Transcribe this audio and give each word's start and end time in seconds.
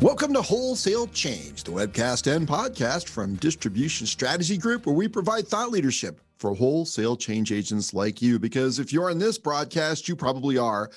Welcome 0.00 0.34
to 0.34 0.42
Wholesale 0.42 1.06
Change, 1.06 1.62
the 1.62 1.70
webcast 1.70 2.34
and 2.34 2.46
podcast 2.46 3.08
from 3.08 3.36
Distribution 3.36 4.06
Strategy 4.06 4.58
Group, 4.58 4.84
where 4.84 4.94
we 4.94 5.08
provide 5.08 5.46
thought 5.46 5.70
leadership 5.70 6.20
for 6.36 6.52
wholesale 6.54 7.16
change 7.16 7.52
agents 7.52 7.94
like 7.94 8.20
you. 8.20 8.38
Because 8.38 8.78
if 8.78 8.92
you're 8.92 9.08
on 9.08 9.18
this 9.18 9.38
broadcast, 9.38 10.08
you 10.08 10.16
probably 10.16 10.58
are 10.58 10.90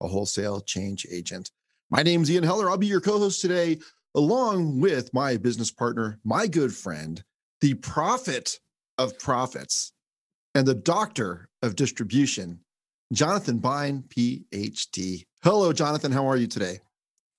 a 0.00 0.08
wholesale 0.08 0.60
change 0.60 1.06
agent. 1.12 1.50
My 1.90 2.02
name 2.02 2.22
is 2.22 2.30
Ian 2.30 2.42
Heller. 2.42 2.68
I'll 2.68 2.78
be 2.78 2.86
your 2.86 3.00
co 3.00 3.18
host 3.18 3.40
today, 3.40 3.78
along 4.14 4.80
with 4.80 5.12
my 5.14 5.36
business 5.36 5.70
partner, 5.70 6.18
my 6.24 6.46
good 6.46 6.74
friend, 6.74 7.22
the 7.60 7.74
prophet 7.74 8.58
of 8.96 9.18
profits 9.18 9.92
and 10.54 10.66
the 10.66 10.74
doctor 10.74 11.48
of 11.62 11.76
distribution, 11.76 12.60
Jonathan 13.12 13.58
Bein, 13.58 14.04
PhD. 14.08 15.26
Hello, 15.44 15.72
Jonathan. 15.72 16.10
How 16.10 16.26
are 16.26 16.36
you 16.36 16.46
today? 16.48 16.80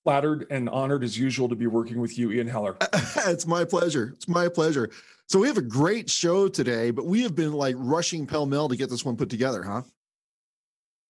Flattered 0.04 0.48
and 0.50 0.70
honored 0.70 1.04
as 1.04 1.18
usual 1.18 1.50
to 1.50 1.56
be 1.56 1.68
working 1.68 2.00
with 2.00 2.18
you, 2.18 2.32
Ian 2.32 2.48
Heller. 2.48 2.78
it's 3.28 3.46
my 3.46 3.66
pleasure. 3.66 4.14
It's 4.16 4.28
my 4.28 4.48
pleasure. 4.48 4.90
So 5.28 5.40
we 5.40 5.48
have 5.48 5.58
a 5.58 5.62
great 5.62 6.10
show 6.10 6.48
today, 6.48 6.90
but 6.92 7.06
we 7.06 7.22
have 7.22 7.36
been 7.36 7.54
like 7.54 7.76
rushing 7.78 8.26
pell 8.26 8.46
mell 8.46 8.70
to 8.70 8.76
get 8.76 8.90
this 8.90 9.06
one 9.06 9.16
put 9.16 9.30
together, 9.30 9.62
huh? 9.62 9.84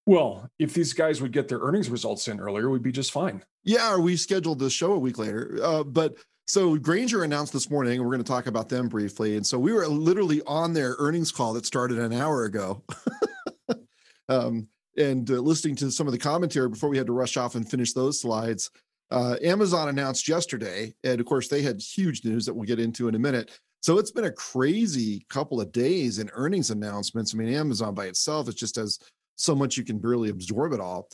Well, 0.06 0.50
if 0.58 0.74
these 0.74 0.92
guys 0.92 1.22
would 1.22 1.32
get 1.32 1.48
their 1.48 1.60
earnings 1.60 1.90
results 1.90 2.28
in 2.28 2.40
earlier, 2.40 2.70
we'd 2.70 2.82
be 2.82 2.92
just 2.92 3.12
fine. 3.12 3.44
Yeah, 3.64 3.98
we 3.98 4.18
scheduled 4.18 4.60
the 4.60 4.70
show 4.70 4.94
a 4.94 5.00
week 5.00 5.20
later. 5.20 5.60
Uh, 5.62 5.84
but 5.84 6.16
so 6.48 6.76
Grainger 6.78 7.24
announced 7.24 7.54
this 7.54 7.70
morning, 7.70 7.94
and 7.94 8.02
we're 8.02 8.14
going 8.16 8.24
to 8.24 8.28
talk 8.28 8.48
about 8.48 8.70
them 8.70 8.88
briefly. 8.88 9.38
And 9.38 9.46
so 9.46 9.60
we 9.60 9.72
were 9.72 9.88
literally 9.88 10.42
on 10.48 10.74
their 10.74 10.96
earnings 10.98 11.32
call 11.32 11.54
that 11.54 11.66
started 11.66 12.00
an 12.00 12.12
hour 12.12 12.46
ago. 12.46 12.84
um, 14.30 14.68
and 15.00 15.30
uh, 15.32 15.36
listening 15.36 15.76
to 15.78 15.92
some 15.92 16.08
of 16.08 16.14
the 16.14 16.20
commentary 16.20 16.70
before 16.70 16.90
we 16.90 16.98
had 16.98 17.08
to 17.08 17.14
rush 17.14 17.38
off 17.38 17.56
and 17.56 17.70
finish 17.70 17.94
those 17.94 18.22
slides. 18.22 18.70
Uh, 19.12 19.38
Amazon 19.42 19.90
announced 19.90 20.28
yesterday, 20.28 20.94
and 21.04 21.20
of 21.20 21.26
course, 21.26 21.48
they 21.48 21.62
had 21.62 21.82
huge 21.82 22.24
news 22.24 22.46
that 22.46 22.54
we'll 22.54 22.68
get 22.68 22.80
into 22.80 23.08
in 23.08 23.16
a 23.16 23.20
minute. 23.20 23.60
So 23.82 23.98
it's 23.98 24.12
been 24.12 24.26
a 24.26 24.32
crazy 24.32 25.26
couple 25.30 25.62
of 25.62 25.72
days 25.72 26.20
in 26.20 26.30
earnings 26.34 26.70
announcements. 26.70 27.34
I 27.34 27.38
mean, 27.38 27.54
Amazon 27.54 27.96
by 27.96 28.06
itself, 28.06 28.50
it 28.50 28.56
just 28.56 28.76
has 28.76 29.00
so 29.38 29.56
much 29.56 29.78
you 29.78 29.86
can 29.86 29.98
barely 29.98 30.30
absorb 30.30 30.74
it 30.74 30.82
all. 30.82 31.10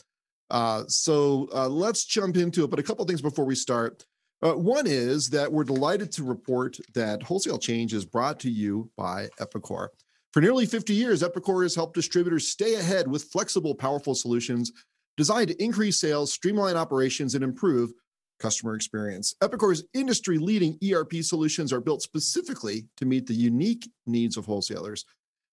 Uh, 0.50 0.84
so 0.88 1.48
uh, 1.54 1.68
let's 1.68 2.04
jump 2.04 2.36
into 2.36 2.64
it. 2.64 2.70
But 2.70 2.80
a 2.80 2.82
couple 2.82 3.04
things 3.04 3.22
before 3.22 3.44
we 3.44 3.54
start. 3.54 4.04
Uh, 4.42 4.52
one 4.52 4.86
is 4.86 5.30
that 5.30 5.50
we're 5.50 5.64
delighted 5.64 6.12
to 6.12 6.22
report 6.22 6.76
that 6.92 7.22
Wholesale 7.22 7.58
Change 7.58 7.94
is 7.94 8.04
brought 8.04 8.38
to 8.40 8.50
you 8.50 8.90
by 8.96 9.28
Epicor. 9.40 9.88
For 10.36 10.42
nearly 10.42 10.66
50 10.66 10.92
years, 10.92 11.22
Epicor 11.22 11.62
has 11.62 11.74
helped 11.74 11.94
distributors 11.94 12.46
stay 12.46 12.74
ahead 12.74 13.08
with 13.08 13.24
flexible, 13.24 13.74
powerful 13.74 14.14
solutions 14.14 14.70
designed 15.16 15.48
to 15.48 15.64
increase 15.64 15.98
sales, 15.98 16.30
streamline 16.30 16.76
operations, 16.76 17.34
and 17.34 17.42
improve 17.42 17.94
customer 18.38 18.74
experience. 18.74 19.34
Epicor's 19.42 19.84
industry 19.94 20.36
leading 20.36 20.78
ERP 20.92 21.14
solutions 21.22 21.72
are 21.72 21.80
built 21.80 22.02
specifically 22.02 22.84
to 22.98 23.06
meet 23.06 23.26
the 23.26 23.32
unique 23.32 23.88
needs 24.04 24.36
of 24.36 24.44
wholesalers. 24.44 25.06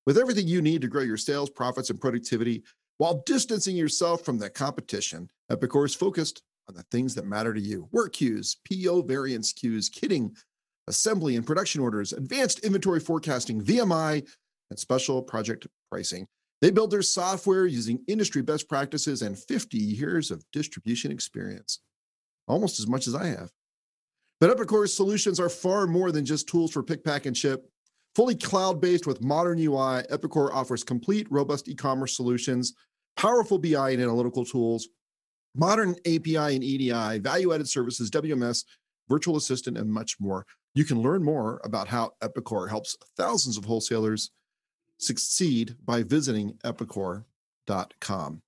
With 0.05 0.17
everything 0.17 0.49
you 0.49 0.61
need 0.61 0.81
to 0.81 0.89
grow 0.89 1.03
your 1.03 1.15
sales, 1.15 1.49
profits, 1.49 1.89
and 1.89 2.01
productivity 2.01 2.61
while 2.97 3.23
distancing 3.25 3.77
yourself 3.77 4.25
from 4.25 4.37
the 4.37 4.49
competition, 4.49 5.29
Epicor 5.49 5.85
is 5.85 5.95
focused 5.95 6.43
on 6.67 6.75
the 6.75 6.83
things 6.91 7.15
that 7.15 7.25
matter 7.25 7.53
to 7.53 7.61
you 7.61 7.87
work 7.93 8.11
queues, 8.11 8.57
PO 8.69 9.03
variance 9.03 9.53
queues, 9.53 9.89
kitting, 9.89 10.35
assembly 10.87 11.37
and 11.37 11.47
production 11.47 11.79
orders, 11.79 12.11
advanced 12.11 12.59
inventory 12.59 12.99
forecasting, 12.99 13.61
VMI, 13.61 14.27
and 14.69 14.79
special 14.79 15.21
project 15.21 15.67
pricing. 15.91 16.27
They 16.61 16.71
build 16.71 16.91
their 16.91 17.01
software 17.01 17.65
using 17.65 17.99
industry 18.07 18.41
best 18.41 18.69
practices 18.69 19.21
and 19.21 19.37
50 19.37 19.77
years 19.77 20.31
of 20.31 20.45
distribution 20.53 21.11
experience, 21.11 21.79
almost 22.47 22.79
as 22.79 22.87
much 22.87 23.07
as 23.07 23.15
I 23.15 23.27
have. 23.27 23.51
But 24.39 24.55
Epicor's 24.55 24.93
solutions 24.93 25.39
are 25.39 25.49
far 25.49 25.87
more 25.87 26.11
than 26.11 26.25
just 26.25 26.47
tools 26.47 26.71
for 26.71 26.83
pick, 26.83 27.03
pack, 27.03 27.25
and 27.25 27.35
ship. 27.35 27.69
Fully 28.15 28.35
cloud 28.35 28.79
based 28.79 29.07
with 29.07 29.23
modern 29.23 29.59
UI, 29.59 30.03
Epicor 30.11 30.53
offers 30.53 30.83
complete, 30.83 31.27
robust 31.29 31.67
e 31.67 31.75
commerce 31.75 32.15
solutions, 32.15 32.73
powerful 33.17 33.57
BI 33.57 33.89
and 33.89 34.01
analytical 34.01 34.45
tools, 34.45 34.87
modern 35.55 35.95
API 36.05 36.55
and 36.55 36.63
EDI, 36.63 37.19
value 37.19 37.53
added 37.53 37.67
services, 37.67 38.09
WMS, 38.11 38.63
virtual 39.09 39.35
assistant, 39.35 39.77
and 39.77 39.91
much 39.91 40.15
more. 40.19 40.45
You 40.75 40.85
can 40.85 41.01
learn 41.01 41.23
more 41.23 41.61
about 41.63 41.87
how 41.87 42.11
Epicor 42.21 42.69
helps 42.69 42.97
thousands 43.17 43.57
of 43.57 43.65
wholesalers 43.65 44.31
succeed 44.97 45.75
by 45.85 46.03
visiting 46.03 46.53
epicor.com. 46.63 48.41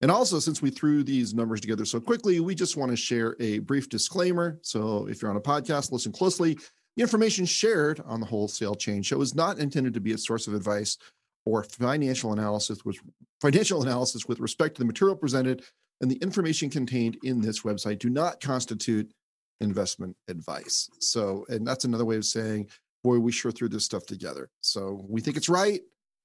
And 0.00 0.10
also, 0.12 0.38
since 0.38 0.62
we 0.62 0.70
threw 0.70 1.02
these 1.02 1.34
numbers 1.34 1.60
together 1.60 1.84
so 1.84 2.00
quickly, 2.00 2.38
we 2.38 2.54
just 2.54 2.76
want 2.76 2.90
to 2.90 2.96
share 2.96 3.34
a 3.40 3.58
brief 3.60 3.88
disclaimer. 3.88 4.58
So, 4.62 5.08
if 5.08 5.20
you're 5.20 5.30
on 5.30 5.36
a 5.36 5.40
podcast, 5.40 5.90
listen 5.90 6.12
closely. 6.12 6.56
The 6.96 7.02
information 7.02 7.46
shared 7.46 8.00
on 8.06 8.20
the 8.20 8.26
Wholesale 8.26 8.74
Change 8.74 9.06
Show 9.06 9.20
is 9.20 9.34
not 9.34 9.58
intended 9.58 9.94
to 9.94 10.00
be 10.00 10.12
a 10.12 10.18
source 10.18 10.46
of 10.46 10.54
advice 10.54 10.98
or 11.44 11.64
financial 11.64 12.32
analysis 12.32 12.84
with 12.84 12.98
financial 13.40 13.82
analysis 13.82 14.26
with 14.26 14.38
respect 14.40 14.74
to 14.76 14.82
the 14.82 14.86
material 14.86 15.16
presented 15.16 15.64
and 16.00 16.10
the 16.10 16.16
information 16.16 16.70
contained 16.70 17.16
in 17.24 17.40
this 17.40 17.62
website 17.62 17.98
do 17.98 18.10
not 18.10 18.40
constitute 18.40 19.12
investment 19.60 20.16
advice. 20.28 20.88
So, 21.00 21.44
and 21.48 21.66
that's 21.66 21.84
another 21.84 22.04
way 22.04 22.16
of 22.16 22.24
saying 22.24 22.68
boy, 23.08 23.18
we 23.18 23.32
sure 23.32 23.50
threw 23.50 23.70
this 23.70 23.86
stuff 23.86 24.04
together. 24.04 24.50
So 24.60 25.02
we 25.08 25.22
think 25.22 25.38
it's 25.38 25.48
right, 25.48 25.80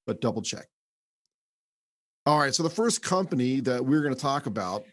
but 0.05 0.19
double 0.19 0.41
check. 0.41 0.67
All 2.25 2.39
right. 2.39 2.53
So 2.53 2.61
the 2.61 2.69
first 2.69 3.01
company 3.01 3.61
that 3.61 3.85
we're 3.85 4.01
going 4.01 4.13
to 4.13 4.19
talk 4.19 4.47
about, 4.47 4.83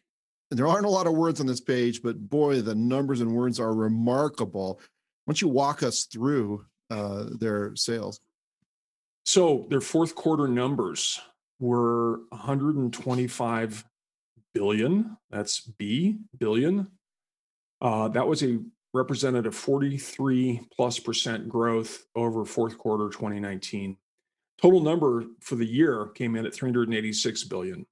and 0.51 0.59
there 0.59 0.69
aren't 0.69 0.87
a 0.87 0.91
lot 0.91 1.09
of 1.09 1.15
words 1.15 1.41
on 1.41 1.49
this 1.49 1.61
page, 1.61 2.01
but 2.01 2.17
boy, 2.31 2.61
the 2.61 2.77
numbers 2.77 3.21
and 3.21 3.35
words 3.35 3.59
are 3.59 3.75
remarkable. 3.75 4.79
Why 5.25 5.33
don't 5.33 5.43
you 5.43 5.49
walk 5.49 5.83
us 5.83 6.05
through 6.05 6.65
uh, 6.91 7.25
their 7.41 7.75
sales? 7.75 8.21
So 9.25 9.67
their 9.69 9.81
fourth 9.81 10.15
quarter 10.15 10.47
numbers 10.47 11.21
were 11.59 12.21
125 12.29 13.85
billion. 14.55 15.17
That's 15.29 15.61
B 15.61 16.19
billion. 16.39 16.87
Uh, 17.81 18.07
that 18.09 18.29
was 18.29 18.45
a 18.45 18.61
represented 18.93 19.47
a 19.47 19.53
43 19.53 20.69
plus 20.75 20.99
percent 20.99 21.49
growth 21.49 22.05
over 22.15 22.45
fourth 22.45 22.77
quarter 22.77 23.09
2019. 23.09 23.97
Total 24.61 24.81
number 24.81 25.25
for 25.41 25.55
the 25.55 25.67
year 25.67 26.07
came 26.15 26.37
in 26.37 26.45
at 26.45 26.55
386 26.55 27.45
billion. 27.45 27.87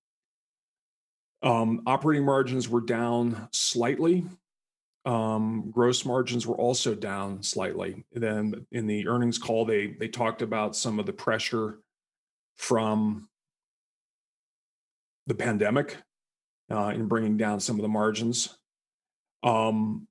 Um, 1.43 1.83
operating 1.87 2.25
margins 2.25 2.69
were 2.69 2.81
down 2.81 3.49
slightly. 3.53 4.25
Um, 5.05 5.71
gross 5.71 6.05
margins 6.05 6.47
were 6.47 6.57
also 6.57 6.95
down 6.95 7.43
slightly. 7.43 8.05
Then 8.13 8.67
in 8.73 8.87
the 8.87 9.07
earnings 9.07 9.39
call, 9.39 9.65
they 9.65 9.87
they 9.99 10.09
talked 10.09 10.43
about 10.43 10.77
some 10.77 10.99
of 10.99 11.07
the 11.07 11.13
pressure 11.13 11.79
from 12.57 13.29
the 15.29 15.35
pandemic 15.35 15.97
uh, 16.71 16.93
in 16.95 17.07
bringing 17.07 17.37
down 17.37 17.61
some 17.61 17.77
of 17.77 17.83
the 17.83 17.89
margins. 17.89 18.59
Um, 19.45 20.08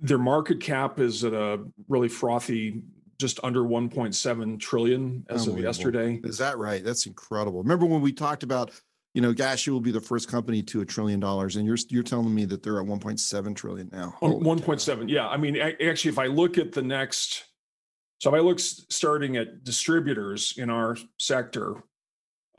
their 0.00 0.18
market 0.18 0.60
cap 0.60 1.00
is 1.00 1.24
at 1.24 1.32
a 1.32 1.60
really 1.88 2.08
frothy 2.08 2.82
just 3.18 3.40
under 3.42 3.62
1.7 3.62 4.60
trillion 4.60 5.26
as 5.28 5.48
of 5.48 5.58
yesterday. 5.58 6.20
Is 6.22 6.38
that 6.38 6.56
right? 6.56 6.84
That's 6.84 7.06
incredible. 7.06 7.62
Remember 7.62 7.84
when 7.84 8.00
we 8.00 8.12
talked 8.12 8.44
about, 8.44 8.70
you 9.12 9.20
know, 9.20 9.34
Gashu 9.34 9.68
will 9.70 9.80
be 9.80 9.90
the 9.90 10.00
first 10.00 10.30
company 10.30 10.62
to 10.64 10.82
a 10.82 10.86
trillion 10.86 11.18
dollars, 11.18 11.56
and 11.56 11.66
you're 11.66 11.78
you're 11.88 12.04
telling 12.04 12.32
me 12.32 12.44
that 12.44 12.62
they're 12.62 12.80
at 12.80 12.86
1.7 12.86 13.56
trillion 13.56 13.90
now. 13.92 14.14
1.7, 14.22 15.10
yeah. 15.10 15.26
I 15.26 15.36
mean, 15.36 15.56
actually, 15.56 16.10
if 16.10 16.18
I 16.18 16.26
look 16.26 16.58
at 16.58 16.72
the 16.72 16.82
next, 16.82 17.44
so 18.20 18.30
if 18.30 18.34
I 18.34 18.38
look 18.38 18.60
starting 18.60 19.36
at 19.36 19.64
distributors 19.64 20.54
in 20.56 20.70
our 20.70 20.96
sector, 21.18 21.82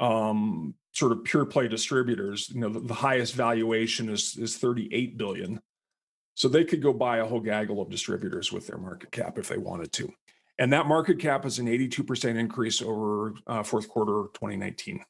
um, 0.01 0.73
sort 0.91 1.13
of 1.13 1.23
pure 1.23 1.45
play 1.45 1.69
distributors, 1.69 2.49
you 2.49 2.59
know, 2.59 2.69
the, 2.69 2.81
the 2.81 2.93
highest 2.93 3.35
valuation 3.35 4.09
is 4.09 4.35
is 4.35 4.57
38 4.57 5.17
billion. 5.17 5.61
So 6.39 6.47
they 6.47 6.63
could 6.63 6.81
go 6.81 6.93
buy 6.93 7.17
a 7.17 7.25
whole 7.25 7.41
gaggle 7.41 7.81
of 7.81 7.89
distributors 7.89 8.53
with 8.53 8.65
their 8.65 8.77
market 8.77 9.11
cap 9.11 9.37
if 9.37 9.49
they 9.49 9.57
wanted 9.57 9.91
to. 9.91 10.09
And 10.57 10.71
that 10.71 10.85
market 10.85 11.19
cap 11.19 11.45
is 11.45 11.59
an 11.59 11.67
82% 11.67 12.37
increase 12.37 12.81
over 12.81 13.33
uh, 13.45 13.61
fourth 13.61 13.89
quarter 13.89 14.29
2019. 14.35 15.03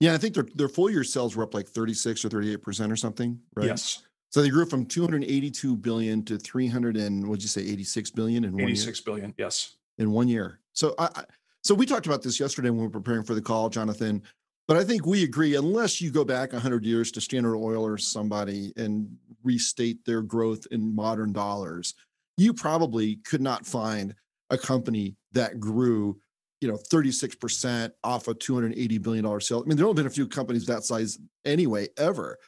Yeah, 0.00 0.12
I 0.12 0.18
think 0.18 0.34
their 0.34 0.46
their 0.56 0.68
full 0.68 0.90
year 0.90 1.04
sales 1.04 1.36
were 1.36 1.44
up 1.44 1.54
like 1.54 1.68
36 1.68 2.24
or 2.24 2.30
38 2.30 2.62
percent 2.62 2.90
or 2.90 2.96
something, 2.96 3.38
right? 3.54 3.66
Yes. 3.66 4.02
So 4.30 4.42
they 4.42 4.48
grew 4.48 4.66
from 4.66 4.86
282 4.86 5.76
billion 5.76 6.24
to 6.24 6.36
300 6.36 6.96
and 6.96 7.28
what'd 7.28 7.42
you 7.42 7.48
say, 7.48 7.62
86 7.62 8.10
billion 8.10 8.44
in 8.44 8.52
one 8.52 8.62
86 8.62 8.86
year? 8.98 9.04
billion, 9.04 9.34
yes. 9.38 9.76
In 9.98 10.10
one 10.10 10.26
year. 10.26 10.58
So 10.72 10.96
I, 10.98 11.10
I 11.14 11.24
so 11.62 11.76
we 11.76 11.86
talked 11.86 12.06
about 12.06 12.22
this 12.22 12.40
yesterday 12.40 12.70
when 12.70 12.78
we 12.78 12.84
were 12.86 12.90
preparing 12.90 13.22
for 13.22 13.34
the 13.34 13.42
call, 13.42 13.68
Jonathan. 13.68 14.22
But 14.70 14.78
I 14.78 14.84
think 14.84 15.04
we 15.04 15.24
agree, 15.24 15.56
unless 15.56 16.00
you 16.00 16.12
go 16.12 16.24
back 16.24 16.52
100 16.52 16.84
years 16.84 17.10
to 17.10 17.20
Standard 17.20 17.56
Oil 17.56 17.84
or 17.84 17.98
somebody 17.98 18.72
and 18.76 19.08
restate 19.42 20.04
their 20.04 20.22
growth 20.22 20.64
in 20.70 20.94
modern 20.94 21.32
dollars, 21.32 21.94
you 22.36 22.54
probably 22.54 23.16
could 23.24 23.40
not 23.40 23.66
find 23.66 24.14
a 24.50 24.56
company 24.56 25.16
that 25.32 25.58
grew, 25.58 26.20
you 26.60 26.68
know, 26.68 26.78
36% 26.88 27.90
off 28.04 28.28
a 28.28 28.34
$280 28.34 29.02
billion 29.02 29.40
sale. 29.40 29.58
I 29.58 29.68
mean, 29.68 29.76
there 29.76 29.86
have 29.86 29.90
only 29.90 30.04
been 30.04 30.06
a 30.06 30.14
few 30.14 30.28
companies 30.28 30.66
that 30.66 30.84
size 30.84 31.18
anyway, 31.44 31.88
ever. 31.98 32.38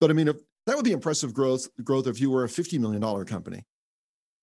But 0.00 0.10
I 0.10 0.14
mean, 0.14 0.26
if 0.26 0.38
That 0.66 0.76
would 0.76 0.84
be 0.84 0.92
impressive 0.92 1.32
growth 1.34 1.68
growth 1.84 2.06
if 2.06 2.20
you 2.20 2.30
were 2.30 2.44
a 2.44 2.48
$50 2.48 2.80
million 2.80 3.24
company. 3.26 3.64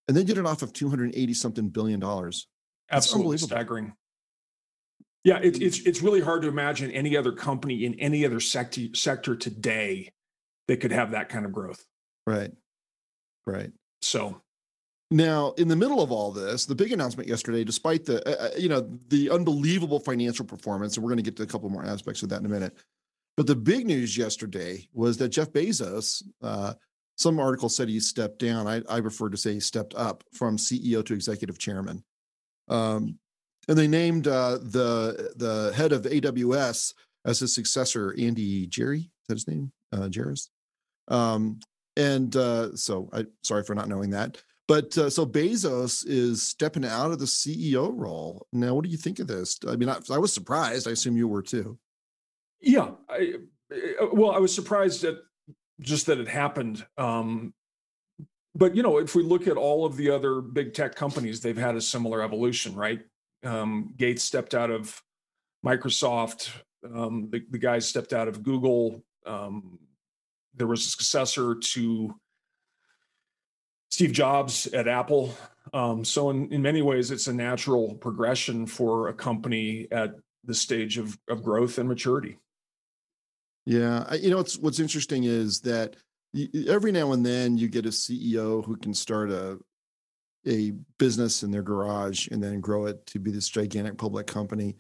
And 0.07 0.15
then 0.15 0.25
did 0.25 0.37
it 0.37 0.45
off 0.45 0.61
of 0.61 0.71
280 0.73 1.33
something 1.33 1.69
billion 1.69 1.99
dollars. 1.99 2.47
Absolutely 2.89 3.37
staggering. 3.37 3.93
Yeah, 5.23 5.37
it, 5.37 5.61
it's 5.61 5.79
it's 5.81 6.01
really 6.01 6.21
hard 6.21 6.41
to 6.43 6.47
imagine 6.47 6.89
any 6.91 7.15
other 7.15 7.31
company 7.31 7.85
in 7.85 7.99
any 7.99 8.25
other 8.25 8.39
sector 8.39 8.81
sector 8.95 9.35
today 9.35 10.11
that 10.67 10.77
could 10.77 10.91
have 10.91 11.11
that 11.11 11.29
kind 11.29 11.45
of 11.45 11.51
growth. 11.51 11.85
Right. 12.25 12.51
Right. 13.45 13.71
So 14.01 14.41
now, 15.11 15.51
in 15.57 15.67
the 15.67 15.75
middle 15.75 16.01
of 16.01 16.11
all 16.11 16.31
this, 16.31 16.65
the 16.65 16.73
big 16.73 16.91
announcement 16.91 17.27
yesterday, 17.27 17.63
despite 17.63 18.05
the 18.05 18.27
uh, 18.27 18.47
uh 18.47 18.57
you 18.57 18.69
know 18.69 18.89
the 19.09 19.29
unbelievable 19.29 19.99
financial 19.99 20.45
performance, 20.45 20.95
and 20.95 21.03
we're 21.03 21.09
going 21.09 21.17
to 21.17 21.23
get 21.23 21.35
to 21.35 21.43
a 21.43 21.47
couple 21.47 21.69
more 21.69 21.85
aspects 21.85 22.23
of 22.23 22.29
that 22.29 22.39
in 22.39 22.45
a 22.45 22.49
minute. 22.49 22.75
But 23.37 23.47
the 23.47 23.55
big 23.55 23.85
news 23.85 24.17
yesterday 24.17 24.87
was 24.93 25.17
that 25.17 25.29
Jeff 25.29 25.51
Bezos, 25.51 26.23
uh, 26.41 26.73
some 27.17 27.39
article 27.39 27.69
said 27.69 27.89
he 27.89 27.99
stepped 27.99 28.39
down. 28.39 28.67
I, 28.67 28.81
I 28.89 29.01
prefer 29.01 29.29
to 29.29 29.37
say 29.37 29.53
he 29.53 29.59
stepped 29.59 29.93
up 29.95 30.23
from 30.33 30.57
CEO 30.57 31.05
to 31.05 31.13
executive 31.13 31.57
chairman. 31.57 32.03
Um, 32.67 33.19
and 33.67 33.77
they 33.77 33.87
named 33.87 34.27
uh, 34.27 34.57
the 34.61 35.33
the 35.35 35.73
head 35.75 35.91
of 35.91 36.03
AWS 36.03 36.93
as 37.25 37.39
his 37.39 37.53
successor, 37.53 38.15
Andy 38.17 38.67
Jerry. 38.67 38.99
Is 38.99 39.27
that 39.27 39.35
his 39.35 39.47
name? 39.47 39.71
Uh, 39.93 40.07
Jaros. 40.07 40.49
Um, 41.07 41.59
and 41.97 42.35
uh, 42.35 42.75
so 42.75 43.09
I 43.13 43.25
sorry 43.43 43.63
for 43.63 43.75
not 43.75 43.89
knowing 43.89 44.09
that. 44.11 44.41
But 44.67 44.97
uh, 44.97 45.09
so 45.09 45.25
Bezos 45.25 46.05
is 46.07 46.41
stepping 46.41 46.85
out 46.85 47.11
of 47.11 47.19
the 47.19 47.25
CEO 47.25 47.91
role. 47.93 48.47
Now, 48.53 48.73
what 48.73 48.85
do 48.85 48.89
you 48.89 48.97
think 48.97 49.19
of 49.19 49.27
this? 49.27 49.59
I 49.67 49.75
mean, 49.75 49.89
I, 49.89 49.97
I 50.09 50.17
was 50.17 50.31
surprised. 50.31 50.87
I 50.87 50.91
assume 50.91 51.17
you 51.17 51.27
were 51.27 51.41
too. 51.41 51.77
Yeah. 52.61 52.91
I, 53.09 53.33
uh, 54.01 54.07
well, 54.13 54.31
I 54.31 54.37
was 54.37 54.55
surprised 54.55 55.03
at 55.03 55.15
just 55.81 56.05
that 56.05 56.19
it 56.19 56.27
happened. 56.29 56.85
Um, 56.97 57.53
but 58.55 58.75
you 58.75 58.81
know, 58.83 58.97
if 58.99 59.13
we 59.13 59.23
look 59.23 59.47
at 59.47 59.57
all 59.57 59.85
of 59.85 59.97
the 59.97 60.09
other 60.09 60.39
big 60.39 60.73
tech 60.73 60.95
companies, 60.95 61.41
they've 61.41 61.57
had 61.57 61.75
a 61.75 61.81
similar 61.81 62.21
evolution, 62.21 62.73
right? 62.73 63.01
Um, 63.43 63.93
Gates 63.97 64.23
stepped 64.23 64.53
out 64.53 64.69
of 64.69 65.01
Microsoft. 65.65 66.49
Um, 66.83 67.29
the, 67.31 67.43
the 67.49 67.57
guys 67.57 67.87
stepped 67.87 68.13
out 68.13 68.27
of 68.27 68.43
Google. 68.43 69.03
Um, 69.25 69.79
there 70.55 70.67
was 70.67 70.85
a 70.85 70.89
successor 70.89 71.55
to 71.55 72.15
Steve 73.89 74.11
Jobs 74.11 74.67
at 74.67 74.87
Apple. 74.87 75.35
Um, 75.73 76.03
so 76.03 76.29
in, 76.29 76.51
in 76.51 76.61
many 76.61 76.81
ways, 76.81 77.11
it's 77.11 77.27
a 77.27 77.33
natural 77.33 77.95
progression 77.95 78.65
for 78.65 79.09
a 79.09 79.13
company 79.13 79.87
at 79.91 80.15
the 80.43 80.53
stage 80.53 80.97
of, 80.97 81.17
of 81.29 81.43
growth 81.43 81.77
and 81.77 81.87
maturity. 81.87 82.37
Yeah, 83.65 84.11
you 84.15 84.31
know 84.31 84.37
what's 84.37 84.57
what's 84.57 84.79
interesting 84.79 85.25
is 85.25 85.61
that 85.61 85.95
every 86.67 86.91
now 86.91 87.11
and 87.11 87.23
then 87.23 87.57
you 87.57 87.67
get 87.67 87.85
a 87.85 87.89
CEO 87.89 88.65
who 88.65 88.75
can 88.75 88.93
start 88.93 89.29
a 89.29 89.59
a 90.47 90.73
business 90.97 91.43
in 91.43 91.51
their 91.51 91.61
garage 91.61 92.27
and 92.29 92.43
then 92.43 92.59
grow 92.59 92.85
it 92.85 93.05
to 93.07 93.19
be 93.19 93.31
this 93.31 93.49
gigantic 93.49 93.97
public 93.97 94.27
company. 94.27 94.75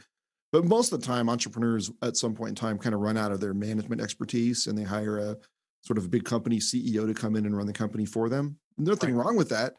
But 0.51 0.65
most 0.65 0.91
of 0.91 0.99
the 0.99 1.07
time, 1.07 1.29
entrepreneurs 1.29 1.91
at 2.01 2.17
some 2.17 2.33
point 2.33 2.49
in 2.49 2.55
time 2.55 2.77
kind 2.77 2.95
of 2.95 3.01
run 3.01 3.17
out 3.17 3.31
of 3.31 3.39
their 3.39 3.53
management 3.53 4.01
expertise 4.01 4.67
and 4.67 4.77
they 4.77 4.83
hire 4.83 5.17
a 5.17 5.37
sort 5.83 5.97
of 5.97 6.05
a 6.05 6.09
big 6.09 6.25
company 6.25 6.57
CEO 6.57 7.07
to 7.07 7.13
come 7.13 7.35
in 7.35 7.45
and 7.45 7.55
run 7.55 7.67
the 7.67 7.73
company 7.73 8.05
for 8.05 8.29
them. 8.29 8.57
Nothing 8.77 9.15
right. 9.15 9.25
wrong 9.25 9.37
with 9.37 9.49
that. 9.49 9.75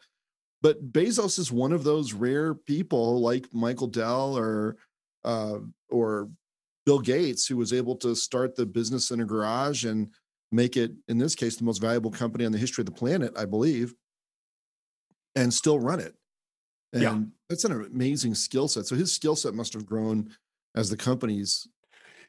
But 0.62 0.92
Bezos 0.92 1.38
is 1.38 1.50
one 1.50 1.72
of 1.72 1.84
those 1.84 2.12
rare 2.12 2.54
people 2.54 3.20
like 3.20 3.52
Michael 3.52 3.88
Dell 3.88 4.36
or 4.38 4.76
uh, 5.24 5.58
or 5.90 6.28
Bill 6.86 7.00
Gates 7.00 7.46
who 7.46 7.56
was 7.56 7.72
able 7.72 7.96
to 7.96 8.14
start 8.14 8.56
the 8.56 8.66
business 8.66 9.10
in 9.10 9.20
a 9.20 9.24
garage 9.24 9.84
and 9.84 10.08
make 10.50 10.76
it, 10.76 10.92
in 11.08 11.18
this 11.18 11.34
case, 11.34 11.56
the 11.56 11.64
most 11.64 11.80
valuable 11.80 12.10
company 12.10 12.44
on 12.44 12.52
the 12.52 12.58
history 12.58 12.82
of 12.82 12.86
the 12.86 12.92
planet, 12.92 13.32
I 13.36 13.44
believe, 13.44 13.94
and 15.34 15.52
still 15.52 15.78
run 15.78 16.00
it. 16.00 16.14
And 16.92 17.02
yeah. 17.02 17.18
that's 17.48 17.64
an 17.64 17.72
amazing 17.72 18.34
skill 18.34 18.68
set. 18.68 18.86
So 18.86 18.94
his 18.94 19.12
skill 19.12 19.36
set 19.36 19.54
must 19.54 19.72
have 19.72 19.86
grown 19.86 20.30
as 20.76 20.90
the 20.90 20.96
company's 20.96 21.66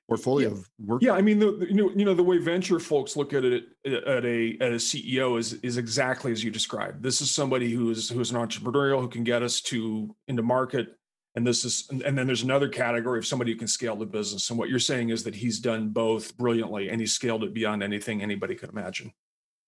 portfolio 0.07 0.50
yeah. 0.50 0.55
of 0.55 0.69
work. 0.79 1.01
Yeah, 1.01 1.13
I 1.13 1.21
mean, 1.21 1.39
the, 1.39 1.65
you 1.69 1.75
know, 1.75 1.91
you 1.95 2.05
know, 2.05 2.13
the 2.13 2.23
way 2.23 2.38
venture 2.38 2.79
folks 2.79 3.15
look 3.15 3.33
at 3.33 3.44
it 3.44 3.65
at 3.85 4.25
a 4.25 4.57
at 4.59 4.71
a 4.71 4.75
CEO 4.75 5.38
is 5.38 5.53
is 5.55 5.77
exactly 5.77 6.31
as 6.31 6.44
you 6.44 6.51
described. 6.51 7.03
This 7.03 7.21
is 7.21 7.31
somebody 7.31 7.71
who 7.71 7.89
is 7.89 8.09
who 8.09 8.19
is 8.19 8.31
an 8.31 8.38
entrepreneurial 8.38 9.01
who 9.01 9.07
can 9.07 9.23
get 9.23 9.44
us 9.44 9.61
to 9.61 10.15
into 10.27 10.44
market, 10.44 10.95
and 11.35 11.45
this 11.45 11.65
is 11.65 11.88
and, 11.89 12.01
and 12.01 12.17
then 12.17 12.27
there's 12.27 12.44
another 12.44 12.69
category 12.69 13.19
of 13.19 13.25
somebody 13.25 13.51
who 13.51 13.57
can 13.57 13.67
scale 13.67 13.95
the 13.95 14.05
business. 14.05 14.50
And 14.50 14.59
what 14.59 14.69
you're 14.69 14.79
saying 14.79 15.09
is 15.09 15.23
that 15.23 15.35
he's 15.35 15.59
done 15.59 15.89
both 15.89 16.35
brilliantly, 16.38 16.89
and 16.89 17.00
he 17.00 17.07
scaled 17.07 17.44
it 17.44 17.53
beyond 17.53 17.83
anything 17.83 18.21
anybody 18.21 18.55
could 18.55 18.69
imagine. 18.69 19.13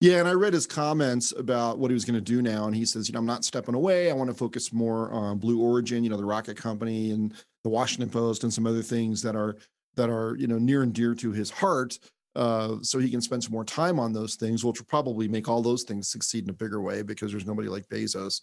Yeah, 0.02 0.20
and 0.20 0.28
I 0.28 0.34
read 0.34 0.54
his 0.54 0.68
comments 0.68 1.34
about 1.38 1.80
what 1.80 1.90
he 1.90 1.94
was 1.94 2.04
going 2.06 2.16
to 2.16 2.22
do 2.22 2.42
now, 2.42 2.66
and 2.66 2.76
he 2.76 2.86
says, 2.86 3.08
you 3.08 3.14
know, 3.14 3.20
I'm 3.20 3.26
not 3.26 3.46
stepping 3.46 3.76
away. 3.76 4.12
I 4.12 4.14
want 4.14 4.30
to 4.30 4.36
focus 4.36 4.74
more 4.74 5.10
on 5.12 5.40
Blue 5.40 5.62
Origin, 5.62 6.04
you 6.04 6.10
know, 6.10 6.18
the 6.18 6.26
rocket 6.26 6.58
company, 6.58 7.12
and 7.12 7.34
the 7.64 7.70
Washington 7.70 8.10
Post, 8.10 8.44
and 8.44 8.54
some 8.54 8.68
other 8.68 8.82
things 8.82 9.22
that 9.22 9.36
are 9.36 9.56
that 9.96 10.10
are 10.10 10.36
you 10.38 10.48
know 10.48 10.58
near 10.58 10.84
and 10.84 10.94
dear 10.94 11.16
to 11.16 11.32
his 11.32 11.50
heart 11.50 11.98
uh, 12.36 12.76
so 12.82 13.00
he 13.00 13.10
can 13.10 13.22
spend 13.22 13.44
some 13.44 13.54
more 13.54 13.64
time 13.64 14.00
on 14.00 14.12
those 14.12 14.36
things, 14.36 14.64
which 14.64 14.80
will 14.80 14.86
probably 14.86 15.28
make 15.28 15.48
all 15.48 15.62
those 15.62 15.84
things 15.84 16.10
succeed 16.10 16.44
in 16.44 16.50
a 16.50 16.54
bigger 16.54 16.82
way 16.82 17.02
because 17.02 17.32
there's 17.32 17.46
nobody 17.46 17.70
like 17.70 17.88
Bezos. 17.88 18.42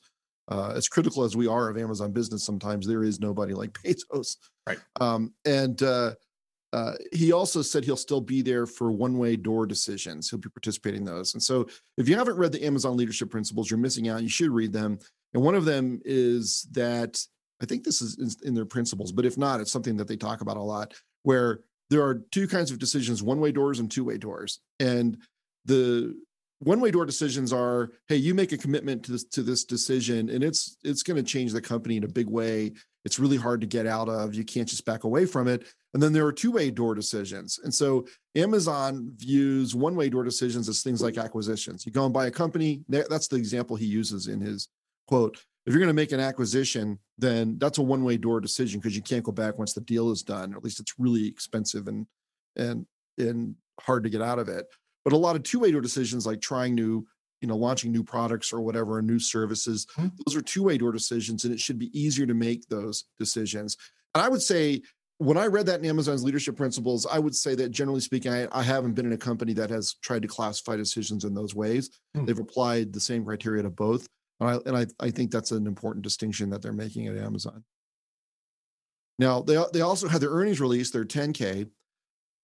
Uh, 0.49 0.73
as 0.75 0.89
critical 0.89 1.23
as 1.23 1.37
we 1.37 1.47
are 1.47 1.69
of 1.69 1.79
Amazon 1.79 2.11
business, 2.11 2.43
sometimes 2.43 2.87
there 2.87 3.05
is 3.05 3.21
nobody 3.21 3.55
like 3.55 3.73
Bezos. 3.85 4.37
Right. 4.67 4.79
Um, 5.01 5.33
and 5.45 5.83
uh, 5.83 6.13
uh, 6.73 6.95
he 7.13 7.33
also 7.33 7.61
said 7.61 7.85
he'll 7.85 7.97
still 7.97 8.21
be 8.21 8.41
there 8.41 8.67
for 8.67 8.91
one-way 8.91 9.37
door 9.37 9.67
decisions. 9.67 10.31
He'll 10.31 10.39
be 10.39 10.49
participating 10.49 11.01
in 11.01 11.07
those. 11.07 11.35
And 11.35 11.43
so, 11.43 11.67
if 11.99 12.09
you 12.09 12.17
haven't 12.17 12.39
read 12.39 12.53
the 12.53 12.65
Amazon 12.65 12.97
Leadership 12.97 13.31
Principles, 13.31 13.71
you're 13.71 13.79
missing 13.79 14.09
out. 14.09 14.23
You 14.23 14.29
should 14.29 14.51
read 14.51 14.73
them. 14.73 14.99
And 15.35 15.43
one 15.43 15.55
of 15.55 15.65
them 15.65 16.01
is 16.05 16.67
that 16.73 17.21
I 17.63 17.67
think 17.67 17.85
this 17.85 18.03
is 18.03 18.39
in 18.43 18.55
their 18.55 18.65
principles, 18.65 19.13
but 19.13 19.25
if 19.25 19.39
not, 19.39 19.61
it's 19.61 19.73
something 19.73 19.97
that 19.99 20.09
they 20.09 20.17
talk 20.17 20.41
about 20.41 20.57
a 20.57 20.63
lot 20.63 20.95
where 21.23 21.61
there 21.91 22.03
are 22.03 22.23
two 22.33 22.49
kinds 22.49 22.71
of 22.71 22.79
decisions 22.79 23.23
one 23.23 23.41
way 23.41 23.53
doors 23.53 23.79
and 23.79 23.91
two 23.91 24.05
way 24.05 24.19
doors. 24.19 24.61
And 24.81 25.19
the 25.65 26.17
one 26.63 26.81
way 26.81 26.91
door 26.91 27.05
decisions 27.05 27.53
are 27.53 27.91
hey 28.09 28.17
you 28.17 28.35
make 28.35 28.53
a 28.53 28.59
commitment 28.59 29.03
to 29.05 29.13
this 29.13 29.25
to 29.25 29.43
this 29.43 29.65
decision 29.65 30.31
and 30.31 30.45
it's 30.45 30.77
it's 30.85 31.03
going 31.03 31.17
to 31.17 31.23
change 31.23 31.53
the 31.53 31.61
company 31.61 31.97
in 31.97 32.05
a 32.05 32.09
big 32.09 32.29
way 32.29 32.73
it's 33.05 33.19
really 33.19 33.37
hard 33.37 33.61
to 33.61 33.67
get 33.67 33.85
out 33.85 34.09
of 34.09 34.33
you 34.33 34.45
can't 34.45 34.69
just 34.69 34.85
back 34.85 35.03
away 35.03 35.27
from 35.27 35.49
it 35.49 35.67
and 35.95 36.03
then 36.03 36.13
there 36.13 36.27
are 36.27 36.33
two 36.33 36.51
way 36.51 36.71
door 36.71 36.95
decisions 36.95 37.59
and 37.65 37.73
so 37.73 38.07
amazon 38.37 39.13
views 39.17 39.75
one 39.75 39.95
way 39.95 40.09
door 40.09 40.25
decisions 40.25 40.69
as 40.69 40.83
things 40.83 41.03
like 41.03 41.19
acquisitions 41.19 41.85
you 41.85 41.93
go 41.93 42.05
and 42.05 42.15
buy 42.15 42.27
a 42.27 42.31
company 42.31 42.83
that's 42.89 43.29
the 43.29 43.37
example 43.37 43.77
he 43.77 43.87
uses 43.87 44.27
in 44.27 44.41
his 44.41 44.69
quote 45.07 45.45
if 45.65 45.73
you're 45.73 45.81
going 45.81 45.89
to 45.89 45.95
make 45.95 46.13
an 46.13 46.21
acquisition, 46.21 46.99
then 47.19 47.57
that's 47.59 47.79
a 47.79 47.83
one-way 47.83 48.17
door 48.17 48.41
decision 48.41 48.81
because 48.81 48.97
you 48.97 49.03
can't 49.03 49.25
go 49.25 49.33
back 49.33 49.59
once 49.59 49.73
the 49.73 49.81
deal 49.81 50.11
is 50.11 50.23
done. 50.23 50.55
Or 50.55 50.57
at 50.57 50.65
least 50.65 50.81
it's 50.81 50.95
really 50.99 51.27
expensive 51.27 51.87
and 51.87 52.07
and 52.57 52.87
and 53.19 53.55
hard 53.81 54.03
to 54.05 54.11
get 54.11 54.23
out 54.23 54.39
of 54.39 54.49
it. 54.49 54.67
But 55.05 55.13
a 55.13 55.17
lot 55.17 55.37
of 55.37 55.43
two-way 55.43 55.71
door 55.73 55.81
decisions, 55.81 56.27
like 56.27 56.41
trying 56.41 56.75
new, 56.75 57.07
you 57.41 57.49
know, 57.49 57.57
launching 57.57 57.93
new 57.93 58.03
products 58.03 58.53
or 58.53 58.61
whatever, 58.61 59.01
new 59.03 59.19
services, 59.19 59.87
mm-hmm. 59.97 60.09
those 60.25 60.37
are 60.37 60.43
two-way 60.43 60.79
door 60.79 60.93
decisions, 60.93 61.45
and 61.45 61.53
it 61.53 61.61
should 61.61 61.79
be 61.79 61.97
easier 61.99 62.27
to 62.27 62.35
make 62.35 62.67
those 62.69 63.05
decisions. 63.19 63.77
And 64.15 64.23
I 64.23 64.29
would 64.29 64.43
say 64.43 64.83
when 65.23 65.37
I 65.37 65.47
read 65.47 65.67
that 65.67 65.79
in 65.81 65.87
Amazon's 65.87 66.25
leadership 66.25 66.57
principles, 66.57 67.07
I 67.07 67.19
would 67.19 67.35
say 67.35 67.55
that 67.55 67.71
generally 67.71 68.01
speaking, 68.01 68.33
I, 68.33 68.49
I 68.51 68.63
haven't 68.63 68.95
been 68.95 69.07
in 69.07 69.13
a 69.13 69.19
company 69.19 69.53
that 69.55 69.71
has 69.71 69.95
tried 70.03 70.23
to 70.23 70.29
classify 70.29 70.77
decisions 70.77 71.25
in 71.25 71.33
those 71.33 71.55
ways. 71.55 71.91
Mm. 72.17 72.27
They've 72.27 72.39
applied 72.39 72.93
the 72.93 73.01
same 73.01 73.25
criteria 73.25 73.63
to 73.63 73.71
both. 73.71 74.07
And 74.41 74.51
I, 74.51 74.59
and 74.67 74.77
I, 74.77 74.87
I 74.99 75.11
think 75.11 75.31
that's 75.31 75.53
an 75.53 75.67
important 75.67 76.03
distinction 76.03 76.51
that 76.51 76.61
they're 76.61 76.73
making 76.73 77.07
at 77.07 77.17
Amazon. 77.17 77.63
Now, 79.19 79.43
they, 79.43 79.63
they 79.73 79.83
also 79.83 80.09
had 80.09 80.21
their 80.21 80.31
earnings 80.31 80.61
release, 80.61 80.91
their 80.91 81.05
10K. 81.05 81.69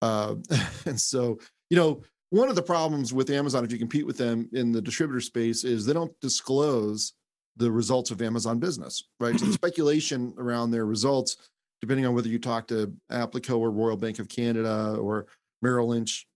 Uh, 0.01 0.37
and 0.87 1.01
so, 1.01 1.41
you 1.71 1.77
know, 1.77 2.03
one 2.31 2.49
of 2.49 2.55
the 2.55 2.63
problems 2.63 3.13
with 3.13 3.31
Amazon, 3.31 3.65
if 3.65 3.73
you 3.73 3.79
compete 3.79 4.07
with 4.07 4.19
them 4.19 4.49
in 4.53 4.71
the 4.71 4.83
distributor 4.83 5.21
space, 5.21 5.65
is 5.65 5.85
they 5.85 5.95
don't 5.95 6.13
disclose 6.21 7.15
the 7.57 7.71
results 7.71 8.13
of 8.13 8.23
Amazon 8.23 8.61
business, 8.61 9.03
right? 9.19 9.39
so 9.39 9.47
the 9.47 9.53
speculation 9.65 10.33
around 10.39 10.71
their 10.71 10.87
results, 10.87 11.37
depending 11.81 12.07
on 12.07 12.15
whether 12.15 12.29
you 12.29 12.39
talk 12.39 12.67
to 12.69 12.93
Applico 13.11 13.59
or 13.59 13.71
Royal 13.71 13.97
Bank 13.97 14.19
of 14.19 14.29
Canada 14.29 14.97
or 14.99 15.27
Merrill 15.63 15.89
Lynch, 15.89 16.27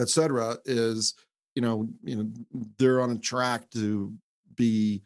et 0.00 0.08
cetera, 0.08 0.56
is 0.64 1.14
you 1.54 1.62
know, 1.62 1.88
you 2.02 2.16
know, 2.16 2.30
they're 2.78 3.00
on 3.00 3.10
a 3.10 3.18
track 3.18 3.68
to 3.70 4.12
be 4.56 5.02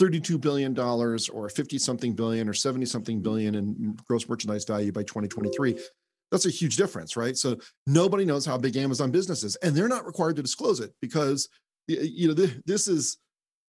$32 0.00 0.40
billion 0.40 0.78
or 0.78 1.48
50 1.48 1.78
something 1.78 2.14
billion 2.14 2.48
or 2.48 2.54
70 2.54 2.86
something 2.86 3.20
billion 3.20 3.54
in 3.54 3.98
gross 4.08 4.28
merchandise 4.28 4.64
value 4.64 4.92
by 4.92 5.02
2023. 5.02 5.78
That's 6.30 6.46
a 6.46 6.50
huge 6.50 6.76
difference, 6.76 7.16
right? 7.16 7.36
So 7.36 7.58
nobody 7.86 8.24
knows 8.24 8.46
how 8.46 8.56
big 8.56 8.76
Amazon 8.76 9.10
business 9.10 9.42
is, 9.42 9.56
and 9.56 9.74
they're 9.74 9.88
not 9.88 10.06
required 10.06 10.36
to 10.36 10.42
disclose 10.42 10.80
it 10.80 10.92
because 11.02 11.48
you 11.88 12.28
know 12.28 12.34
this 12.66 12.86
is 12.86 13.18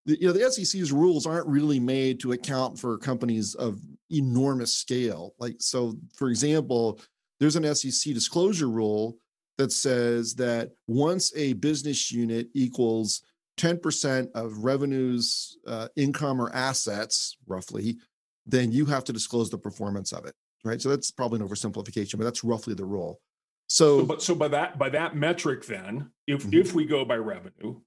you 0.05 0.27
know 0.27 0.33
the 0.33 0.51
SEC's 0.51 0.91
rules 0.91 1.25
aren't 1.25 1.47
really 1.47 1.79
made 1.79 2.19
to 2.19 2.33
account 2.33 2.77
for 2.77 2.99
companies 2.99 3.55
of 3.55 3.79
enormous 4.11 4.73
scale. 4.73 5.33
Like 5.39 5.55
so, 5.59 5.95
for 6.15 6.29
example, 6.29 6.99
there's 7.39 7.55
an 7.55 7.75
SEC 7.75 8.13
disclosure 8.13 8.69
rule 8.69 9.17
that 9.57 9.71
says 9.71 10.35
that 10.35 10.71
once 10.87 11.31
a 11.35 11.53
business 11.53 12.11
unit 12.11 12.47
equals 12.53 13.23
10% 13.57 14.27
of 14.33 14.63
revenues, 14.63 15.57
uh, 15.67 15.87
income, 15.95 16.41
or 16.41 16.53
assets, 16.55 17.37
roughly, 17.47 17.97
then 18.45 18.71
you 18.71 18.85
have 18.85 19.03
to 19.03 19.13
disclose 19.13 19.49
the 19.49 19.57
performance 19.57 20.13
of 20.13 20.25
it, 20.25 20.33
right? 20.63 20.81
So 20.81 20.89
that's 20.89 21.11
probably 21.11 21.39
an 21.39 21.47
oversimplification, 21.47 22.17
but 22.17 22.23
that's 22.23 22.43
roughly 22.43 22.73
the 22.73 22.85
rule. 22.85 23.19
So, 23.67 23.99
So, 23.99 24.05
but 24.05 24.21
so 24.21 24.35
by 24.35 24.47
that 24.49 24.77
by 24.79 24.89
that 24.89 25.15
metric, 25.15 25.65
then 25.65 26.11
if 26.27 26.43
Mhm. 26.43 26.53
if 26.59 26.73
we 26.73 26.85
go 26.85 27.05
by 27.05 27.17
revenue, 27.17 27.79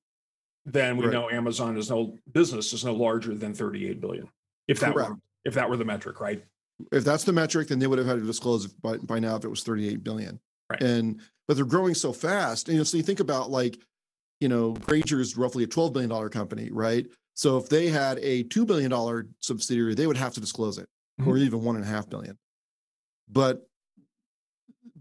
then 0.64 0.96
we 0.96 1.06
Right. 1.06 1.12
know 1.12 1.28
Amazon 1.30 1.76
is 1.76 1.90
no 1.90 2.16
business 2.32 2.72
is 2.72 2.84
no 2.84 2.94
larger 2.94 3.34
than 3.34 3.52
38 3.52 4.00
billion. 4.00 4.28
If 4.68 4.80
that 4.80 4.94
were. 4.94 5.16
If 5.44 5.54
that 5.54 5.68
were 5.68 5.76
the 5.76 5.84
metric, 5.84 6.20
right? 6.20 6.44
if 6.92 7.04
that's 7.04 7.24
the 7.24 7.32
metric, 7.32 7.68
then 7.68 7.78
they 7.78 7.86
would 7.86 7.98
have 7.98 8.06
had 8.06 8.18
to 8.18 8.26
disclose 8.26 8.66
by, 8.66 8.96
by 8.98 9.18
now 9.18 9.36
if 9.36 9.44
it 9.44 9.48
was 9.48 9.62
38 9.62 10.02
billion. 10.02 10.40
Right. 10.70 10.82
And 10.82 11.20
but 11.46 11.56
they're 11.56 11.66
growing 11.66 11.94
so 11.94 12.12
fast. 12.12 12.68
And 12.68 12.74
you 12.74 12.80
know, 12.80 12.84
so 12.84 12.96
you 12.96 13.02
think 13.02 13.20
about 13.20 13.50
like, 13.50 13.78
you 14.40 14.48
know, 14.48 14.72
Grainger 14.72 15.20
is 15.20 15.36
roughly 15.36 15.64
a 15.64 15.66
$12 15.66 15.92
billion 15.92 16.28
company, 16.30 16.70
right? 16.72 17.06
So 17.34 17.58
if 17.58 17.68
they 17.68 17.88
had 17.88 18.18
a 18.18 18.44
$2 18.44 18.66
billion 18.66 19.34
subsidiary, 19.40 19.94
they 19.94 20.06
would 20.06 20.16
have 20.16 20.32
to 20.34 20.40
disclose 20.40 20.78
it, 20.78 20.88
mm-hmm. 21.20 21.30
or 21.30 21.36
even 21.36 21.62
one 21.62 21.76
and 21.76 21.84
a 21.84 21.88
half 21.88 22.08
billion. 22.08 22.38
But 23.28 23.68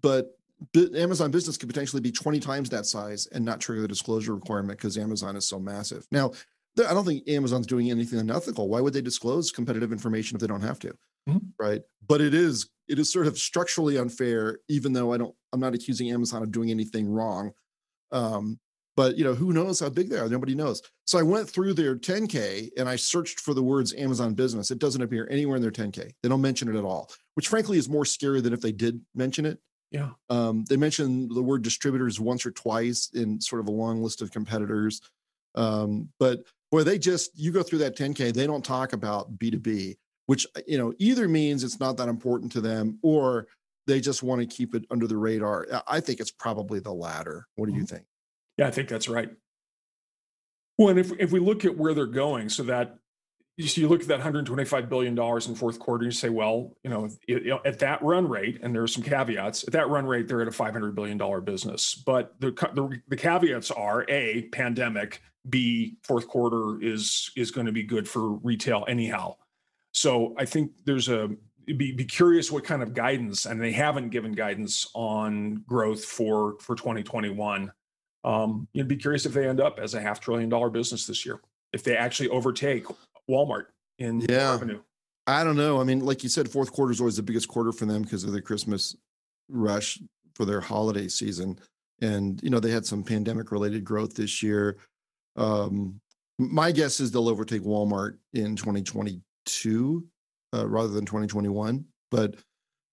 but 0.01 0.37
Amazon 0.75 1.31
business 1.31 1.57
could 1.57 1.69
potentially 1.69 2.01
be 2.01 2.11
20 2.11 2.39
times 2.39 2.69
that 2.69 2.85
size 2.85 3.27
and 3.27 3.43
not 3.43 3.59
trigger 3.59 3.81
the 3.81 3.87
disclosure 3.87 4.33
requirement 4.33 4.77
because 4.77 4.97
Amazon 4.97 5.35
is 5.35 5.47
so 5.47 5.59
massive. 5.59 6.05
Now, 6.11 6.31
I 6.79 6.93
don't 6.93 7.05
think 7.05 7.27
Amazon's 7.29 7.67
doing 7.67 7.91
anything 7.91 8.19
unethical. 8.19 8.67
Why 8.69 8.81
would 8.81 8.93
they 8.93 9.01
disclose 9.01 9.51
competitive 9.51 9.91
information 9.91 10.35
if 10.35 10.41
they 10.41 10.47
don't 10.47 10.61
have 10.61 10.79
to? 10.79 10.95
Mhm. 11.29 11.53
Right. 11.59 11.81
But 12.07 12.21
it 12.21 12.33
is 12.33 12.69
it 12.87 12.99
is 12.99 13.11
sort 13.11 13.27
of 13.27 13.37
structurally 13.37 13.97
unfair, 13.97 14.59
even 14.67 14.93
though 14.93 15.13
I 15.13 15.17
don't 15.17 15.35
I'm 15.53 15.59
not 15.59 15.75
accusing 15.75 16.11
Amazon 16.11 16.43
of 16.43 16.51
doing 16.51 16.71
anything 16.71 17.07
wrong. 17.07 17.51
Um, 18.11 18.59
but 18.95 19.17
you 19.17 19.23
know, 19.23 19.33
who 19.33 19.53
knows 19.53 19.79
how 19.79 19.89
big 19.89 20.09
they 20.09 20.19
are? 20.19 20.29
Nobody 20.29 20.53
knows. 20.53 20.81
So 21.07 21.17
I 21.17 21.23
went 21.23 21.49
through 21.49 21.73
their 21.73 21.95
10K 21.95 22.71
and 22.77 22.87
I 22.87 22.95
searched 22.95 23.39
for 23.39 23.53
the 23.53 23.63
words 23.63 23.93
Amazon 23.93 24.33
business. 24.35 24.69
It 24.69 24.79
doesn't 24.79 25.01
appear 25.01 25.27
anywhere 25.31 25.55
in 25.55 25.61
their 25.61 25.71
10K. 25.71 26.11
They 26.21 26.29
don't 26.29 26.41
mention 26.41 26.67
it 26.69 26.75
at 26.75 26.83
all, 26.83 27.09
which 27.35 27.47
frankly 27.47 27.77
is 27.77 27.89
more 27.89 28.05
scary 28.05 28.41
than 28.41 28.53
if 28.53 28.61
they 28.61 28.71
did 28.71 29.01
mention 29.15 29.45
it. 29.45 29.59
Yeah. 29.91 30.11
Um, 30.29 30.65
they 30.69 30.77
mentioned 30.77 31.31
the 31.33 31.41
word 31.43 31.61
distributors 31.63 32.19
once 32.19 32.45
or 32.45 32.51
twice 32.51 33.09
in 33.13 33.39
sort 33.41 33.61
of 33.61 33.67
a 33.67 33.71
long 33.71 34.01
list 34.03 34.21
of 34.21 34.31
competitors. 34.31 35.01
Um, 35.55 36.09
but 36.19 36.45
boy, 36.73 36.83
they 36.83 36.97
just 36.97 37.37
you 37.37 37.51
go 37.51 37.61
through 37.61 37.77
that 37.77 37.95
10K, 37.95 38.33
they 38.33 38.47
don't 38.47 38.65
talk 38.65 38.93
about 38.93 39.37
B2B, 39.37 39.95
which 40.25 40.47
you 40.65 40.79
know 40.79 40.91
either 40.97 41.27
means 41.29 41.63
it's 41.63 41.79
not 41.79 41.97
that 41.97 42.09
important 42.09 42.51
to 42.53 42.61
them 42.61 42.97
or 43.03 43.45
they 43.85 44.01
just 44.01 44.23
want 44.23 44.41
to 44.41 44.47
keep 44.47 44.73
it 44.73 44.83
under 44.89 45.05
the 45.05 45.15
radar. 45.17 45.67
I- 45.87 45.99
think 45.99 46.19
it's 46.19 46.31
probably 46.31 46.79
the 46.79 46.91
latter. 46.93 47.45
What 47.55 47.67
do 47.69 47.75
you 47.75 47.83
Mhm. 47.83 47.89
think? 47.89 48.05
Yeah, 48.57 48.67
I 48.67 48.71
think 48.71 48.89
that's 48.89 49.07
right. 49.07 49.29
Well, 50.79 50.89
and 50.89 50.97
if 50.99 51.11
if 51.19 51.31
we 51.31 51.39
look 51.39 51.63
at 51.63 51.77
where 51.77 51.93
they're 51.93 52.07
going, 52.07 52.49
so 52.49 52.63
that 52.63 52.97
you 53.57 53.67
see, 53.67 53.81
you 53.81 53.87
look 53.87 54.01
at 54.01 54.07
that 54.07 54.17
125 54.17 54.89
billion 54.89 55.13
dollars 55.13 55.47
in 55.47 55.53
fourth 55.53 55.77
quarter, 55.77 56.05
you 56.05 56.11
say, 56.11 56.29
well, 56.29 56.75
you 56.83 56.89
know, 56.89 57.07
at 57.65 57.77
that 57.79 58.01
run 58.01 58.27
rate, 58.27 58.59
and 58.63 58.73
there 58.73 58.81
are 58.81 58.87
some 58.87 59.03
caveats. 59.03 59.63
At 59.67 59.73
that 59.73 59.89
run 59.89 60.07
rate, 60.07 60.27
they're 60.27 60.41
at 60.41 60.47
a 60.47 60.51
500 60.51 60.95
billion 60.95 61.19
dollar 61.19 61.39
business. 61.39 61.93
But 61.93 62.33
the, 62.39 62.49
the 62.73 62.99
the 63.09 63.15
caveats 63.17 63.69
are 63.69 64.05
a 64.09 64.43
pandemic, 64.49 65.21
b 65.49 65.95
fourth 66.03 66.27
quarter 66.27 66.81
is 66.81 67.31
is 67.35 67.51
going 67.51 67.65
to 67.67 67.73
be 67.73 67.83
good 67.83 68.07
for 68.07 68.33
retail 68.37 68.85
anyhow. 68.87 69.35
So 69.91 70.33
I 70.37 70.45
think 70.45 70.71
there's 70.85 71.09
a 71.09 71.29
be 71.65 71.91
be 71.91 72.05
curious 72.05 72.51
what 72.51 72.63
kind 72.63 72.81
of 72.81 72.93
guidance, 72.93 73.45
and 73.45 73.61
they 73.61 73.71
haven't 73.71 74.09
given 74.09 74.31
guidance 74.33 74.89
on 74.93 75.63
growth 75.67 76.03
for 76.05 76.55
for 76.59 76.75
2021 76.75 77.71
um, 78.23 78.67
you'd 78.73 78.87
be 78.87 78.95
curious 78.95 79.25
if 79.25 79.33
they 79.33 79.47
end 79.47 79.59
up 79.59 79.79
as 79.79 79.93
a 79.93 80.01
half 80.01 80.19
trillion 80.19 80.49
dollar 80.49 80.69
business 80.69 81.05
this 81.05 81.25
year, 81.25 81.41
if 81.73 81.83
they 81.83 81.97
actually 81.97 82.29
overtake 82.29 82.85
Walmart 83.29 83.65
in 83.99 84.21
Yeah. 84.21 84.51
revenue. 84.51 84.81
I 85.27 85.43
don't 85.43 85.55
know. 85.55 85.79
I 85.79 85.83
mean, 85.83 85.99
like 86.01 86.23
you 86.23 86.29
said, 86.29 86.49
fourth 86.49 86.71
quarter 86.71 86.91
is 86.91 86.99
always 86.99 87.15
the 87.15 87.23
biggest 87.23 87.47
quarter 87.47 87.71
for 87.71 87.85
them 87.85 88.01
because 88.01 88.23
of 88.23 88.31
the 88.33 88.41
Christmas 88.41 88.95
rush 89.49 89.99
for 90.35 90.45
their 90.45 90.61
holiday 90.61 91.07
season. 91.07 91.59
And, 92.01 92.41
you 92.43 92.49
know, 92.49 92.59
they 92.59 92.71
had 92.71 92.85
some 92.85 93.03
pandemic 93.03 93.51
related 93.51 93.85
growth 93.85 94.15
this 94.15 94.43
year. 94.43 94.77
Um, 95.35 95.99
my 96.39 96.71
guess 96.71 96.99
is 96.99 97.11
they'll 97.11 97.29
overtake 97.29 97.61
Walmart 97.61 98.17
in 98.33 98.55
2022 98.55 100.07
uh, 100.53 100.67
rather 100.67 100.89
than 100.89 101.05
2021. 101.05 101.85
But, 102.11 102.35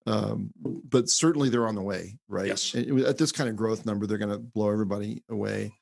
um, 0.07 0.51
but 0.59 1.09
certainly 1.09 1.49
they're 1.49 1.69
on 1.69 1.75
the 1.75 1.83
way, 1.83 2.19
right? 2.29 2.47
Yes. 2.47 2.75
At 2.75 3.19
this 3.19 3.33
kind 3.33 3.51
of 3.51 3.57
growth 3.57 3.87
number, 3.87 4.07
they're 4.07 4.19
going 4.19 4.31
to 4.31 4.39
blow 4.39 4.71
everybody 4.71 5.23
away. 5.29 5.73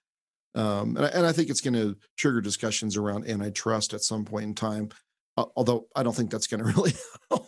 Um, 0.54 0.96
and, 0.96 1.06
I, 1.06 1.08
and 1.10 1.26
I 1.26 1.32
think 1.32 1.50
it's 1.50 1.60
going 1.60 1.74
to 1.74 1.96
trigger 2.16 2.40
discussions 2.40 2.96
around 2.96 3.28
antitrust 3.28 3.94
at 3.94 4.02
some 4.02 4.24
point 4.24 4.44
in 4.44 4.54
time. 4.54 4.88
Al- 5.36 5.52
Although 5.56 5.86
I 5.94 6.02
don't 6.02 6.16
think 6.16 6.30
that's 6.30 6.46
going 6.46 6.64
to 6.64 6.72
really 6.72 6.94
help. 7.30 7.46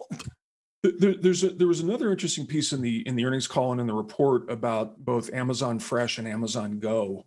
There, 0.82 1.14
there's 1.14 1.42
a, 1.44 1.50
there 1.50 1.66
was 1.66 1.80
another 1.80 2.10
interesting 2.10 2.46
piece 2.46 2.72
in 2.72 2.80
the 2.80 3.06
in 3.06 3.14
the 3.14 3.26
earnings 3.26 3.46
call 3.46 3.72
and 3.72 3.80
in 3.80 3.86
the 3.86 3.92
report 3.94 4.50
about 4.50 5.04
both 5.04 5.32
Amazon 5.32 5.78
Fresh 5.78 6.18
and 6.18 6.26
Amazon 6.26 6.78
Go. 6.78 7.26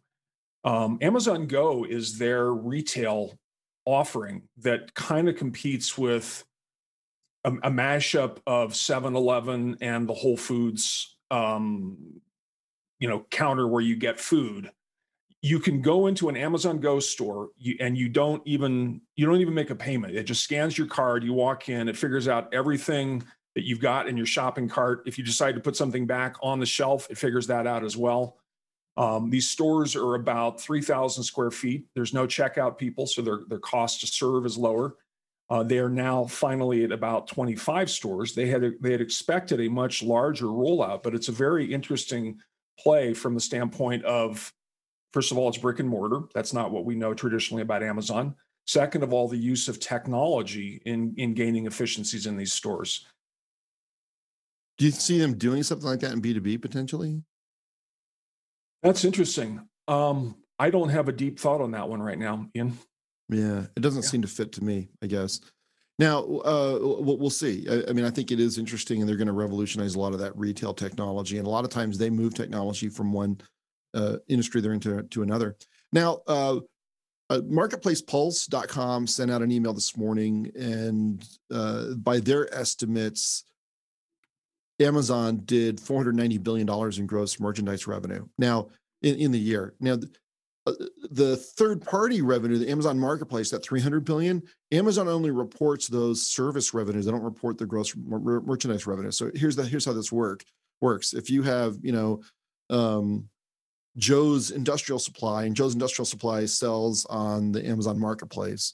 Um, 0.64 0.98
Amazon 1.02 1.48
Go 1.48 1.84
is 1.84 2.18
their 2.18 2.52
retail 2.52 3.38
offering 3.86 4.44
that 4.60 4.94
kind 4.94 5.28
of 5.28 5.36
competes 5.36 5.98
with 5.98 6.44
a, 7.44 7.52
a 7.52 7.72
mashup 7.72 8.38
of 8.48 8.72
7-Eleven 8.72 9.78
and 9.82 10.08
the 10.08 10.14
Whole 10.14 10.38
Foods, 10.38 11.18
um, 11.32 11.98
you 13.00 13.10
know, 13.10 13.26
counter 13.30 13.68
where 13.68 13.82
you 13.82 13.96
get 13.96 14.20
food. 14.20 14.72
You 15.42 15.60
can 15.60 15.82
go 15.82 16.08
into 16.08 16.30
an 16.30 16.38
Amazon 16.38 16.80
Go 16.80 17.02
store 17.02 17.50
you, 17.58 17.76
and 17.82 17.98
you 17.98 18.08
don't 18.08 18.42
even 18.46 19.02
you 19.18 19.26
don't 19.26 19.42
even 19.42 19.54
make 19.54 19.72
a 19.72 19.76
payment. 19.76 20.16
It 20.16 20.24
just 20.24 20.42
scans 20.42 20.78
your 20.78 20.88
card. 20.88 21.22
You 21.22 21.34
walk 21.34 21.68
in, 21.68 21.90
it 21.90 21.98
figures 21.98 22.30
out 22.30 22.54
everything 22.54 23.22
that 23.56 23.66
you've 23.66 23.82
got 23.82 24.08
in 24.08 24.16
your 24.16 24.26
shopping 24.26 24.70
cart. 24.70 25.04
If 25.06 25.18
you 25.18 25.24
decide 25.26 25.56
to 25.56 25.62
put 25.62 25.76
something 25.76 26.08
back 26.08 26.38
on 26.42 26.62
the 26.62 26.66
shelf, 26.66 27.08
it 27.10 27.18
figures 27.18 27.48
that 27.48 27.68
out 27.68 27.84
as 27.84 27.98
well. 27.98 28.38
Um, 28.96 29.30
these 29.30 29.50
stores 29.50 29.96
are 29.96 30.16
about 30.16 30.62
3,000 30.62 31.24
square 31.24 31.52
feet. 31.52 31.86
There's 31.96 32.14
no 32.14 32.28
checkout 32.28 32.78
people, 32.78 33.08
so 33.08 33.22
their, 33.22 33.40
their 33.48 33.60
cost 33.60 34.02
to 34.02 34.08
serve 34.08 34.46
is 34.46 34.58
lower. 34.58 34.96
Uh, 35.50 35.64
they 35.64 35.80
are 35.80 35.90
now 35.90 36.26
finally 36.26 36.84
at 36.84 36.92
about 36.92 37.28
25 37.28 37.90
stores. 37.90 38.34
They 38.34 38.48
had 38.48 38.64
they 38.82 38.92
had 38.92 39.02
expected 39.02 39.60
a 39.60 39.68
much 39.68 40.02
larger 40.02 40.46
rollout, 40.46 41.04
but 41.04 41.14
it's 41.14 41.28
a 41.28 41.34
very 41.34 41.72
interesting 41.72 42.40
play 42.80 43.14
from 43.14 43.34
the 43.36 43.40
standpoint 43.40 44.04
of, 44.06 44.52
first 45.12 45.32
of 45.32 45.38
all, 45.38 45.50
it's 45.50 45.58
brick 45.58 45.80
and 45.80 45.90
mortar. 45.90 46.22
That's 46.34 46.54
not 46.54 46.72
what 46.72 46.86
we 46.86 46.96
know 46.96 47.14
traditionally 47.14 47.62
about 47.62 47.84
Amazon. 47.84 48.36
Second 48.66 49.04
of 49.04 49.12
all, 49.12 49.28
the 49.28 49.38
use 49.38 49.68
of 49.68 49.80
technology 49.80 50.82
in 50.86 51.14
in 51.18 51.34
gaining 51.34 51.66
efficiencies 51.68 52.26
in 52.26 52.38
these 52.38 52.54
stores. 52.54 53.06
Do 54.78 54.86
you 54.86 54.92
see 54.92 55.20
them 55.20 55.38
doing 55.38 55.62
something 55.62 55.88
like 55.88 56.00
that 56.00 56.14
in 56.14 56.22
B2B 56.22 56.62
potentially? 56.62 57.22
That's 58.84 59.06
interesting. 59.06 59.62
Um, 59.88 60.36
I 60.60 60.70
don't 60.70 60.90
have 60.90 61.08
a 61.08 61.12
deep 61.12 61.40
thought 61.40 61.62
on 61.62 61.72
that 61.72 61.90
one 61.90 62.02
right 62.02 62.20
now, 62.20 62.48
Ian. 62.56 62.78
Yeah, 63.30 63.66
it 63.76 63.82
doesn't 63.82 64.04
Yeah. 64.04 64.10
seem 64.10 64.22
to 64.22 64.28
fit 64.28 64.52
to 64.54 64.64
me, 64.64 64.90
I 65.02 65.08
guess. 65.08 65.40
Now, 66.00 66.20
uh, 66.24 66.80
we'll, 66.82 67.30
see. 67.30 67.68
I, 67.70 67.90
I 67.90 67.94
mean, 67.94 68.04
I 68.04 68.10
think 68.10 68.32
it 68.32 68.40
is 68.40 68.58
interesting, 68.58 69.00
and 69.00 69.08
they're 69.08 69.16
going 69.16 69.28
to 69.28 69.34
revolutionize 69.34 69.96
a 69.96 70.00
lot 70.00 70.14
of 70.14 70.20
that 70.20 70.38
retail 70.38 70.74
technology. 70.74 71.38
And 71.38 71.48
a 71.48 71.50
lot 71.50 71.64
of 71.64 71.70
times, 71.70 71.98
they 71.98 72.10
move 72.10 72.34
technology 72.34 72.90
from 72.90 73.14
one 73.14 73.40
uh, 73.94 74.18
industry 74.28 74.60
they're 74.60 74.74
into 74.74 75.04
to 75.04 75.22
another. 75.22 75.56
Now, 75.92 76.22
uh, 76.28 76.60
uh, 77.30 77.42
marketplacepulse.com 77.42 79.08
sent 79.08 79.32
out 79.32 79.42
an 79.44 79.52
email 79.52 79.74
this 79.74 79.96
morning, 79.96 80.52
and 80.60 81.24
uh, 81.52 81.94
by 81.94 82.20
their 82.20 82.54
estimates, 82.54 83.46
Amazon 84.80 85.42
did 85.46 85.80
490 85.80 86.38
billion 86.40 86.68
dollars 86.68 87.00
in 87.00 87.06
gross 87.06 87.40
merchandise 87.40 87.88
revenue. 87.88 88.26
Now, 88.38 88.70
in, 89.02 89.16
in 89.16 89.32
the 89.32 89.40
year. 89.40 89.76
Now, 89.80 89.98
uh, 90.66 90.74
the 91.12 91.36
third 91.36 91.82
party 91.86 92.22
revenue, 92.22 92.58
the 92.58 92.70
Amazon 92.70 92.98
marketplace, 92.98 93.50
that 93.52 93.64
300 93.64 94.06
billion, 94.06 94.42
Amazon 94.72 95.10
only 95.10 95.30
reports 95.30 95.88
those 95.88 96.26
service 96.26 96.74
revenues. 96.74 97.06
They 97.06 97.12
don't 97.12 97.22
report 97.22 97.58
the 97.58 97.66
gross 97.66 97.94
mer- 97.96 98.42
merchandise 98.42 98.88
revenue. 98.88 99.12
So 99.12 99.30
here's 99.36 99.58
the 99.58 99.66
here's 99.66 99.86
how 99.86 99.94
this 99.94 100.12
work 100.12 100.44
works. 100.80 101.14
If 101.14 101.30
you 101.30 101.44
have, 101.44 101.78
you 101.82 101.92
know, 101.92 102.22
um, 102.70 103.28
Joe's 103.98 104.52
Industrial 104.52 105.00
Supply, 105.00 105.44
and 105.44 105.56
Joe's 105.56 105.74
Industrial 105.74 106.06
Supply 106.06 106.46
sells 106.46 107.06
on 107.06 107.52
the 107.52 107.66
Amazon 107.68 108.00
marketplace, 108.00 108.74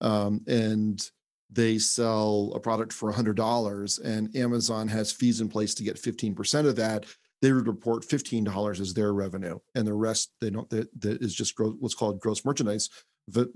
um, 0.00 0.40
and 0.48 1.08
they 1.52 1.78
sell 1.78 2.52
a 2.54 2.60
product 2.60 2.92
for 2.92 3.12
$100 3.12 4.00
and 4.04 4.36
Amazon 4.36 4.88
has 4.88 5.10
fees 5.12 5.40
in 5.40 5.48
place 5.48 5.74
to 5.74 5.82
get 5.82 5.96
15% 5.96 6.66
of 6.66 6.76
that, 6.76 7.06
they 7.42 7.52
would 7.52 7.66
report 7.66 8.04
$15 8.04 8.80
as 8.80 8.94
their 8.94 9.12
revenue. 9.12 9.58
And 9.74 9.86
the 9.86 9.94
rest, 9.94 10.32
they 10.40 10.50
don't, 10.50 10.68
that, 10.70 10.88
is 11.02 11.34
just 11.34 11.54
gross, 11.54 11.74
what's 11.78 11.94
called 11.94 12.20
gross 12.20 12.44
merchandise, 12.44 12.88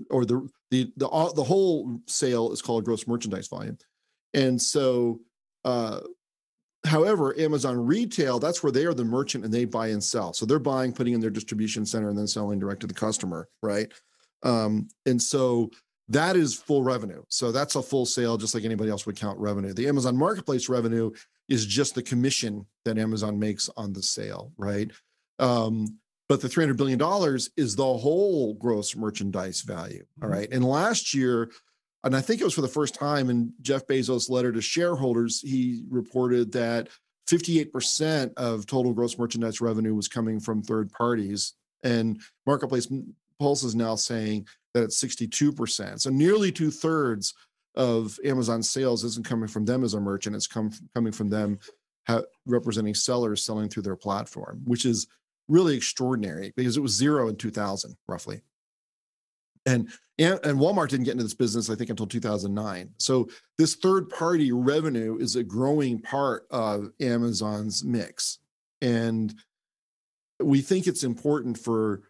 or 0.09 0.25
the, 0.25 0.47
the, 0.71 0.91
the, 0.97 1.07
all- 1.07 1.33
the 1.33 1.43
whole 1.43 1.99
sale 2.07 2.51
is 2.51 2.61
called 2.61 2.83
gross 2.85 3.07
merchandise 3.07 3.47
volume. 3.47 3.77
And 4.33 4.61
so, 4.61 5.21
uh, 5.63 6.01
however, 6.85 7.37
Amazon 7.39 7.77
retail, 7.85 8.39
that's 8.39 8.61
where 8.61 8.71
they 8.71 8.85
are 8.85 8.93
the 8.93 9.05
merchant 9.05 9.45
and 9.45 9.53
they 9.53 9.65
buy 9.65 9.87
and 9.87 10.03
sell. 10.03 10.33
So 10.33 10.45
they're 10.45 10.59
buying, 10.59 10.91
putting 10.91 11.13
in 11.13 11.21
their 11.21 11.29
distribution 11.29 11.85
center, 11.85 12.09
and 12.09 12.17
then 12.17 12.27
selling 12.27 12.59
direct 12.59 12.81
to 12.81 12.87
the 12.87 12.93
customer, 12.93 13.47
right? 13.61 13.91
Um, 14.43 14.87
and 15.05 15.21
so 15.21 15.71
that 16.09 16.35
is 16.35 16.55
full 16.55 16.83
revenue. 16.83 17.23
So 17.29 17.51
that's 17.51 17.75
a 17.75 17.81
full 17.81 18.05
sale, 18.05 18.37
just 18.37 18.53
like 18.53 18.63
anybody 18.63 18.89
else 18.89 19.05
would 19.05 19.15
count 19.15 19.39
revenue. 19.39 19.73
The 19.73 19.87
Amazon 19.87 20.15
Marketplace 20.15 20.69
revenue 20.69 21.11
is 21.49 21.65
just 21.65 21.95
the 21.95 22.03
commission 22.03 22.65
that 22.85 22.97
Amazon 22.97 23.39
makes 23.39 23.69
on 23.75 23.93
the 23.93 24.03
sale, 24.03 24.51
right? 24.57 24.91
Um, 25.39 25.99
but 26.27 26.41
the 26.41 26.47
$300 26.47 26.77
billion 26.77 26.99
is 27.57 27.75
the 27.75 27.97
whole 27.97 28.53
gross 28.55 28.95
merchandise 28.95 29.61
value. 29.61 30.05
All 30.21 30.29
right. 30.29 30.47
mm-hmm. 30.47 30.55
And 30.55 30.65
last 30.65 31.13
year, 31.13 31.51
and 32.03 32.15
I 32.15 32.21
think 32.21 32.39
it 32.39 32.43
was 32.43 32.53
for 32.53 32.61
the 32.61 32.67
first 32.67 32.93
time 32.93 33.29
in 33.29 33.53
Jeff 33.61 33.87
Bezos' 33.87 34.29
letter 34.29 34.51
to 34.51 34.61
shareholders, 34.61 35.41
he 35.41 35.83
reported 35.89 36.51
that 36.51 36.89
58% 37.27 38.33
of 38.37 38.67
total 38.67 38.93
gross 38.93 39.17
merchandise 39.17 39.59
revenue 39.59 39.95
was 39.95 40.07
coming 40.07 40.39
from 40.39 40.61
third 40.61 40.91
parties. 40.91 41.53
And 41.83 42.21
Marketplace 42.45 42.87
Pulse 43.39 43.63
is 43.63 43.75
now 43.75 43.95
saying 43.95 44.47
that 44.75 44.83
it's 44.83 45.01
62%. 45.01 46.01
So 46.01 46.09
nearly 46.09 46.51
two 46.51 46.69
thirds 46.69 47.33
of 47.75 48.19
Amazon 48.25 48.61
sales 48.61 49.05
isn't 49.05 49.25
coming 49.25 49.47
from 49.47 49.63
them 49.63 49.85
as 49.85 49.93
a 49.93 50.01
merchant, 50.01 50.35
it's 50.35 50.47
come, 50.47 50.69
coming 50.93 51.13
from 51.13 51.29
them 51.29 51.59
ha- 52.07 52.23
representing 52.45 52.93
sellers 52.93 53.43
selling 53.43 53.69
through 53.69 53.83
their 53.83 53.95
platform, 53.95 54.61
which 54.65 54.85
is 54.85 55.07
really 55.47 55.77
extraordinary 55.77 56.53
because 56.57 56.75
it 56.75 56.81
was 56.81 56.91
zero 56.91 57.29
in 57.29 57.37
2000 57.37 57.95
roughly. 58.07 58.41
And, 59.65 59.89
and 60.19 60.59
Walmart 60.59 60.89
didn't 60.89 61.05
get 61.05 61.13
into 61.13 61.23
this 61.23 61.33
business, 61.33 61.69
I 61.69 61.75
think, 61.75 61.89
until 61.89 62.05
2009. 62.05 62.89
So 62.97 63.29
this 63.57 63.75
third 63.75 64.09
party 64.09 64.51
revenue 64.51 65.17
is 65.19 65.37
a 65.37 65.43
growing 65.43 65.99
part 66.01 66.47
of 66.51 66.91
Amazon's 66.99 67.83
mix. 67.83 68.39
And 68.81 69.33
we 70.39 70.59
think 70.59 70.85
it's 70.85 71.05
important 71.05 71.57
for 71.57 72.03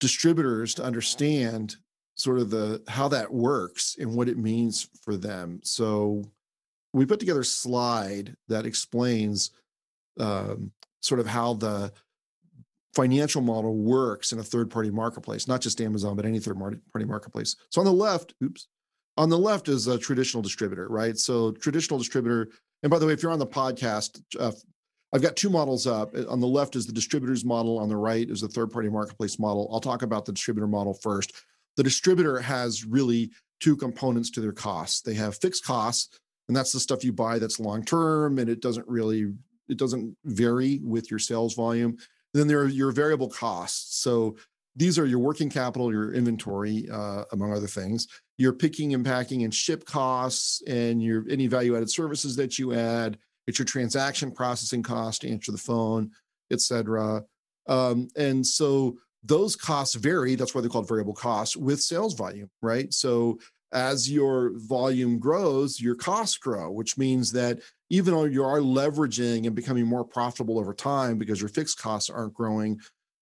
distributors 0.00 0.74
to 0.74 0.82
understand 0.82 1.76
sort 2.16 2.38
of 2.38 2.50
the 2.50 2.82
how 2.88 3.08
that 3.08 3.32
works 3.32 3.96
and 3.98 4.14
what 4.14 4.28
it 4.28 4.36
means 4.36 4.88
for 5.02 5.16
them. 5.16 5.60
So 5.62 6.24
we 6.92 7.06
put 7.06 7.20
together 7.20 7.40
a 7.40 7.44
slide 7.44 8.36
that 8.48 8.66
explains 8.66 9.50
um, 10.18 10.72
sort 11.00 11.20
of 11.20 11.26
how 11.26 11.54
the 11.54 11.92
financial 12.94 13.40
model 13.40 13.76
works 13.76 14.32
in 14.32 14.38
a 14.38 14.42
third 14.42 14.70
party 14.70 14.90
marketplace, 14.90 15.46
not 15.46 15.60
just 15.60 15.80
Amazon, 15.80 16.16
but 16.16 16.26
any 16.26 16.40
third 16.40 16.58
party 16.58 17.06
marketplace. 17.06 17.56
So 17.70 17.80
on 17.80 17.84
the 17.84 17.92
left, 17.92 18.34
oops, 18.42 18.66
on 19.16 19.28
the 19.28 19.38
left 19.38 19.68
is 19.68 19.86
a 19.86 19.98
traditional 19.98 20.42
distributor, 20.42 20.88
right? 20.88 21.16
So 21.16 21.52
traditional 21.52 21.98
distributor, 21.98 22.48
and 22.82 22.90
by 22.90 22.98
the 22.98 23.06
way, 23.06 23.12
if 23.12 23.22
you're 23.22 23.32
on 23.32 23.38
the 23.38 23.46
podcast, 23.46 24.20
uh, 24.38 24.52
I've 25.12 25.22
got 25.22 25.36
two 25.36 25.50
models 25.50 25.86
up. 25.86 26.14
Uh, 26.14 26.28
on 26.28 26.40
the 26.40 26.46
left 26.46 26.76
is 26.76 26.86
the 26.86 26.92
distributor's 26.92 27.44
model. 27.44 27.78
On 27.78 27.88
the 27.88 27.96
right 27.96 28.28
is 28.28 28.40
the 28.40 28.48
third 28.48 28.70
party 28.70 28.88
marketplace 28.88 29.38
model. 29.38 29.68
I'll 29.72 29.80
talk 29.80 30.02
about 30.02 30.24
the 30.24 30.32
distributor 30.32 30.66
model 30.66 30.94
first. 30.94 31.32
The 31.76 31.82
distributor 31.82 32.38
has 32.40 32.84
really 32.84 33.30
two 33.60 33.76
components 33.76 34.30
to 34.30 34.40
their 34.40 34.52
costs. 34.52 35.02
They 35.02 35.14
have 35.14 35.36
fixed 35.36 35.64
costs, 35.64 36.18
and 36.48 36.56
that's 36.56 36.72
the 36.72 36.80
stuff 36.80 37.04
you 37.04 37.12
buy 37.12 37.38
that's 37.38 37.60
long 37.60 37.84
term 37.84 38.38
and 38.38 38.48
it 38.48 38.60
doesn't 38.60 38.88
really 38.88 39.32
it 39.68 39.78
doesn't 39.78 40.16
vary 40.24 40.80
with 40.82 41.10
your 41.10 41.20
sales 41.20 41.54
volume. 41.54 41.90
And 41.90 42.40
then 42.40 42.48
there 42.48 42.60
are 42.60 42.68
your 42.68 42.90
variable 42.90 43.28
costs. 43.28 43.98
So 44.02 44.36
these 44.76 44.98
are 44.98 45.06
your 45.06 45.18
working 45.18 45.48
capital, 45.48 45.92
your 45.92 46.12
inventory, 46.12 46.88
uh, 46.90 47.24
among 47.32 47.52
other 47.52 47.66
things. 47.66 48.08
Your 48.38 48.52
picking 48.52 48.94
and 48.94 49.04
packing 49.04 49.44
and 49.44 49.54
ship 49.54 49.84
costs, 49.84 50.62
and 50.66 51.02
your 51.02 51.24
any 51.28 51.46
value 51.46 51.76
added 51.76 51.90
services 51.90 52.36
that 52.36 52.58
you 52.58 52.72
add 52.72 53.18
it's 53.50 53.58
your 53.58 53.66
transaction 53.66 54.32
processing 54.32 54.82
cost 54.82 55.20
to 55.20 55.28
answer 55.28 55.52
the 55.52 55.58
phone, 55.58 56.10
et 56.50 56.60
cetera. 56.60 57.22
Um, 57.66 58.08
and 58.16 58.46
so 58.46 58.96
those 59.22 59.54
costs 59.54 59.94
vary. 59.96 60.34
That's 60.34 60.54
why 60.54 60.62
they're 60.62 60.70
called 60.70 60.88
variable 60.88 61.12
costs 61.12 61.56
with 61.56 61.80
sales 61.80 62.14
volume, 62.14 62.48
right? 62.62 62.90
So 62.94 63.38
as 63.72 64.10
your 64.10 64.52
volume 64.54 65.18
grows, 65.18 65.80
your 65.80 65.94
costs 65.94 66.38
grow, 66.38 66.70
which 66.70 66.96
means 66.96 67.30
that 67.32 67.60
even 67.90 68.14
though 68.14 68.24
you 68.24 68.42
are 68.42 68.60
leveraging 68.60 69.46
and 69.46 69.54
becoming 69.54 69.86
more 69.86 70.04
profitable 70.04 70.58
over 70.58 70.72
time 70.72 71.18
because 71.18 71.40
your 71.40 71.50
fixed 71.50 71.78
costs 71.78 72.08
aren't 72.08 72.34
growing, 72.34 72.80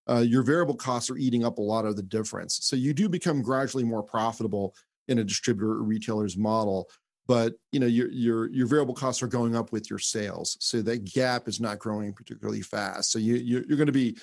uh, 0.09 0.19
your 0.19 0.43
variable 0.43 0.75
costs 0.75 1.09
are 1.09 1.17
eating 1.17 1.43
up 1.43 1.57
a 1.57 1.61
lot 1.61 1.85
of 1.85 1.95
the 1.95 2.03
difference. 2.03 2.59
So 2.63 2.75
you 2.75 2.93
do 2.93 3.09
become 3.09 3.41
gradually 3.41 3.83
more 3.83 4.03
profitable 4.03 4.73
in 5.07 5.19
a 5.19 5.23
distributor 5.23 5.71
or 5.71 5.83
retailer's 5.83 6.37
model 6.37 6.89
but 7.29 7.53
you 7.71 7.79
know 7.79 7.85
your 7.85 8.09
your 8.09 8.49
your 8.49 8.65
variable 8.65 8.95
costs 8.95 9.21
are 9.21 9.27
going 9.27 9.55
up 9.55 9.71
with 9.71 9.87
your 9.87 9.99
sales. 9.99 10.57
So 10.59 10.81
that 10.81 11.05
gap 11.05 11.47
is 11.47 11.61
not 11.61 11.77
growing 11.77 12.11
particularly 12.11 12.61
fast. 12.61 13.11
So 13.11 13.19
you 13.19 13.35
you're, 13.35 13.63
you're 13.67 13.77
going 13.77 13.85
to 13.85 13.93
be 13.93 14.17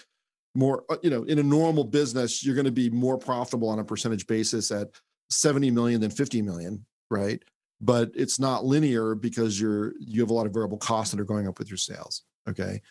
more 0.57 0.83
uh, 0.90 0.97
you 1.05 1.11
know 1.11 1.23
in 1.23 1.38
a 1.38 1.42
normal 1.42 1.85
business 1.85 2.45
you're 2.45 2.57
going 2.57 2.64
to 2.64 2.73
be 2.73 2.90
more 2.90 3.16
profitable 3.16 3.69
on 3.69 3.79
a 3.79 3.85
percentage 3.85 4.27
basis 4.27 4.73
at 4.73 4.88
70 5.31 5.71
million 5.71 6.01
than 6.01 6.11
50 6.11 6.42
million 6.42 6.85
right? 7.09 7.40
But 7.81 8.11
it's 8.16 8.40
not 8.40 8.64
linear 8.64 9.14
because 9.14 9.61
you're 9.61 9.92
you 10.01 10.21
have 10.21 10.31
a 10.31 10.35
lot 10.35 10.47
of 10.47 10.53
variable 10.53 10.79
costs 10.79 11.12
that 11.14 11.21
are 11.21 11.25
going 11.25 11.47
up 11.47 11.61
with 11.61 11.71
your 11.71 11.79
sales 11.79 12.25
okay? 12.49 12.83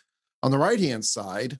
On 0.42 0.50
the 0.50 0.58
right 0.58 0.80
hand 0.80 1.04
side 1.04 1.58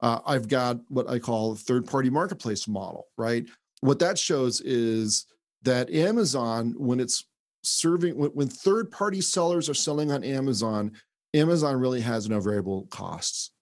uh, 0.00 0.20
i've 0.26 0.48
got 0.48 0.78
what 0.88 1.10
i 1.10 1.18
call 1.18 1.54
third 1.54 1.86
party 1.86 2.08
marketplace 2.08 2.66
model 2.66 3.08
right? 3.18 3.46
What 3.82 3.98
that 3.98 4.18
shows 4.18 4.62
is 4.62 5.26
that 5.62 5.90
amazon 5.90 6.74
when 6.78 6.98
it's 6.98 7.24
serving 7.62 8.16
when, 8.16 8.30
when 8.30 8.48
third 8.48 8.90
party 8.90 9.20
sellers 9.20 9.68
are 9.68 9.74
selling 9.74 10.10
on 10.10 10.24
Amazon, 10.24 10.92
Amazon 11.34 11.76
really 11.76 12.00
has 12.00 12.28
no 12.28 12.40
variable 12.40 12.86
costs. 12.90 13.52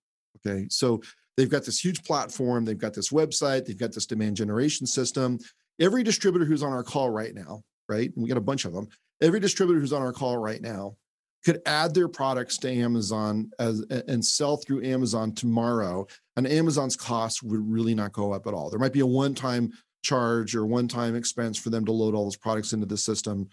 Okay. 0.46 0.66
So 0.70 1.02
they've 1.36 1.50
got 1.50 1.64
this 1.64 1.82
huge 1.82 2.02
platform, 2.04 2.64
they've 2.64 2.78
got 2.78 2.94
this 2.94 3.10
website, 3.10 3.64
they've 3.64 3.78
got 3.78 3.92
this 3.92 4.06
demand 4.06 4.36
generation 4.36 4.86
system. 4.86 5.38
Every 5.80 6.02
distributor 6.02 6.44
who's 6.44 6.62
on 6.62 6.72
our 6.72 6.82
call 6.82 7.10
right 7.10 7.34
now, 7.34 7.62
right? 7.88 8.10
We 8.16 8.28
got 8.28 8.38
a 8.38 8.42
bunch 8.42 8.64
of 8.64 8.72
them. 8.72 8.88
Every 9.20 9.40
distributor 9.40 9.80
who's 9.80 9.92
on 9.92 10.02
our 10.02 10.12
call 10.12 10.36
right 10.38 10.62
now 10.62 10.96
could 11.44 11.60
add 11.66 11.94
their 11.94 12.08
products 12.08 12.58
to 12.58 12.70
Amazon 12.70 13.50
as 13.60 13.80
and 14.08 14.24
sell 14.24 14.56
through 14.56 14.84
Amazon 14.84 15.32
tomorrow, 15.32 16.06
and 16.36 16.46
Amazon's 16.46 16.96
costs 16.96 17.42
would 17.42 17.60
really 17.62 17.94
not 17.94 18.12
go 18.12 18.32
up 18.32 18.46
at 18.46 18.54
all. 18.54 18.70
There 18.70 18.78
might 18.80 18.92
be 18.92 19.00
a 19.00 19.06
one-time 19.06 19.72
charge 20.02 20.56
or 20.56 20.66
one-time 20.66 21.14
expense 21.14 21.56
for 21.56 21.70
them 21.70 21.84
to 21.84 21.92
load 21.92 22.14
all 22.14 22.24
those 22.24 22.36
products 22.36 22.72
into 22.72 22.86
the 22.86 22.96
system, 22.96 23.48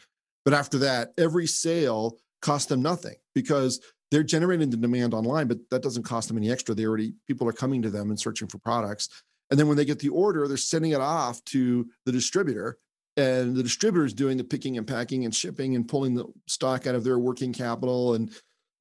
but 0.46 0.54
after 0.54 0.78
that, 0.80 1.14
every 1.18 1.48
sale 1.48 2.18
costs 2.42 2.68
them 2.68 2.82
nothing 2.82 3.16
because 3.34 3.82
they're 4.12 4.24
generating 4.24 4.70
the 4.70 4.78
demand 4.78 5.14
online, 5.14 5.48
but 5.48 5.58
that 5.72 5.82
doesn't 5.82 6.04
cost 6.04 6.28
them 6.28 6.38
any 6.38 6.52
extra. 6.52 6.76
They 6.76 6.86
already 6.86 7.16
people 7.28 7.48
are 7.50 7.54
coming 7.54 7.82
to 7.82 7.90
them 7.90 8.10
and 8.12 8.20
searching 8.20 8.48
for 8.48 8.60
products. 8.60 9.10
And 9.50 9.60
then 9.60 9.68
when 9.68 9.78
they 9.78 9.86
get 9.86 10.00
the 10.00 10.10
order, 10.10 10.48
they're 10.48 10.58
sending 10.58 10.92
it 10.92 11.02
off 11.02 11.44
to 11.46 11.88
the 12.06 12.12
distributor. 12.12 12.78
And 13.18 13.56
the 13.56 13.64
distributor 13.64 14.06
is 14.06 14.14
doing 14.14 14.38
the 14.38 14.44
picking 14.44 14.78
and 14.78 14.88
packing 14.88 15.26
and 15.26 15.34
shipping 15.34 15.76
and 15.76 15.88
pulling 15.88 16.16
the 16.16 16.26
stock 16.48 16.86
out 16.86 16.96
of 16.96 17.04
their 17.04 17.20
working 17.20 17.54
capital 17.54 18.14
and 18.14 18.32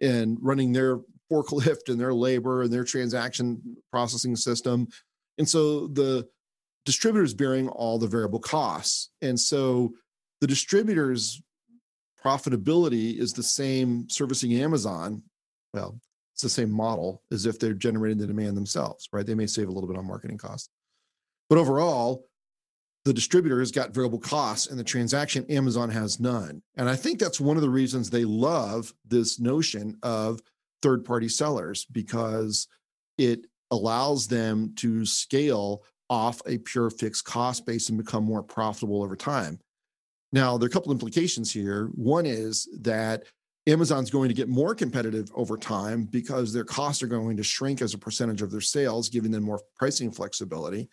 and 0.00 0.38
running 0.42 0.72
their 0.72 1.00
forklift 1.32 1.88
and 1.88 1.98
their 1.98 2.12
labor 2.12 2.62
and 2.62 2.72
their 2.72 2.84
transaction 2.84 3.76
processing 3.90 4.36
system. 4.36 4.88
And 5.38 5.48
so 5.48 5.86
the 5.88 6.28
distributor 6.84 7.24
is 7.24 7.34
bearing 7.34 7.68
all 7.68 7.98
the 7.98 8.06
variable 8.06 8.40
costs. 8.40 9.10
And 9.22 9.38
so 9.38 9.94
the 10.40 10.46
distributors 10.46 11.40
profitability 12.24 13.18
is 13.18 13.32
the 13.32 13.42
same 13.42 14.08
servicing 14.08 14.54
Amazon. 14.54 15.22
Well, 15.72 15.98
it's 16.32 16.42
the 16.42 16.48
same 16.48 16.70
model 16.70 17.22
as 17.30 17.46
if 17.46 17.58
they're 17.58 17.74
generating 17.74 18.18
the 18.18 18.26
demand 18.26 18.56
themselves, 18.56 19.08
right? 19.12 19.24
They 19.24 19.34
may 19.34 19.46
save 19.46 19.68
a 19.68 19.72
little 19.72 19.88
bit 19.88 19.98
on 19.98 20.06
marketing 20.06 20.38
costs. 20.38 20.68
But 21.48 21.58
overall, 21.58 22.26
the 23.04 23.12
distributor 23.12 23.60
has 23.60 23.70
got 23.70 23.94
variable 23.94 24.18
costs 24.18 24.68
and 24.68 24.78
the 24.78 24.84
transaction 24.84 25.44
Amazon 25.50 25.90
has 25.90 26.18
none. 26.18 26.62
And 26.76 26.88
I 26.88 26.96
think 26.96 27.18
that's 27.18 27.40
one 27.40 27.56
of 27.56 27.62
the 27.62 27.70
reasons 27.70 28.08
they 28.08 28.24
love 28.24 28.92
this 29.06 29.38
notion 29.38 29.98
of 30.02 30.40
third 30.82 31.04
party 31.04 31.28
sellers 31.28 31.84
because 31.84 32.66
it 33.18 33.46
allows 33.70 34.26
them 34.26 34.72
to 34.76 35.04
scale 35.04 35.82
off 36.08 36.40
a 36.46 36.58
pure 36.58 36.90
fixed 36.90 37.24
cost 37.24 37.66
base 37.66 37.88
and 37.90 37.98
become 37.98 38.24
more 38.24 38.42
profitable 38.42 39.02
over 39.02 39.16
time. 39.16 39.58
Now, 40.34 40.58
there 40.58 40.66
are 40.66 40.68
a 40.68 40.72
couple 40.72 40.90
implications 40.90 41.52
here. 41.52 41.90
One 41.94 42.26
is 42.26 42.68
that 42.80 43.22
Amazon's 43.68 44.10
going 44.10 44.28
to 44.28 44.34
get 44.34 44.48
more 44.48 44.74
competitive 44.74 45.30
over 45.32 45.56
time 45.56 46.06
because 46.06 46.52
their 46.52 46.64
costs 46.64 47.04
are 47.04 47.06
going 47.06 47.36
to 47.36 47.44
shrink 47.44 47.80
as 47.80 47.94
a 47.94 47.98
percentage 47.98 48.42
of 48.42 48.50
their 48.50 48.60
sales, 48.60 49.08
giving 49.08 49.30
them 49.30 49.44
more 49.44 49.60
pricing 49.76 50.10
flexibility. 50.10 50.88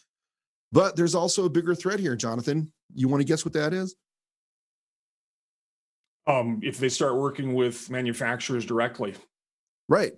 But 0.72 0.96
there's 0.96 1.16
also 1.16 1.46
a 1.46 1.50
bigger 1.50 1.74
threat 1.74 2.00
here, 2.00 2.16
Jonathan. 2.16 2.72
You 2.94 3.08
want 3.08 3.22
to 3.22 3.26
guess 3.26 3.44
what 3.44 3.56
that 3.56 3.74
is? 3.74 3.96
Um, 6.28 6.60
if 6.62 6.78
they 6.78 6.90
start 6.90 7.18
working 7.18 7.56
with 7.56 7.90
manufacturers 7.90 8.64
directly. 8.64 9.16
Right. 9.90 10.14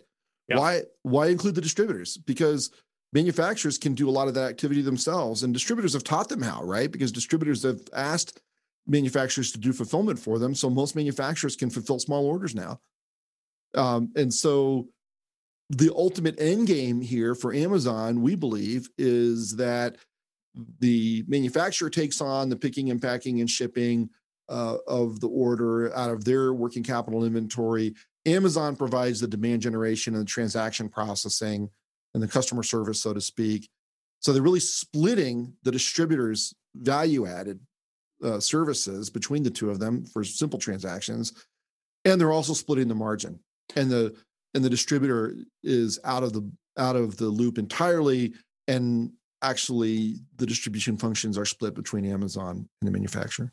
Yeah. 0.49 0.57
Why 0.57 0.81
why 1.03 1.27
include 1.27 1.55
the 1.55 1.61
distributors? 1.61 2.17
Because 2.17 2.71
manufacturers 3.13 3.77
can 3.77 3.93
do 3.95 4.09
a 4.09 4.11
lot 4.11 4.27
of 4.27 4.33
that 4.33 4.49
activity 4.49 4.81
themselves 4.81 5.43
and 5.43 5.53
distributors 5.53 5.93
have 5.93 6.03
taught 6.03 6.27
them 6.27 6.41
how, 6.41 6.61
right? 6.61 6.91
Because 6.91 7.13
distributors 7.13 7.63
have 7.63 7.79
asked 7.93 8.41
manufacturers 8.87 9.51
to 9.51 9.59
do 9.59 9.73
fulfillment 9.73 10.19
for 10.19 10.39
them. 10.39 10.53
So 10.53 10.69
most 10.69 10.95
manufacturers 10.95 11.55
can 11.55 11.69
fulfill 11.69 11.99
small 11.99 12.25
orders 12.25 12.53
now. 12.55 12.79
Um, 13.75 14.11
and 14.15 14.33
so 14.33 14.87
the 15.69 15.91
ultimate 15.95 16.39
end 16.39 16.67
game 16.67 17.01
here 17.01 17.33
for 17.35 17.53
Amazon, 17.53 18.21
we 18.21 18.35
believe, 18.35 18.89
is 18.97 19.55
that 19.55 19.97
the 20.79 21.23
manufacturer 21.27 21.89
takes 21.89 22.21
on 22.21 22.49
the 22.49 22.55
picking 22.55 22.91
and 22.91 23.01
packing 23.01 23.39
and 23.39 23.49
shipping 23.49 24.09
uh, 24.49 24.77
of 24.87 25.19
the 25.19 25.27
order 25.27 25.95
out 25.95 26.11
of 26.11 26.25
their 26.25 26.53
working 26.53 26.83
capital 26.83 27.23
inventory. 27.23 27.95
Amazon 28.25 28.75
provides 28.75 29.19
the 29.19 29.27
demand 29.27 29.61
generation 29.61 30.13
and 30.13 30.21
the 30.21 30.29
transaction 30.29 30.89
processing 30.89 31.69
and 32.13 32.21
the 32.21 32.27
customer 32.27 32.63
service, 32.63 33.01
so 33.01 33.13
to 33.13 33.21
speak. 33.21 33.69
So 34.19 34.31
they're 34.31 34.43
really 34.43 34.59
splitting 34.59 35.53
the 35.63 35.71
distributors' 35.71 36.53
value 36.75 37.25
added 37.25 37.59
uh, 38.23 38.39
services 38.39 39.09
between 39.09 39.43
the 39.43 39.49
two 39.49 39.69
of 39.69 39.79
them 39.79 40.05
for 40.05 40.23
simple 40.23 40.59
transactions, 40.59 41.33
and 42.05 42.19
they're 42.19 42.31
also 42.31 42.53
splitting 42.53 42.87
the 42.87 42.95
margin. 42.95 43.39
And 43.75 43.89
the 43.89 44.15
and 44.53 44.63
the 44.63 44.69
distributor 44.69 45.35
is 45.63 45.99
out 46.03 46.23
of 46.23 46.33
the 46.33 46.49
out 46.77 46.95
of 46.95 47.17
the 47.17 47.27
loop 47.27 47.57
entirely, 47.57 48.33
and 48.67 49.11
actually 49.41 50.15
the 50.37 50.45
distribution 50.45 50.97
functions 50.97 51.37
are 51.37 51.45
split 51.45 51.75
between 51.75 52.05
Amazon 52.05 52.67
and 52.81 52.87
the 52.87 52.91
manufacturer. 52.91 53.51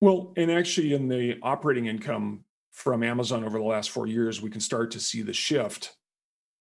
Well, 0.00 0.32
and 0.36 0.50
actually, 0.50 0.94
in 0.94 1.08
the 1.08 1.38
operating 1.42 1.86
income 1.86 2.44
from 2.72 3.02
Amazon 3.02 3.44
over 3.44 3.58
the 3.58 3.64
last 3.64 3.90
four 3.90 4.06
years, 4.06 4.42
we 4.42 4.50
can 4.50 4.60
start 4.60 4.90
to 4.92 5.00
see 5.00 5.22
the 5.22 5.32
shift 5.32 5.96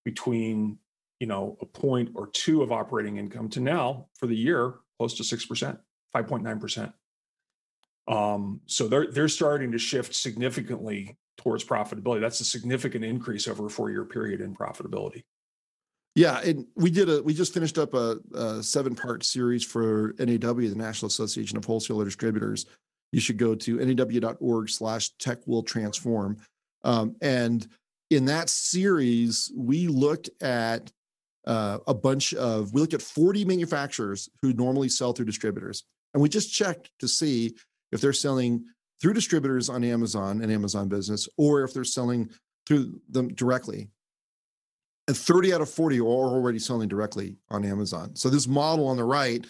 between 0.05 0.77
you 1.19 1.27
know 1.27 1.57
a 1.61 1.65
point 1.65 2.09
or 2.15 2.27
two 2.27 2.61
of 2.61 2.71
operating 2.71 3.17
income 3.17 3.49
to 3.49 3.59
now 3.59 4.07
for 4.15 4.27
the 4.27 4.35
year 4.35 4.75
close 4.97 5.15
to 5.15 5.23
six 5.23 5.45
percent, 5.45 5.79
five 6.13 6.27
point 6.27 6.43
nine 6.43 6.59
percent. 6.59 6.91
Um, 8.07 8.61
so 8.65 8.87
they're 8.87 9.11
they're 9.11 9.27
starting 9.27 9.71
to 9.71 9.77
shift 9.77 10.15
significantly 10.15 11.17
towards 11.37 11.63
profitability. 11.63 12.21
That's 12.21 12.39
a 12.39 12.45
significant 12.45 13.05
increase 13.05 13.47
over 13.47 13.65
a 13.65 13.69
four-year 13.69 14.05
period 14.05 14.41
in 14.41 14.55
profitability. 14.55 15.23
Yeah, 16.15 16.41
and 16.41 16.65
we 16.75 16.91
did 16.91 17.09
a 17.09 17.21
we 17.23 17.33
just 17.33 17.53
finished 17.53 17.77
up 17.77 17.93
a, 17.93 18.17
a 18.33 18.63
seven-part 18.63 19.23
series 19.23 19.63
for 19.63 20.13
NAW, 20.19 20.53
the 20.53 20.75
National 20.75 21.07
Association 21.07 21.57
of 21.57 21.65
Wholesaler 21.65 22.05
Distributors. 22.05 22.65
You 23.11 23.19
should 23.19 23.37
go 23.37 23.55
to 23.55 23.77
naw.org 23.77 24.69
slash 24.69 25.11
tech 25.19 25.39
will 25.45 25.63
transform. 25.63 26.37
Um, 26.83 27.15
and 27.21 27.67
in 28.09 28.25
that 28.25 28.49
series, 28.49 29.51
we 29.55 29.87
looked 29.87 30.29
at 30.41 30.91
uh, 31.45 31.79
a 31.87 31.93
bunch 31.93 32.33
of 32.33 32.73
we 32.73 32.81
looked 32.81 32.93
at 32.93 33.01
40 33.01 33.45
manufacturers 33.45 34.29
who 34.41 34.53
normally 34.53 34.89
sell 34.89 35.13
through 35.13 35.25
distributors. 35.25 35.83
And 36.13 36.21
we 36.21 36.29
just 36.29 36.53
checked 36.53 36.91
to 36.99 37.07
see 37.07 37.55
if 37.91 38.01
they're 38.01 38.13
selling 38.13 38.65
through 39.01 39.13
distributors 39.13 39.69
on 39.69 39.84
Amazon 39.84 40.41
and 40.41 40.51
Amazon 40.51 40.88
Business, 40.88 41.27
or 41.38 41.63
if 41.63 41.73
they're 41.73 41.84
selling 41.84 42.30
through 42.67 42.99
them 43.10 43.30
directly. 43.30 43.89
And 45.08 45.17
30 45.17 45.54
out 45.54 45.62
of 45.62 45.69
40 45.69 45.99
are 45.99 46.04
already 46.04 46.60
selling 46.60 46.88
directly 46.88 47.36
on 47.49 47.65
Amazon. 47.65 48.15
So 48.15 48.30
this 48.30 48.47
model 48.47 48.88
on 48.88 48.97
the 48.97 49.04
right 49.04 49.45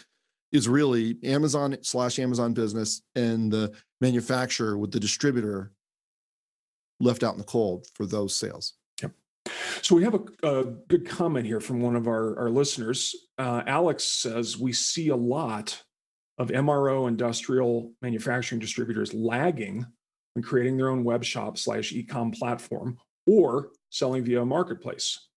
is 0.51 0.67
really 0.67 1.17
Amazon 1.23 1.77
slash 1.81 2.19
Amazon 2.19 2.53
Business 2.53 3.01
and 3.15 3.51
the 3.51 3.73
manufacturer 3.99 4.77
with 4.77 4.91
the 4.91 4.99
distributor 4.99 5.71
left 6.99 7.23
out 7.23 7.33
in 7.33 7.37
the 7.37 7.45
cold 7.45 7.87
for 7.93 8.05
those 8.05 8.35
sales. 8.35 8.73
Yep. 9.01 9.11
So 9.81 9.95
we 9.95 10.03
have 10.03 10.13
a, 10.13 10.47
a 10.47 10.65
good 10.87 11.07
comment 11.07 11.45
here 11.45 11.59
from 11.59 11.81
one 11.81 11.95
of 11.95 12.07
our, 12.07 12.37
our 12.39 12.49
listeners. 12.49 13.15
Uh, 13.37 13.63
Alex 13.67 14.03
says, 14.03 14.57
We 14.57 14.73
see 14.73 15.09
a 15.09 15.15
lot 15.15 15.81
of 16.41 16.47
MRO 16.47 17.07
industrial 17.07 17.91
manufacturing 18.01 18.57
distributors 18.57 19.13
lagging 19.13 19.85
when 20.33 20.41
creating 20.41 20.75
their 20.75 20.89
own 20.89 21.03
web 21.03 21.23
shop 21.23 21.55
slash 21.55 21.93
ecom 21.93 22.35
platform 22.35 22.97
or 23.27 23.69
selling 23.91 24.23
via 24.23 24.41
a 24.41 24.45
marketplace. 24.45 25.27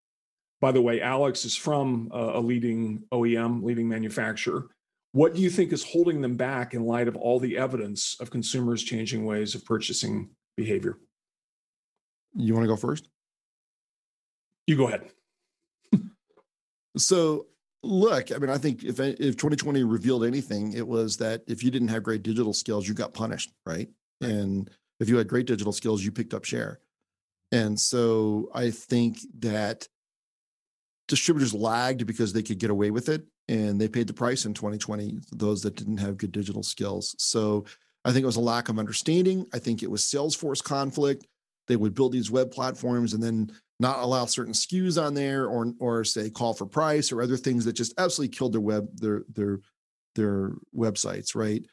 By 0.62 0.72
the 0.72 0.80
way, 0.80 1.02
Alex 1.02 1.44
is 1.44 1.54
from 1.54 2.08
a, 2.10 2.38
a 2.38 2.40
leading 2.40 3.04
OEM, 3.12 3.62
leading 3.62 3.86
manufacturer. 3.86 4.68
What 5.12 5.34
do 5.34 5.42
you 5.42 5.50
think 5.50 5.74
is 5.74 5.84
holding 5.84 6.22
them 6.22 6.36
back 6.36 6.72
in 6.72 6.86
light 6.86 7.06
of 7.06 7.16
all 7.16 7.38
the 7.38 7.58
evidence 7.58 8.16
of 8.18 8.30
consumers 8.30 8.82
changing 8.82 9.26
ways 9.26 9.54
of 9.54 9.62
purchasing 9.66 10.30
behavior? 10.56 10.96
You 12.34 12.54
want 12.54 12.64
to 12.64 12.68
go 12.68 12.76
first? 12.76 13.10
You 14.66 14.78
go 14.78 14.88
ahead. 14.88 15.10
so 16.96 17.48
look, 17.84 18.32
I 18.32 18.38
mean, 18.38 18.50
I 18.50 18.58
think 18.58 18.82
if 18.84 19.00
if 19.00 19.36
2020 19.36 19.84
revealed 19.84 20.24
anything, 20.24 20.72
it 20.72 20.86
was 20.86 21.16
that 21.18 21.42
if 21.46 21.62
you 21.62 21.70
didn't 21.70 21.88
have 21.88 22.02
great 22.02 22.22
digital 22.22 22.52
skills, 22.52 22.88
you 22.88 22.94
got 22.94 23.14
punished, 23.14 23.52
right? 23.66 23.88
And 24.20 24.70
if 25.00 25.08
you 25.08 25.16
had 25.16 25.28
great 25.28 25.46
digital 25.46 25.72
skills, 25.72 26.04
you 26.04 26.12
picked 26.12 26.34
up 26.34 26.44
share. 26.44 26.80
And 27.52 27.78
so 27.78 28.50
I 28.54 28.70
think 28.70 29.18
that 29.40 29.86
distributors 31.08 31.54
lagged 31.54 32.06
because 32.06 32.32
they 32.32 32.42
could 32.42 32.58
get 32.58 32.70
away 32.70 32.90
with 32.90 33.08
it 33.08 33.26
and 33.48 33.80
they 33.80 33.88
paid 33.88 34.06
the 34.06 34.12
price 34.14 34.46
in 34.46 34.54
2020 34.54 35.18
those 35.32 35.62
that 35.62 35.76
didn't 35.76 35.98
have 35.98 36.16
good 36.16 36.32
digital 36.32 36.62
skills 36.62 37.14
so 37.18 37.64
i 38.04 38.12
think 38.12 38.22
it 38.22 38.26
was 38.26 38.36
a 38.36 38.40
lack 38.40 38.68
of 38.68 38.78
understanding 38.78 39.46
i 39.52 39.58
think 39.58 39.82
it 39.82 39.90
was 39.90 40.02
salesforce 40.02 40.62
conflict 40.64 41.26
they 41.68 41.76
would 41.76 41.94
build 41.94 42.12
these 42.12 42.30
web 42.30 42.50
platforms 42.50 43.14
and 43.14 43.22
then 43.22 43.50
not 43.80 43.98
allow 43.98 44.24
certain 44.26 44.52
SKUs 44.52 45.02
on 45.02 45.14
there 45.14 45.46
or 45.46 45.72
or 45.78 46.04
say 46.04 46.30
call 46.30 46.54
for 46.54 46.66
price 46.66 47.10
or 47.10 47.22
other 47.22 47.36
things 47.36 47.64
that 47.64 47.72
just 47.72 47.94
absolutely 47.98 48.36
killed 48.36 48.52
their 48.52 48.60
web 48.60 48.88
their 48.96 49.24
their 49.32 49.60
their 50.14 50.52
websites, 50.76 51.34
right? 51.34 51.64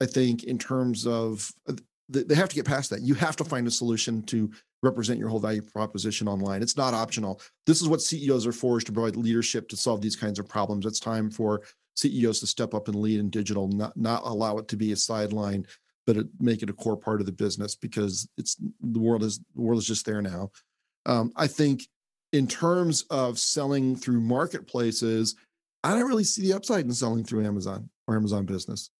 I 0.00 0.06
think 0.06 0.44
in 0.44 0.58
terms 0.58 1.06
of 1.06 1.50
uh, 1.68 1.74
they 2.08 2.34
have 2.34 2.48
to 2.48 2.56
get 2.56 2.66
past 2.66 2.90
that. 2.90 3.02
You 3.02 3.14
have 3.14 3.36
to 3.36 3.44
find 3.44 3.66
a 3.66 3.70
solution 3.70 4.22
to 4.24 4.50
represent 4.82 5.18
your 5.18 5.28
whole 5.28 5.38
value 5.38 5.62
proposition 5.62 6.26
online. 6.26 6.62
It's 6.62 6.76
not 6.76 6.94
optional. 6.94 7.40
This 7.66 7.80
is 7.80 7.88
what 7.88 8.02
CEOs 8.02 8.46
are 8.46 8.52
for 8.52 8.78
is 8.78 8.84
to 8.84 8.92
provide 8.92 9.16
leadership 9.16 9.68
to 9.68 9.76
solve 9.76 10.00
these 10.00 10.16
kinds 10.16 10.38
of 10.38 10.48
problems. 10.48 10.86
It's 10.86 10.98
time 10.98 11.30
for 11.30 11.62
CEOs 11.94 12.40
to 12.40 12.46
step 12.46 12.74
up 12.74 12.88
and 12.88 12.96
lead 12.96 13.20
in 13.20 13.30
digital, 13.30 13.68
not 13.68 13.96
not 13.96 14.22
allow 14.24 14.58
it 14.58 14.68
to 14.68 14.76
be 14.76 14.92
a 14.92 14.96
sideline, 14.96 15.66
but 16.06 16.16
it, 16.16 16.26
make 16.40 16.62
it 16.62 16.70
a 16.70 16.74
core 16.74 16.96
part 16.96 17.20
of 17.20 17.26
the 17.26 17.32
business 17.32 17.76
because 17.76 18.28
it's 18.36 18.56
the 18.80 18.98
world 18.98 19.22
is 19.22 19.38
the 19.54 19.60
world 19.60 19.78
is 19.78 19.86
just 19.86 20.06
there 20.06 20.22
now. 20.22 20.50
Um, 21.06 21.32
I 21.36 21.46
think 21.46 21.86
in 22.32 22.46
terms 22.46 23.02
of 23.10 23.38
selling 23.38 23.96
through 23.96 24.20
marketplaces, 24.20 25.34
I 25.82 25.94
don't 25.94 26.08
really 26.08 26.24
see 26.24 26.42
the 26.42 26.52
upside 26.52 26.84
in 26.84 26.92
selling 26.92 27.24
through 27.24 27.44
Amazon 27.44 27.88
or 28.06 28.16
Amazon 28.16 28.44
Business. 28.44 28.90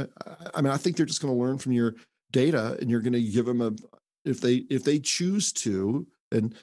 I, 0.00 0.06
I 0.54 0.62
mean, 0.62 0.72
I 0.72 0.76
think 0.76 0.96
they're 0.96 1.06
just 1.06 1.22
going 1.22 1.34
to 1.34 1.40
learn 1.40 1.58
from 1.58 1.72
your 1.72 1.94
data, 2.32 2.76
and 2.80 2.90
you're 2.90 3.00
going 3.00 3.12
to 3.12 3.22
give 3.22 3.46
them 3.46 3.60
a 3.60 3.72
if 4.24 4.40
they 4.40 4.64
if 4.70 4.84
they 4.84 4.98
choose 4.98 5.52
to, 5.52 6.06
and 6.32 6.54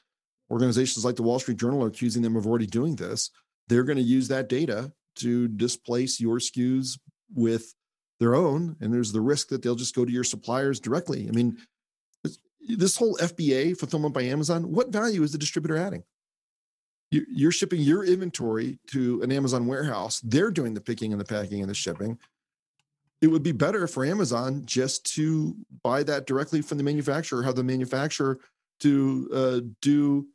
organizations 0.50 1.06
like 1.06 1.16
the 1.16 1.24
Wall 1.24 1.40
Street 1.40 1.58
Journal 1.58 1.84
are 1.84 1.88
accusing 1.88 2.22
them 2.22 2.36
of 2.36 2.46
already 2.46 2.68
doing 2.68 2.96
this. 2.96 3.30
They're 3.68 3.84
going 3.84 3.98
to 3.98 4.04
use 4.04 4.28
that 4.28 4.50
data 4.50 4.92
to 5.18 5.48
displace 5.48 6.20
your 6.20 6.40
SKUs 6.40 6.98
with 7.34 7.74
their 8.22 8.36
own, 8.36 8.78
and 8.80 8.94
there's 8.94 9.12
the 9.12 9.20
risk 9.20 9.50
that 9.50 9.64
they'll 9.64 9.76
just 9.76 9.96
go 9.96 10.06
to 10.06 10.12
your 10.12 10.24
suppliers 10.24 10.80
directly. 10.80 11.28
I 11.28 11.32
mean, 11.32 11.58
this 12.62 12.96
whole 12.96 13.18
FBA 13.18 13.76
fulfillment 13.76 14.14
by 14.14 14.22
Amazon, 14.22 14.72
what 14.72 14.90
value 14.90 15.24
is 15.24 15.32
the 15.32 15.40
distributor 15.40 15.76
adding? 15.76 16.04
You're 17.10 17.52
shipping 17.52 17.82
your 17.82 18.06
inventory 18.06 18.78
to 18.92 19.24
an 19.24 19.32
Amazon 19.32 19.66
warehouse. 19.66 20.22
They're 20.22 20.52
doing 20.52 20.76
the 20.76 20.82
picking 20.82 21.12
and 21.12 21.20
the 21.20 21.26
packing 21.26 21.62
and 21.62 21.70
the 21.70 21.74
shipping. 21.74 22.20
It 23.22 23.28
would 23.28 23.42
be 23.42 23.54
better 23.54 23.88
for 23.88 24.06
Amazon 24.06 24.62
just 24.66 25.04
to 25.16 25.56
buy 25.84 26.04
that 26.04 26.28
directly 26.28 26.62
from 26.62 26.78
the 26.78 26.84
manufacturer, 26.84 27.42
have 27.42 27.56
the 27.56 27.64
manufacturer 27.64 28.40
to 28.82 29.30
uh, 29.34 29.60
do 29.82 30.28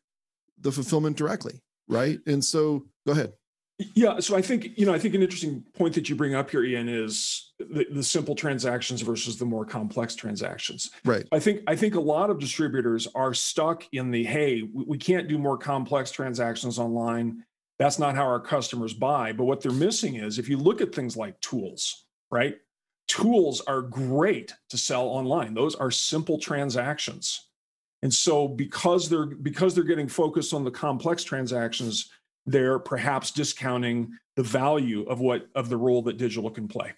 the 0.58 0.72
fulfillment 0.72 1.16
directly, 1.16 1.62
right? 1.88 2.18
And 2.26 2.44
so, 2.44 2.84
go 3.06 3.12
ahead. 3.12 3.32
Yeah, 3.78 4.20
so 4.20 4.36
I 4.36 4.40
think 4.40 4.78
you 4.78 4.86
know 4.86 4.94
I 4.94 4.98
think 4.98 5.14
an 5.14 5.22
interesting 5.22 5.62
point 5.74 5.94
that 5.94 6.08
you 6.08 6.16
bring 6.16 6.34
up 6.34 6.50
here, 6.50 6.64
Ian, 6.64 6.88
is 6.88 7.52
the, 7.58 7.86
the 7.90 8.02
simple 8.02 8.34
transactions 8.34 9.02
versus 9.02 9.36
the 9.36 9.44
more 9.44 9.66
complex 9.66 10.14
transactions. 10.14 10.90
Right. 11.04 11.26
I 11.30 11.38
think 11.38 11.60
I 11.66 11.76
think 11.76 11.94
a 11.94 12.00
lot 12.00 12.30
of 12.30 12.38
distributors 12.38 13.06
are 13.14 13.34
stuck 13.34 13.84
in 13.92 14.10
the 14.10 14.24
hey, 14.24 14.62
we, 14.62 14.84
we 14.84 14.98
can't 14.98 15.28
do 15.28 15.36
more 15.36 15.58
complex 15.58 16.10
transactions 16.10 16.78
online. 16.78 17.44
That's 17.78 17.98
not 17.98 18.14
how 18.14 18.24
our 18.24 18.40
customers 18.40 18.94
buy. 18.94 19.32
But 19.32 19.44
what 19.44 19.60
they're 19.60 19.72
missing 19.72 20.16
is 20.16 20.38
if 20.38 20.48
you 20.48 20.56
look 20.56 20.80
at 20.80 20.94
things 20.94 21.14
like 21.14 21.38
tools, 21.40 22.06
right? 22.30 22.56
Tools 23.08 23.60
are 23.60 23.82
great 23.82 24.54
to 24.70 24.78
sell 24.78 25.06
online. 25.06 25.52
Those 25.52 25.74
are 25.74 25.90
simple 25.90 26.38
transactions. 26.38 27.46
And 28.02 28.12
so 28.12 28.48
because 28.48 29.10
they're 29.10 29.26
because 29.26 29.74
they're 29.74 29.84
getting 29.84 30.08
focused 30.08 30.54
on 30.54 30.64
the 30.64 30.70
complex 30.70 31.24
transactions, 31.24 32.10
they're 32.46 32.78
perhaps 32.78 33.30
discounting 33.30 34.12
the 34.36 34.42
value 34.42 35.02
of 35.04 35.20
what 35.20 35.48
of 35.54 35.68
the 35.68 35.76
role 35.76 36.02
that 36.02 36.16
digital 36.16 36.50
can 36.50 36.68
play. 36.68 36.94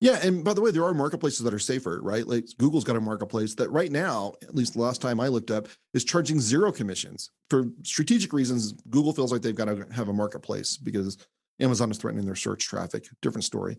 Yeah, 0.00 0.18
and 0.22 0.44
by 0.44 0.52
the 0.52 0.60
way, 0.60 0.70
there 0.70 0.84
are 0.84 0.92
marketplaces 0.92 1.40
that 1.40 1.54
are 1.54 1.58
safer, 1.58 2.00
right? 2.02 2.26
Like 2.26 2.46
Google's 2.58 2.84
got 2.84 2.96
a 2.96 3.00
marketplace 3.00 3.54
that 3.54 3.70
right 3.70 3.90
now, 3.90 4.34
at 4.42 4.54
least 4.54 4.74
the 4.74 4.82
last 4.82 5.00
time 5.00 5.20
I 5.20 5.28
looked 5.28 5.50
up, 5.50 5.68
is 5.94 6.04
charging 6.04 6.40
zero 6.40 6.72
commissions. 6.72 7.30
For 7.48 7.66
strategic 7.84 8.32
reasons, 8.32 8.72
Google 8.90 9.12
feels 9.12 9.32
like 9.32 9.40
they've 9.40 9.54
got 9.54 9.66
to 9.66 9.86
have 9.92 10.08
a 10.08 10.12
marketplace 10.12 10.76
because 10.76 11.16
Amazon 11.60 11.90
is 11.90 11.98
threatening 11.98 12.26
their 12.26 12.34
search 12.34 12.66
traffic. 12.66 13.06
Different 13.22 13.44
story. 13.44 13.78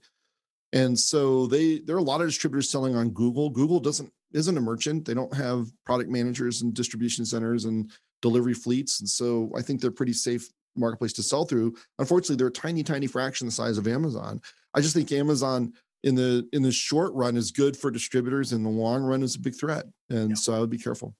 And 0.74 0.98
so 0.98 1.48
they 1.48 1.80
there 1.80 1.96
are 1.96 2.00
a 2.00 2.04
lot 2.04 2.22
of 2.22 2.28
distributors 2.28 2.70
selling 2.70 2.96
on 2.96 3.10
Google. 3.10 3.50
Google 3.50 3.80
doesn't 3.80 4.12
isn't 4.34 4.58
a 4.58 4.62
merchant. 4.62 5.06
They 5.06 5.14
don't 5.14 5.34
have 5.34 5.68
product 5.86 6.10
managers 6.10 6.62
and 6.62 6.74
distribution 6.74 7.26
centers 7.26 7.66
and 7.66 7.92
delivery 8.26 8.56
fleets. 8.56 9.02
And 9.02 9.08
so 9.08 9.52
I 9.56 9.62
think 9.62 9.80
they're 9.80 9.92
pretty 9.92 10.14
safe 10.14 10.50
marketplace 10.76 11.14
to 11.14 11.24
sell 11.24 11.46
through. 11.46 11.76
Unfortunately, 12.00 12.38
they're 12.38 12.48
a 12.48 12.52
tiny, 12.52 12.82
tiny 12.82 13.06
fraction 13.06 13.46
the 13.46 13.52
size 13.52 13.78
of 13.78 13.88
Amazon. 13.88 14.42
I 14.74 14.82
just 14.82 14.96
think 14.96 15.12
Amazon 15.12 15.74
in 16.04 16.16
the 16.16 16.48
in 16.52 16.64
the 16.64 16.72
short 16.72 17.14
run 17.14 17.38
is 17.38 17.52
good 17.52 17.78
for 17.78 17.92
distributors. 17.92 18.52
In 18.52 18.64
the 18.64 18.70
long 18.70 19.04
run 19.04 19.22
is 19.22 19.36
a 19.36 19.40
big 19.40 19.56
threat. 19.56 19.86
And 20.10 20.32
yeah. 20.32 20.36
so 20.36 20.56
I 20.56 20.60
would 20.60 20.72
be 20.72 20.80
careful. 20.80 21.16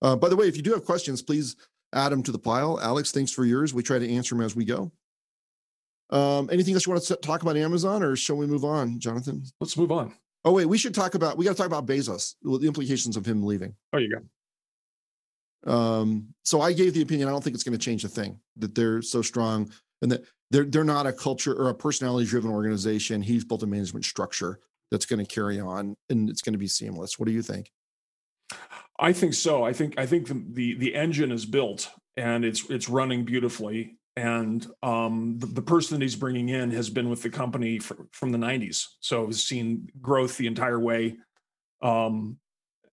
Uh, 0.00 0.14
by 0.14 0.28
the 0.28 0.36
way, 0.36 0.46
if 0.46 0.56
you 0.56 0.62
do 0.62 0.72
have 0.72 0.84
questions, 0.84 1.22
please 1.22 1.56
add 1.92 2.10
them 2.10 2.22
to 2.22 2.30
the 2.30 2.38
pile. 2.38 2.78
Alex, 2.80 3.10
thanks 3.10 3.32
for 3.32 3.44
yours. 3.44 3.74
We 3.74 3.82
try 3.82 3.98
to 3.98 4.08
answer 4.08 4.36
them 4.36 4.44
as 4.44 4.54
we 4.54 4.64
go. 4.64 4.92
Um, 6.10 6.48
anything 6.52 6.74
else 6.74 6.86
you 6.86 6.92
want 6.92 7.04
to 7.04 7.16
talk 7.16 7.42
about 7.42 7.56
Amazon, 7.56 8.02
or 8.02 8.14
shall 8.14 8.36
we 8.36 8.46
move 8.46 8.64
on, 8.64 9.00
Jonathan? 9.00 9.42
Let's 9.60 9.76
move 9.76 9.90
on. 9.90 10.14
Oh 10.44 10.52
wait, 10.52 10.66
we 10.66 10.78
should 10.78 10.94
talk 10.94 11.14
about. 11.14 11.36
We 11.36 11.44
got 11.44 11.52
to 11.52 11.56
talk 11.56 11.66
about 11.66 11.86
Bezos, 11.86 12.34
the 12.42 12.66
implications 12.66 13.16
of 13.16 13.26
him 13.26 13.42
leaving. 13.42 13.74
Oh, 13.92 13.98
you 13.98 14.10
go. 14.10 14.22
Um, 15.66 16.28
so 16.42 16.60
I 16.60 16.72
gave 16.72 16.94
the 16.94 17.02
opinion. 17.02 17.28
I 17.28 17.32
don't 17.32 17.42
think 17.42 17.54
it's 17.54 17.64
going 17.64 17.78
to 17.78 17.84
change 17.84 18.04
a 18.04 18.08
thing. 18.08 18.40
That 18.56 18.74
they're 18.74 19.02
so 19.02 19.22
strong, 19.22 19.70
and 20.02 20.10
that 20.12 20.24
they're 20.50 20.64
they're 20.64 20.84
not 20.84 21.06
a 21.06 21.12
culture 21.12 21.54
or 21.54 21.68
a 21.68 21.74
personality 21.74 22.26
driven 22.26 22.50
organization. 22.50 23.22
He's 23.22 23.44
built 23.44 23.62
a 23.62 23.66
management 23.66 24.04
structure 24.04 24.60
that's 24.90 25.06
going 25.06 25.24
to 25.24 25.34
carry 25.34 25.60
on, 25.60 25.96
and 26.08 26.30
it's 26.30 26.42
going 26.42 26.54
to 26.54 26.58
be 26.58 26.68
seamless. 26.68 27.18
What 27.18 27.26
do 27.26 27.32
you 27.32 27.42
think? 27.42 27.70
I 28.98 29.12
think 29.12 29.34
so. 29.34 29.64
I 29.64 29.72
think 29.72 29.98
I 29.98 30.06
think 30.06 30.28
the 30.28 30.42
the, 30.50 30.74
the 30.74 30.94
engine 30.94 31.32
is 31.32 31.46
built 31.46 31.90
and 32.16 32.44
it's 32.44 32.68
it's 32.70 32.88
running 32.88 33.24
beautifully 33.24 33.96
and 34.16 34.66
um, 34.82 35.38
the, 35.38 35.46
the, 35.46 35.62
person 35.62 35.96
that 35.98 36.02
he's 36.02 36.16
bringing 36.16 36.48
in 36.48 36.70
has 36.72 36.90
been 36.90 37.08
with 37.08 37.22
the 37.22 37.30
company 37.30 37.78
for, 37.78 38.08
from 38.10 38.32
the 38.32 38.38
90s 38.38 38.84
so 39.00 39.26
has 39.26 39.44
seen 39.44 39.88
growth 40.00 40.36
the 40.36 40.46
entire 40.46 40.80
way 40.80 41.16
um, 41.82 42.36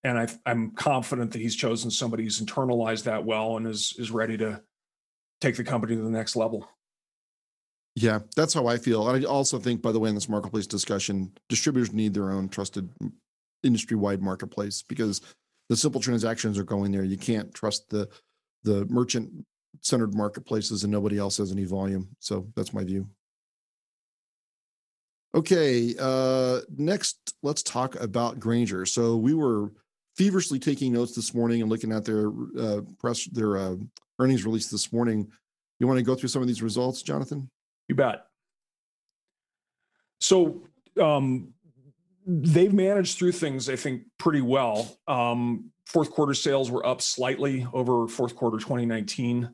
and 0.08 0.18
I, 0.18 0.28
i'm 0.46 0.72
confident 0.72 1.32
that 1.32 1.42
he's 1.42 1.56
chosen 1.56 1.92
somebody 1.92 2.24
who's 2.24 2.42
internalized 2.42 3.04
that 3.04 3.26
well 3.26 3.58
and 3.58 3.68
is 3.68 3.94
is 3.98 4.12
ready 4.12 4.38
to 4.38 4.62
take 5.42 5.56
the 5.56 5.64
company 5.64 5.96
to 5.96 6.02
the 6.02 6.10
next 6.10 6.36
level 6.36 6.68
yeah 7.96 8.20
that's 8.36 8.54
how 8.54 8.68
i 8.68 8.78
feel 8.78 9.04
i 9.08 9.22
also 9.24 9.60
think 9.60 9.82
by 9.82 9.92
the 9.92 10.00
way 10.00 10.10
in 10.10 10.16
this 10.16 10.30
marketplace 10.30 10.68
discussion 10.68 11.32
distributors 11.50 11.94
need 11.94 12.14
their 12.14 12.32
own 12.32 12.50
trusted 12.50 12.90
industry-wide 13.64 14.22
marketplace 14.22 14.84
because 14.88 15.22
the 15.70 15.76
simple 15.76 16.00
transactions 16.00 16.58
are 16.58 16.64
going 16.64 16.92
there 16.92 17.04
you 17.04 17.18
can't 17.18 17.54
trust 17.54 17.90
the 17.90 18.08
the 18.64 18.86
merchant 18.86 19.32
centered 19.82 20.14
marketplaces 20.14 20.84
and 20.84 20.92
nobody 20.92 21.18
else 21.18 21.38
has 21.38 21.52
any 21.52 21.66
volume. 21.66 22.10
So 22.20 22.48
that's 22.56 22.74
my 22.74 22.84
view. 22.84 23.08
Okay, 25.36 25.94
uh, 26.00 26.62
next, 26.78 27.34
let's 27.44 27.62
talk 27.62 27.96
about 27.96 28.40
Grainger. 28.40 28.86
So 28.86 29.18
we 29.18 29.34
were 29.34 29.72
feverishly 30.18 30.58
taking 30.58 30.94
notes 30.94 31.16
this 31.16 31.34
morning 31.34 31.62
and 31.62 31.70
looking 31.70 31.94
at 31.94 32.04
their 32.04 32.32
uh, 32.60 32.82
press, 33.00 33.26
their 33.26 33.58
uh, 33.58 33.76
earnings 34.20 34.46
release 34.46 34.70
this 34.70 34.92
morning. 34.92 35.32
You 35.80 35.88
want 35.88 36.00
to 36.00 36.04
go 36.04 36.16
through 36.16 36.30
some 36.30 36.42
of 36.42 36.48
these 36.48 36.64
results, 36.64 37.04
Jonathan? 37.04 37.50
You 37.88 37.96
bet. 37.96 38.26
So 40.20 40.64
um, 41.00 41.54
they've 42.26 42.74
managed 42.74 43.20
through 43.20 43.34
things, 43.34 43.70
I 43.70 43.76
think, 43.76 44.04
pretty 44.18 44.42
well. 44.42 44.98
Um, 45.08 45.72
fourth 45.86 46.10
quarter 46.10 46.34
sales 46.34 46.72
were 46.72 46.86
up 46.86 47.02
slightly 47.02 47.68
over 47.72 48.08
fourth 48.08 48.36
quarter 48.36 48.58
2019. 48.58 49.54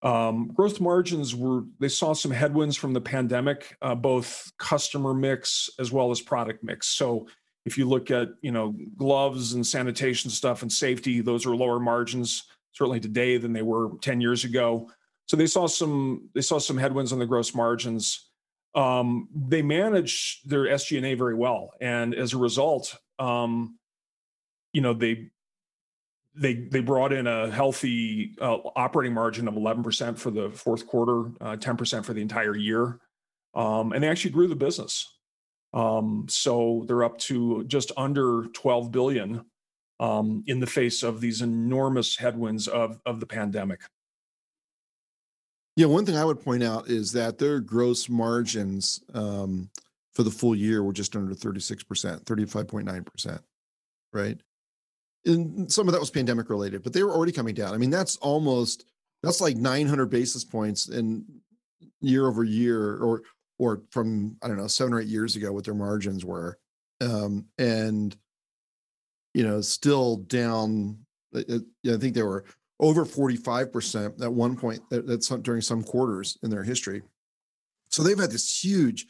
Um, 0.00 0.52
gross 0.54 0.78
margins 0.78 1.34
were, 1.34 1.64
they 1.80 1.88
saw 1.88 2.12
some 2.12 2.30
headwinds 2.30 2.76
from 2.76 2.92
the 2.92 3.00
pandemic, 3.00 3.76
uh, 3.82 3.96
both 3.96 4.52
customer 4.56 5.12
mix 5.12 5.68
as 5.80 5.90
well 5.90 6.12
as 6.12 6.20
product 6.20 6.62
mix. 6.62 6.86
So 6.86 7.26
if 7.64 7.76
you 7.76 7.88
look 7.88 8.10
at, 8.10 8.28
you 8.40 8.50
know, 8.50 8.74
gloves 8.96 9.52
and 9.52 9.66
sanitation 9.66 10.30
stuff 10.30 10.62
and 10.62 10.72
safety, 10.72 11.20
those 11.20 11.46
are 11.46 11.54
lower 11.54 11.78
margins 11.80 12.44
certainly 12.72 13.00
today 13.00 13.36
than 13.36 13.52
they 13.52 13.62
were 13.62 13.90
10 14.00 14.20
years 14.20 14.44
ago. 14.44 14.88
So 15.26 15.36
they 15.36 15.46
saw 15.46 15.66
some, 15.66 16.30
they 16.34 16.40
saw 16.40 16.58
some 16.58 16.78
headwinds 16.78 17.12
on 17.12 17.18
the 17.18 17.26
gross 17.26 17.54
margins. 17.54 18.30
Um, 18.74 19.28
they 19.34 19.62
manage 19.62 20.40
their 20.44 20.64
SG&A 20.64 21.14
very 21.14 21.34
well. 21.34 21.72
And 21.80 22.14
as 22.14 22.32
a 22.32 22.38
result, 22.38 22.96
um, 23.18 23.78
you 24.72 24.80
know, 24.80 24.94
they 24.94 25.30
they 26.38 26.54
they 26.54 26.80
brought 26.80 27.12
in 27.12 27.26
a 27.26 27.50
healthy 27.50 28.34
uh, 28.40 28.58
operating 28.76 29.12
margin 29.12 29.48
of 29.48 29.54
11% 29.54 30.16
for 30.18 30.30
the 30.30 30.50
fourth 30.50 30.86
quarter, 30.86 31.32
uh, 31.40 31.56
10% 31.56 32.04
for 32.04 32.12
the 32.12 32.22
entire 32.22 32.56
year, 32.56 33.00
um, 33.54 33.92
and 33.92 34.02
they 34.02 34.08
actually 34.08 34.30
grew 34.30 34.46
the 34.46 34.54
business. 34.54 35.17
Um, 35.74 36.26
so 36.28 36.84
they're 36.86 37.04
up 37.04 37.18
to 37.18 37.64
just 37.64 37.92
under 37.96 38.46
12 38.54 38.90
billion 38.90 39.44
um, 40.00 40.44
in 40.46 40.60
the 40.60 40.66
face 40.66 41.02
of 41.02 41.20
these 41.20 41.42
enormous 41.42 42.16
headwinds 42.16 42.68
of 42.68 43.00
of 43.04 43.20
the 43.20 43.26
pandemic. 43.26 43.80
Yeah, 45.76 45.86
one 45.86 46.04
thing 46.04 46.16
I 46.16 46.24
would 46.24 46.40
point 46.40 46.62
out 46.62 46.88
is 46.88 47.12
that 47.12 47.38
their 47.38 47.60
gross 47.60 48.08
margins 48.08 49.00
um, 49.14 49.70
for 50.12 50.24
the 50.24 50.30
full 50.30 50.56
year 50.56 50.82
were 50.82 50.92
just 50.92 51.14
under 51.14 51.32
36%, 51.34 52.24
35.9%, 52.24 53.40
right? 54.12 54.40
and 55.28 55.70
some 55.70 55.88
of 55.88 55.92
that 55.92 56.00
was 56.00 56.10
pandemic 56.10 56.50
related, 56.50 56.82
but 56.82 56.92
they 56.92 57.02
were 57.02 57.12
already 57.12 57.32
coming 57.32 57.54
down. 57.54 57.74
I 57.74 57.78
mean, 57.78 57.90
that's 57.90 58.16
almost 58.16 58.84
that's 59.22 59.40
like 59.40 59.56
900 59.56 60.06
basis 60.06 60.44
points 60.44 60.88
in 60.88 61.24
year 62.00 62.26
over 62.26 62.44
year, 62.44 62.96
or 62.96 63.22
or 63.58 63.82
from 63.90 64.36
I 64.42 64.48
don't 64.48 64.56
know 64.56 64.66
seven 64.66 64.92
or 64.92 65.00
eight 65.00 65.08
years 65.08 65.36
ago, 65.36 65.52
what 65.52 65.64
their 65.64 65.74
margins 65.74 66.24
were, 66.24 66.58
um, 67.00 67.46
and 67.58 68.16
you 69.34 69.44
know, 69.44 69.60
still 69.60 70.16
down. 70.16 70.98
Uh, 71.34 71.42
uh, 71.50 71.94
I 71.94 71.96
think 71.98 72.14
they 72.14 72.22
were 72.22 72.44
over 72.80 73.04
45 73.04 73.72
percent 73.72 74.22
at 74.22 74.32
one 74.32 74.56
point. 74.56 74.80
That's 74.90 75.28
during 75.28 75.60
some 75.60 75.82
quarters 75.82 76.38
in 76.42 76.50
their 76.50 76.64
history. 76.64 77.02
So 77.90 78.02
they've 78.02 78.18
had 78.18 78.30
this 78.30 78.62
huge 78.62 79.06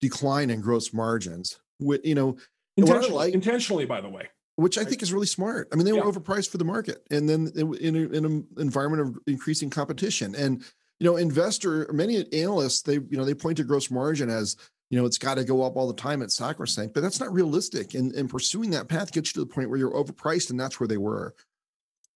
decline 0.00 0.50
in 0.50 0.60
gross 0.60 0.92
margins. 0.92 1.60
With 1.80 2.04
you 2.04 2.14
know, 2.14 2.36
intentionally, 2.76 3.14
like, 3.14 3.34
intentionally, 3.34 3.84
by 3.84 4.00
the 4.00 4.08
way 4.08 4.28
which 4.56 4.78
I 4.78 4.84
think 4.84 5.02
is 5.02 5.12
really 5.12 5.26
smart. 5.26 5.68
I 5.72 5.76
mean, 5.76 5.84
they 5.84 5.92
were 5.92 6.02
overpriced 6.02 6.50
for 6.50 6.58
the 6.58 6.64
market, 6.64 7.04
and 7.10 7.28
then 7.28 7.50
in, 7.56 7.96
a, 7.96 8.00
in 8.00 8.24
an 8.24 8.46
environment 8.58 9.02
of 9.02 9.18
increasing 9.26 9.68
competition, 9.68 10.34
and 10.34 10.62
you 11.00 11.10
know, 11.10 11.16
investor 11.16 11.90
many 11.92 12.24
analysts 12.32 12.82
they 12.82 12.94
you 12.94 13.16
know 13.16 13.24
they 13.24 13.34
point 13.34 13.56
to 13.56 13.64
gross 13.64 13.90
margin 13.90 14.30
as 14.30 14.56
you 14.90 14.98
know 14.98 15.06
it's 15.06 15.18
got 15.18 15.34
to 15.34 15.44
go 15.44 15.62
up 15.62 15.76
all 15.76 15.88
the 15.88 15.94
time 15.94 16.22
at 16.22 16.30
sacrosanct, 16.30 16.94
but 16.94 17.02
that's 17.02 17.20
not 17.20 17.32
realistic. 17.32 17.94
And 17.94 18.12
and 18.12 18.30
pursuing 18.30 18.70
that 18.70 18.88
path 18.88 19.12
gets 19.12 19.30
you 19.30 19.42
to 19.42 19.48
the 19.48 19.54
point 19.54 19.70
where 19.70 19.78
you're 19.78 19.92
overpriced, 19.92 20.50
and 20.50 20.58
that's 20.58 20.78
where 20.78 20.88
they 20.88 20.96
were. 20.96 21.34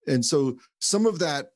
And 0.07 0.25
so 0.25 0.57
some 0.79 1.05
of 1.05 1.19
that 1.19 1.51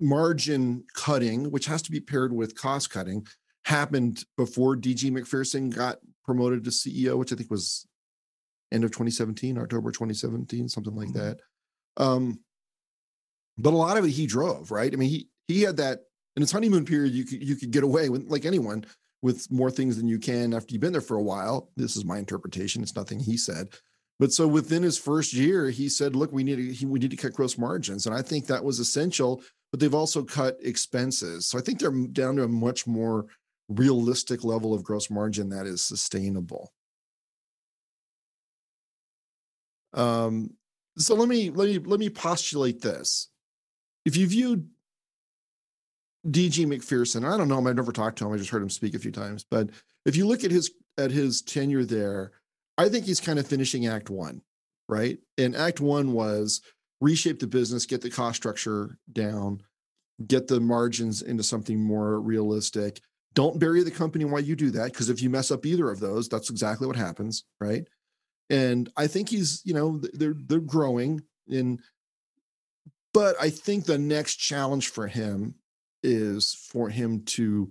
margin 0.00 0.84
cutting, 0.94 1.50
which 1.50 1.66
has 1.66 1.82
to 1.82 1.90
be 1.90 2.00
paired 2.00 2.32
with 2.32 2.56
cost 2.56 2.90
cutting, 2.90 3.26
happened 3.64 4.24
before 4.36 4.76
DG 4.76 5.10
Macpherson 5.10 5.70
got 5.70 5.98
promoted 6.24 6.64
to 6.64 6.70
CEO, 6.70 7.18
which 7.18 7.32
I 7.32 7.36
think 7.36 7.50
was 7.50 7.86
end 8.70 8.84
of 8.84 8.90
2017, 8.90 9.58
October 9.58 9.90
2017, 9.90 10.68
something 10.68 10.94
like 10.94 11.08
mm-hmm. 11.08 11.18
that. 11.18 11.40
Um, 11.96 12.40
but 13.56 13.72
a 13.72 13.76
lot 13.76 13.96
of 13.96 14.04
it 14.04 14.10
he 14.10 14.26
drove, 14.26 14.70
right? 14.70 14.92
I 14.92 14.96
mean, 14.96 15.10
he 15.10 15.28
he 15.48 15.62
had 15.62 15.78
that 15.78 16.00
in 16.36 16.42
his 16.42 16.52
honeymoon 16.52 16.84
period. 16.84 17.14
You 17.14 17.24
could 17.24 17.42
you 17.42 17.56
could 17.56 17.70
get 17.70 17.84
away 17.84 18.08
with 18.08 18.24
like 18.28 18.44
anyone 18.44 18.84
with 19.22 19.50
more 19.50 19.70
things 19.70 19.96
than 19.96 20.08
you 20.08 20.18
can 20.18 20.54
after 20.54 20.72
you've 20.72 20.80
been 20.80 20.92
there 20.92 21.00
for 21.00 21.16
a 21.16 21.22
while. 21.22 21.70
This 21.76 21.96
is 21.96 22.04
my 22.04 22.18
interpretation. 22.18 22.82
It's 22.82 22.96
nothing 22.96 23.18
he 23.18 23.36
said. 23.36 23.68
But 24.20 24.32
so 24.32 24.48
within 24.48 24.82
his 24.82 24.98
first 24.98 25.32
year, 25.32 25.70
he 25.70 25.88
said, 25.88 26.16
"Look, 26.16 26.32
we 26.32 26.44
need 26.44 26.78
to 26.78 26.86
we 26.86 26.98
need 26.98 27.10
to 27.10 27.16
cut 27.16 27.32
gross 27.32 27.56
margins," 27.56 28.06
and 28.06 28.14
I 28.14 28.22
think 28.22 28.46
that 28.46 28.64
was 28.64 28.78
essential. 28.78 29.42
But 29.70 29.80
they've 29.80 29.94
also 29.94 30.24
cut 30.24 30.56
expenses, 30.62 31.46
so 31.46 31.58
I 31.58 31.60
think 31.60 31.78
they're 31.78 32.06
down 32.12 32.36
to 32.36 32.44
a 32.44 32.48
much 32.48 32.86
more 32.86 33.26
realistic 33.68 34.42
level 34.42 34.72
of 34.72 34.82
gross 34.82 35.10
margin 35.10 35.50
that 35.50 35.66
is 35.66 35.82
sustainable. 35.82 36.72
Um, 39.92 40.50
so 40.96 41.14
let 41.14 41.28
me 41.28 41.50
let 41.50 41.68
me 41.68 41.78
let 41.78 42.00
me 42.00 42.10
postulate 42.10 42.80
this. 42.80 43.28
If 44.04 44.16
you 44.16 44.26
view 44.26 44.64
DG 46.26 46.66
Macpherson, 46.66 47.24
I 47.24 47.36
don't 47.36 47.48
know 47.48 47.58
him, 47.58 47.66
I've 47.66 47.76
never 47.76 47.92
talked 47.92 48.18
to 48.18 48.26
him, 48.26 48.32
I 48.32 48.36
just 48.36 48.50
heard 48.50 48.62
him 48.62 48.70
speak 48.70 48.94
a 48.94 48.98
few 48.98 49.12
times, 49.12 49.44
but 49.48 49.70
if 50.04 50.16
you 50.16 50.26
look 50.26 50.44
at 50.44 50.50
his 50.50 50.70
at 50.96 51.10
his 51.10 51.42
tenure 51.42 51.84
there, 51.84 52.32
I 52.76 52.88
think 52.88 53.04
he's 53.04 53.20
kind 53.20 53.38
of 53.38 53.46
finishing 53.46 53.86
act 53.86 54.10
one, 54.10 54.42
right? 54.88 55.18
And 55.36 55.54
act 55.54 55.80
one 55.80 56.12
was 56.12 56.60
reshape 57.00 57.38
the 57.38 57.46
business, 57.46 57.86
get 57.86 58.00
the 58.00 58.10
cost 58.10 58.36
structure 58.36 58.98
down, 59.12 59.62
get 60.26 60.48
the 60.48 60.60
margins 60.60 61.22
into 61.22 61.44
something 61.44 61.80
more 61.80 62.20
realistic. 62.20 63.00
Don't 63.34 63.60
bury 63.60 63.84
the 63.84 63.90
company 63.92 64.24
while 64.24 64.40
you 64.40 64.56
do 64.56 64.70
that, 64.72 64.92
because 64.92 65.08
if 65.08 65.22
you 65.22 65.30
mess 65.30 65.52
up 65.52 65.64
either 65.64 65.88
of 65.88 66.00
those, 66.00 66.28
that's 66.28 66.50
exactly 66.50 66.86
what 66.88 66.96
happens, 66.96 67.44
right? 67.60 67.86
and 68.50 68.90
I 68.96 69.06
think 69.06 69.28
he's 69.28 69.62
you 69.64 69.74
know 69.74 69.98
they're 70.14 70.34
they're 70.34 70.60
growing 70.60 71.22
in, 71.48 71.80
but 73.12 73.36
I 73.40 73.50
think 73.50 73.84
the 73.84 73.98
next 73.98 74.36
challenge 74.36 74.88
for 74.88 75.06
him 75.06 75.54
is 76.02 76.54
for 76.54 76.88
him 76.88 77.22
to 77.24 77.70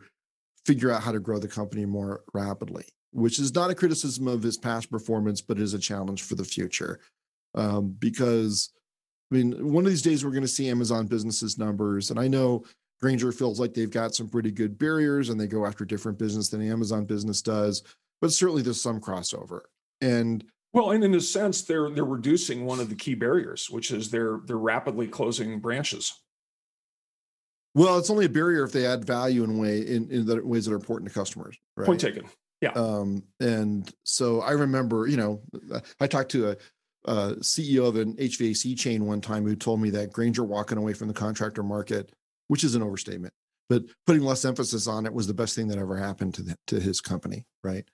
figure 0.66 0.92
out 0.92 1.04
how 1.04 1.12
to 1.12 1.20
grow 1.20 1.40
the 1.40 1.48
company 1.48 1.86
more 1.86 2.24
rapidly, 2.34 2.86
which 3.12 3.40
is 3.40 3.54
not 3.56 3.70
a 3.70 3.76
criticism 3.76 4.28
of 4.28 4.44
his 4.44 4.58
past 4.58 4.92
performance, 4.92 5.42
but 5.42 5.60
is 5.60 5.74
a 5.74 5.80
challenge 5.80 6.24
for 6.24 6.36
the 6.36 6.44
future. 6.44 7.00
um, 7.56 7.96
because 8.00 8.72
I 9.32 9.36
mean, 9.36 9.74
one 9.74 9.84
of 9.86 9.90
these 9.90 10.02
days 10.02 10.24
we're 10.24 10.32
going 10.32 10.42
to 10.42 10.48
see 10.48 10.70
Amazon 10.70 11.06
businesses 11.08 11.58
numbers, 11.58 12.12
and 12.12 12.20
I 12.20 12.28
know 12.28 12.64
Grainger 13.02 13.32
feels 13.32 13.60
like 13.60 13.74
they've 13.74 13.92
got 13.92 14.16
some 14.16 14.30
pretty 14.30 14.52
good 14.52 14.78
barriers 14.78 15.30
and 15.30 15.40
they 15.40 15.48
go 15.48 15.66
after 15.66 15.86
different 15.86 16.18
business 16.18 16.50
than 16.50 16.62
Amazon 16.62 17.06
business 17.06 17.42
does, 17.42 17.84
but 18.22 18.32
certainly 18.32 18.62
there's 18.62 18.82
some 18.82 19.00
crossover. 19.00 19.62
And 20.02 20.44
well, 20.74 20.92
and 20.92 21.04
in 21.04 21.16
a 21.16 21.22
sense, 21.22 21.64
they're 21.64 21.90
they're 21.90 22.06
reducing 22.06 22.66
one 22.66 22.80
of 22.80 22.90
the 22.90 22.96
key 22.96 23.16
barriers, 23.16 23.70
which 23.70 23.92
is 23.92 24.10
they're 24.10 24.40
they're 24.46 24.58
rapidly 24.58 25.08
closing 25.08 25.60
branches. 25.60 26.14
Well, 27.78 28.00
it's 28.00 28.10
only 28.10 28.26
a 28.26 28.30
barrier 28.30 28.64
if 28.64 28.72
they 28.72 28.88
add 28.88 29.06
value 29.06 29.44
in 29.44 29.60
way 29.60 29.82
in, 29.82 30.10
in 30.10 30.26
the 30.26 30.44
ways 30.44 30.66
that 30.66 30.72
are 30.72 30.78
important 30.78 31.10
to 31.10 31.14
customers. 31.14 31.56
Right? 31.76 31.86
Point 31.86 32.02
taken. 32.02 32.26
Yeah. 32.60 32.72
Um, 32.72 33.22
and 33.40 33.88
so 34.02 34.42
I 34.42 34.54
remember, 34.54 35.06
you 35.06 35.16
know, 35.16 35.44
I 36.00 36.08
talked 36.08 36.32
to 36.32 36.50
a, 36.50 36.58
a 37.06 37.36
CEO 37.36 37.88
of 37.88 37.96
an 37.96 38.16
HVAC 38.16 38.76
chain 38.80 39.06
one 39.06 39.22
time 39.22 39.46
who 39.46 39.56
told 39.56 39.80
me 39.80 39.92
that 39.92 40.12
Grainger 40.12 40.44
walking 40.44 40.80
away 40.80 40.94
from 40.94 41.08
the 41.08 41.14
contractor 41.14 41.62
market, 41.62 42.12
which 42.48 42.64
is 42.64 42.74
an 42.74 42.82
overstatement, 42.82 43.36
but 43.70 43.84
putting 44.08 44.24
less 44.24 44.44
emphasis 44.44 44.88
on 44.88 45.06
it 45.06 45.14
was 45.14 45.28
the 45.28 45.36
best 45.36 45.56
thing 45.56 45.68
that 45.68 45.78
ever 45.78 45.98
happened 45.98 46.34
to 46.34 46.42
the, 46.42 46.56
to 46.66 46.80
his 46.80 47.00
company, 47.00 47.46
right? 47.64 47.88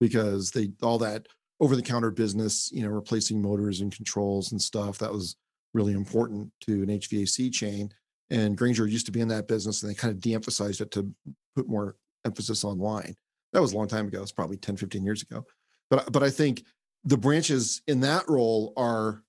Because 0.00 0.50
they 0.50 0.68
all 0.82 0.98
that 0.98 1.28
over 1.60 1.76
the 1.76 1.82
counter 1.82 2.10
business, 2.10 2.70
you 2.74 2.82
know, 2.82 2.90
replacing 2.90 3.40
motors 3.40 3.80
and 3.80 3.90
controls 3.90 4.52
and 4.52 4.60
stuff 4.60 4.98
that 4.98 5.12
was 5.12 5.34
really 5.72 5.94
important 5.94 6.52
to 6.60 6.82
an 6.82 6.88
HVAC 6.88 7.50
chain 7.54 7.90
and 8.30 8.56
Grainger 8.56 8.86
used 8.86 9.06
to 9.06 9.12
be 9.12 9.20
in 9.20 9.28
that 9.28 9.48
business 9.48 9.82
and 9.82 9.90
they 9.90 9.94
kind 9.94 10.12
of 10.12 10.20
de-emphasized 10.20 10.80
it 10.80 10.90
to 10.92 11.12
put 11.56 11.68
more 11.68 11.96
emphasis 12.24 12.64
online. 12.64 13.14
That 13.52 13.60
was 13.60 13.72
a 13.72 13.76
long 13.76 13.88
time 13.88 14.06
ago. 14.06 14.22
It's 14.22 14.32
probably 14.32 14.56
10, 14.56 14.76
15 14.76 15.04
years 15.04 15.22
ago. 15.22 15.44
But 15.90 16.12
but 16.12 16.22
I 16.22 16.30
think 16.30 16.64
the 17.04 17.16
branches 17.16 17.82
in 17.86 18.00
that 18.00 18.28
role 18.28 18.72
are 18.76 19.22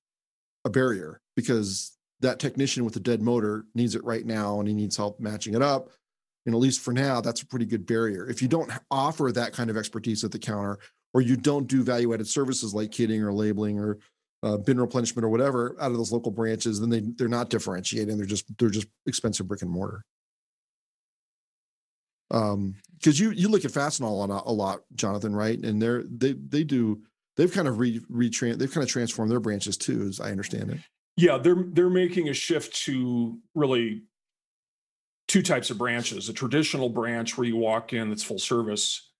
a 0.66 0.70
barrier 0.70 1.22
because 1.36 1.98
that 2.20 2.40
technician 2.40 2.86
with 2.86 2.96
a 2.96 3.00
dead 3.00 3.22
motor 3.22 3.66
needs 3.74 3.96
it 3.96 4.04
right 4.04 4.26
now 4.26 4.60
and 4.60 4.68
he 4.68 4.76
needs 4.76 4.96
help 4.96 5.20
matching 5.20 5.56
it 5.56 5.62
up. 5.62 5.90
And 6.46 6.54
at 6.54 6.62
least 6.62 6.82
for 6.82 6.94
now, 6.94 7.22
that's 7.22 7.42
a 7.42 7.48
pretty 7.48 7.66
good 7.66 7.86
barrier. 7.86 8.30
If 8.30 8.42
you 8.42 8.48
don't 8.48 8.72
offer 8.90 9.32
that 9.32 9.54
kind 9.54 9.70
of 9.70 9.78
expertise 9.78 10.24
at 10.24 10.32
the 10.32 10.40
counter, 10.40 10.80
or 11.14 11.22
you 11.22 11.36
don't 11.36 11.68
do 11.68 11.84
value 11.84 12.14
added 12.14 12.28
services 12.28 12.74
like 12.74 12.92
kitting 12.92 13.22
or 13.22 13.34
labeling 13.34 13.78
or 13.78 13.98
uh, 14.44 14.58
bin 14.58 14.80
replenishment 14.80 15.24
or 15.24 15.30
whatever 15.30 15.76
out 15.80 15.92
of 15.92 15.98
those 15.98 16.12
local 16.12 16.32
branches, 16.32 16.80
then 16.80 16.90
they 16.90 17.02
they're 17.02 17.28
not 17.28 17.50
differentiating. 17.50 18.18
They're 18.18 18.26
just 18.26 18.46
they're 18.58 18.70
just 18.70 18.88
expensive 19.06 19.48
brick 19.48 19.62
and 19.62 19.72
mortar. 19.72 20.04
Um, 22.32 22.76
because 22.98 23.20
you 23.20 23.32
you 23.32 23.50
look 23.50 23.66
at 23.66 23.72
Fastenal 23.72 24.28
a, 24.30 24.50
a 24.50 24.54
lot, 24.54 24.82
Jonathan, 24.96 25.36
right? 25.36 25.60
And 25.60 25.82
they're 25.82 26.04
they 26.04 26.34
they 26.34 26.64
do 26.64 27.02
they've 27.38 27.52
kind 27.52 27.68
of 27.68 27.80
re 27.80 28.00
retran 28.12 28.58
they've 28.58 28.72
kind 28.72 28.84
of 28.84 28.90
transformed 28.90 29.32
their 29.32 29.40
branches 29.40 29.78
too, 29.78 30.04
as 30.04 30.20
I 30.20 30.32
understand 30.32 30.72
it. 30.72 30.80
Yeah, 31.18 31.38
they're 31.38 31.66
they're 31.68 31.90
making 31.90 32.30
a 32.30 32.34
shift 32.34 32.76
to 32.86 33.38
really 33.54 34.04
two 35.28 35.42
types 35.42 35.70
of 35.70 35.78
branches: 35.78 36.30
a 36.30 36.34
traditional 36.34 36.90
branch 36.90 37.38
where 37.38 37.48
you 37.48 37.58
walk 37.58 37.94
in 37.94 38.10
that's 38.10 38.24
full 38.24 38.40
service, 38.40 39.11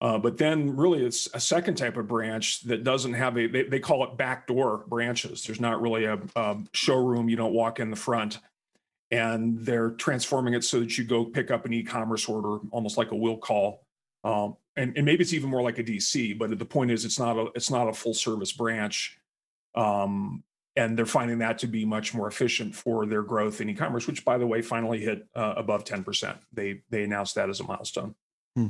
uh, 0.00 0.18
but 0.18 0.38
then 0.38 0.76
really 0.76 1.04
it's 1.04 1.28
a 1.34 1.40
second 1.40 1.74
type 1.74 1.96
of 1.96 2.06
branch 2.06 2.60
that 2.62 2.84
doesn't 2.84 3.14
have 3.14 3.36
a, 3.36 3.48
they, 3.48 3.64
they 3.64 3.80
call 3.80 4.04
it 4.04 4.16
backdoor 4.16 4.84
branches. 4.86 5.44
There's 5.44 5.60
not 5.60 5.80
really 5.82 6.04
a, 6.04 6.20
a, 6.36 6.56
showroom. 6.72 7.28
You 7.28 7.36
don't 7.36 7.52
walk 7.52 7.80
in 7.80 7.90
the 7.90 7.96
front 7.96 8.38
and 9.10 9.58
they're 9.58 9.90
transforming 9.90 10.54
it 10.54 10.62
so 10.62 10.80
that 10.80 10.96
you 10.96 11.04
go 11.04 11.24
pick 11.24 11.50
up 11.50 11.64
an 11.64 11.72
e-commerce 11.72 12.28
order, 12.28 12.58
almost 12.70 12.96
like 12.96 13.10
a 13.10 13.16
will 13.16 13.38
call. 13.38 13.82
Um, 14.22 14.56
and, 14.76 14.96
and 14.96 15.04
maybe 15.04 15.22
it's 15.22 15.32
even 15.32 15.50
more 15.50 15.62
like 15.62 15.78
a 15.78 15.84
DC, 15.84 16.38
but 16.38 16.56
the 16.56 16.64
point 16.64 16.92
is 16.92 17.04
it's 17.04 17.18
not 17.18 17.36
a, 17.36 17.46
it's 17.56 17.70
not 17.70 17.88
a 17.88 17.92
full 17.92 18.14
service 18.14 18.52
branch. 18.52 19.18
Um, 19.74 20.44
and 20.76 20.96
they're 20.96 21.06
finding 21.06 21.38
that 21.38 21.58
to 21.58 21.66
be 21.66 21.84
much 21.84 22.14
more 22.14 22.28
efficient 22.28 22.72
for 22.72 23.04
their 23.04 23.22
growth 23.22 23.60
in 23.60 23.68
e-commerce, 23.68 24.06
which 24.06 24.24
by 24.24 24.38
the 24.38 24.46
way, 24.46 24.62
finally 24.62 25.00
hit 25.00 25.26
uh, 25.34 25.54
above 25.56 25.84
10%. 25.84 26.38
They, 26.52 26.82
they 26.90 27.02
announced 27.02 27.34
that 27.34 27.50
as 27.50 27.58
a 27.58 27.64
milestone. 27.64 28.14
Hmm. 28.54 28.68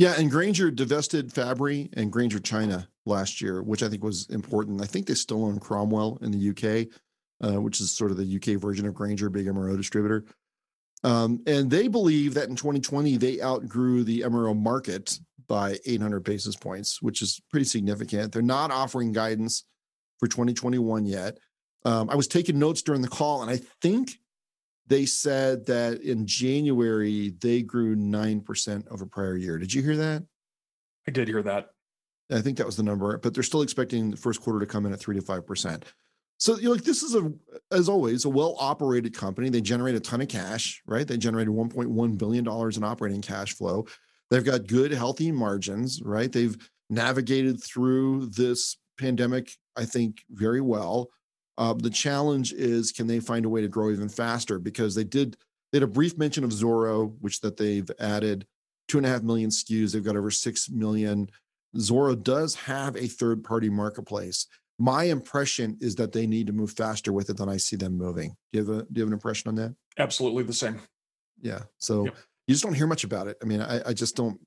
Yeah, 0.00 0.14
and 0.16 0.30
Grainger 0.30 0.70
divested 0.70 1.30
Fabory 1.30 1.90
and 1.92 2.10
Grainger 2.10 2.40
China 2.40 2.88
last 3.04 3.42
year, 3.42 3.62
which 3.62 3.82
I 3.82 3.88
think 3.90 4.02
was 4.02 4.26
important. 4.30 4.80
I 4.80 4.86
think 4.86 5.06
they 5.06 5.12
still 5.12 5.44
own 5.44 5.58
Cromwell 5.58 6.16
in 6.22 6.30
the 6.30 6.48
UK, 6.48 6.88
uh, 7.46 7.60
which 7.60 7.82
is 7.82 7.92
sort 7.92 8.10
of 8.10 8.16
the 8.16 8.36
UK 8.36 8.58
version 8.58 8.86
of 8.86 8.94
Grainger, 8.94 9.28
big 9.28 9.44
MRO 9.44 9.76
distributor. 9.76 10.24
Um, 11.04 11.42
and 11.46 11.70
they 11.70 11.86
believe 11.86 12.32
that 12.32 12.48
in 12.48 12.56
2020 12.56 13.18
they 13.18 13.42
outgrew 13.42 14.02
the 14.02 14.22
MRO 14.22 14.58
market 14.58 15.18
by 15.46 15.76
800 15.84 16.24
basis 16.24 16.56
points, 16.56 17.02
which 17.02 17.20
is 17.20 17.38
pretty 17.50 17.66
significant. 17.66 18.32
They're 18.32 18.40
not 18.40 18.70
offering 18.70 19.12
guidance 19.12 19.64
for 20.18 20.28
2021 20.28 21.04
yet. 21.04 21.36
Um, 21.84 22.08
I 22.08 22.14
was 22.14 22.26
taking 22.26 22.58
notes 22.58 22.80
during 22.80 23.02
the 23.02 23.08
call, 23.08 23.42
and 23.42 23.50
I 23.50 23.60
think 23.82 24.12
they 24.86 25.06
said 25.06 25.66
that 25.66 26.00
in 26.02 26.26
January 26.26 27.34
they 27.40 27.62
grew 27.62 27.96
9% 27.96 28.88
over 28.90 29.06
prior 29.06 29.36
year. 29.36 29.58
Did 29.58 29.72
you 29.72 29.82
hear 29.82 29.96
that? 29.96 30.24
I 31.06 31.10
did 31.10 31.28
hear 31.28 31.42
that. 31.42 31.70
I 32.32 32.40
think 32.40 32.58
that 32.58 32.66
was 32.66 32.76
the 32.76 32.82
number, 32.82 33.18
but 33.18 33.34
they're 33.34 33.42
still 33.42 33.62
expecting 33.62 34.10
the 34.10 34.16
first 34.16 34.40
quarter 34.40 34.60
to 34.60 34.66
come 34.66 34.86
in 34.86 34.92
at 34.92 35.00
3 35.00 35.16
to 35.16 35.22
5%. 35.22 35.82
So, 36.38 36.56
you 36.56 36.64
know, 36.64 36.70
like 36.70 36.84
this 36.84 37.02
is 37.02 37.14
a, 37.14 37.30
as 37.70 37.88
always, 37.88 38.24
a 38.24 38.30
well 38.30 38.56
operated 38.58 39.14
company. 39.14 39.50
They 39.50 39.60
generate 39.60 39.94
a 39.94 40.00
ton 40.00 40.22
of 40.22 40.28
cash, 40.28 40.80
right? 40.86 41.06
They 41.06 41.18
generated 41.18 41.52
$1.1 41.52 42.18
billion 42.18 42.46
in 42.48 42.84
operating 42.84 43.20
cash 43.20 43.54
flow. 43.54 43.86
They've 44.30 44.44
got 44.44 44.66
good, 44.66 44.92
healthy 44.92 45.32
margins, 45.32 46.00
right? 46.02 46.32
They've 46.32 46.56
navigated 46.88 47.62
through 47.62 48.30
this 48.30 48.78
pandemic, 48.98 49.52
I 49.76 49.84
think, 49.84 50.22
very 50.30 50.60
well. 50.60 51.10
Uh, 51.60 51.74
the 51.74 51.90
challenge 51.90 52.54
is 52.54 52.90
can 52.90 53.06
they 53.06 53.20
find 53.20 53.44
a 53.44 53.48
way 53.48 53.60
to 53.60 53.68
grow 53.68 53.90
even 53.90 54.08
faster? 54.08 54.58
Because 54.58 54.94
they 54.94 55.04
did 55.04 55.36
they 55.70 55.76
had 55.76 55.82
a 55.82 55.86
brief 55.86 56.16
mention 56.16 56.42
of 56.42 56.52
Zoro, 56.52 57.08
which 57.20 57.42
that 57.42 57.58
they've 57.58 57.88
added 58.00 58.46
two 58.88 58.96
and 58.96 59.06
a 59.06 59.10
half 59.10 59.22
million 59.22 59.50
SKUs. 59.50 59.92
They've 59.92 60.02
got 60.02 60.16
over 60.16 60.30
six 60.30 60.70
million. 60.70 61.28
Zoro 61.78 62.16
does 62.16 62.54
have 62.54 62.96
a 62.96 63.06
third 63.06 63.44
party 63.44 63.68
marketplace. 63.68 64.46
My 64.78 65.04
impression 65.04 65.76
is 65.82 65.94
that 65.96 66.12
they 66.12 66.26
need 66.26 66.46
to 66.46 66.54
move 66.54 66.72
faster 66.72 67.12
with 67.12 67.28
it 67.28 67.36
than 67.36 67.50
I 67.50 67.58
see 67.58 67.76
them 67.76 67.96
moving. 67.96 68.34
Do 68.52 68.58
you 68.58 68.66
have 68.66 68.68
a 68.78 68.82
do 68.84 68.88
you 68.94 69.02
have 69.02 69.08
an 69.08 69.12
impression 69.12 69.50
on 69.50 69.54
that? 69.56 69.74
Absolutely 69.98 70.44
the 70.44 70.54
same. 70.54 70.80
Yeah. 71.42 71.60
So 71.76 72.06
yep. 72.06 72.16
you 72.46 72.54
just 72.54 72.64
don't 72.64 72.72
hear 72.72 72.86
much 72.86 73.04
about 73.04 73.28
it. 73.28 73.36
I 73.42 73.44
mean, 73.44 73.60
I, 73.60 73.90
I 73.90 73.92
just 73.92 74.16
don't. 74.16 74.40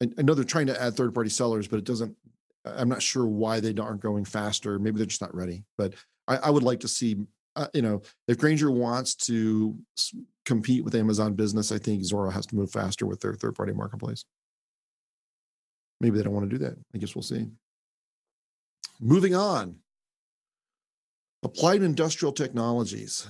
I, 0.00 0.08
I 0.18 0.22
know 0.22 0.34
they're 0.34 0.44
trying 0.44 0.68
to 0.68 0.80
add 0.80 0.94
third 0.94 1.14
party 1.14 1.30
sellers, 1.30 1.66
but 1.66 1.80
it 1.80 1.84
doesn't. 1.84 2.16
I'm 2.64 2.88
not 2.88 3.02
sure 3.02 3.26
why 3.26 3.58
they 3.58 3.74
aren't 3.74 4.00
going 4.00 4.24
faster. 4.24 4.78
Maybe 4.78 4.98
they're 4.98 5.06
just 5.06 5.20
not 5.20 5.34
ready. 5.34 5.64
But 5.76 5.94
I, 6.28 6.36
I 6.36 6.50
would 6.50 6.62
like 6.62 6.80
to 6.80 6.88
see, 6.88 7.16
uh, 7.56 7.68
you 7.74 7.82
know, 7.82 8.02
if 8.28 8.38
Grainger 8.38 8.70
wants 8.70 9.14
to 9.26 9.76
compete 10.44 10.84
with 10.84 10.94
Amazon 10.94 11.34
Business, 11.34 11.72
I 11.72 11.78
think 11.78 12.04
Zoro 12.04 12.30
has 12.30 12.46
to 12.46 12.56
move 12.56 12.70
faster 12.70 13.06
with 13.06 13.20
their 13.20 13.34
third 13.34 13.54
party 13.54 13.72
marketplace. 13.72 14.24
Maybe 16.00 16.18
they 16.18 16.24
don't 16.24 16.34
want 16.34 16.48
to 16.50 16.58
do 16.58 16.64
that. 16.64 16.76
I 16.94 16.98
guess 16.98 17.14
we'll 17.14 17.22
see. 17.22 17.46
Moving 19.00 19.34
on. 19.34 19.76
Applied 21.42 21.82
Industrial 21.82 22.32
Technologies. 22.32 23.26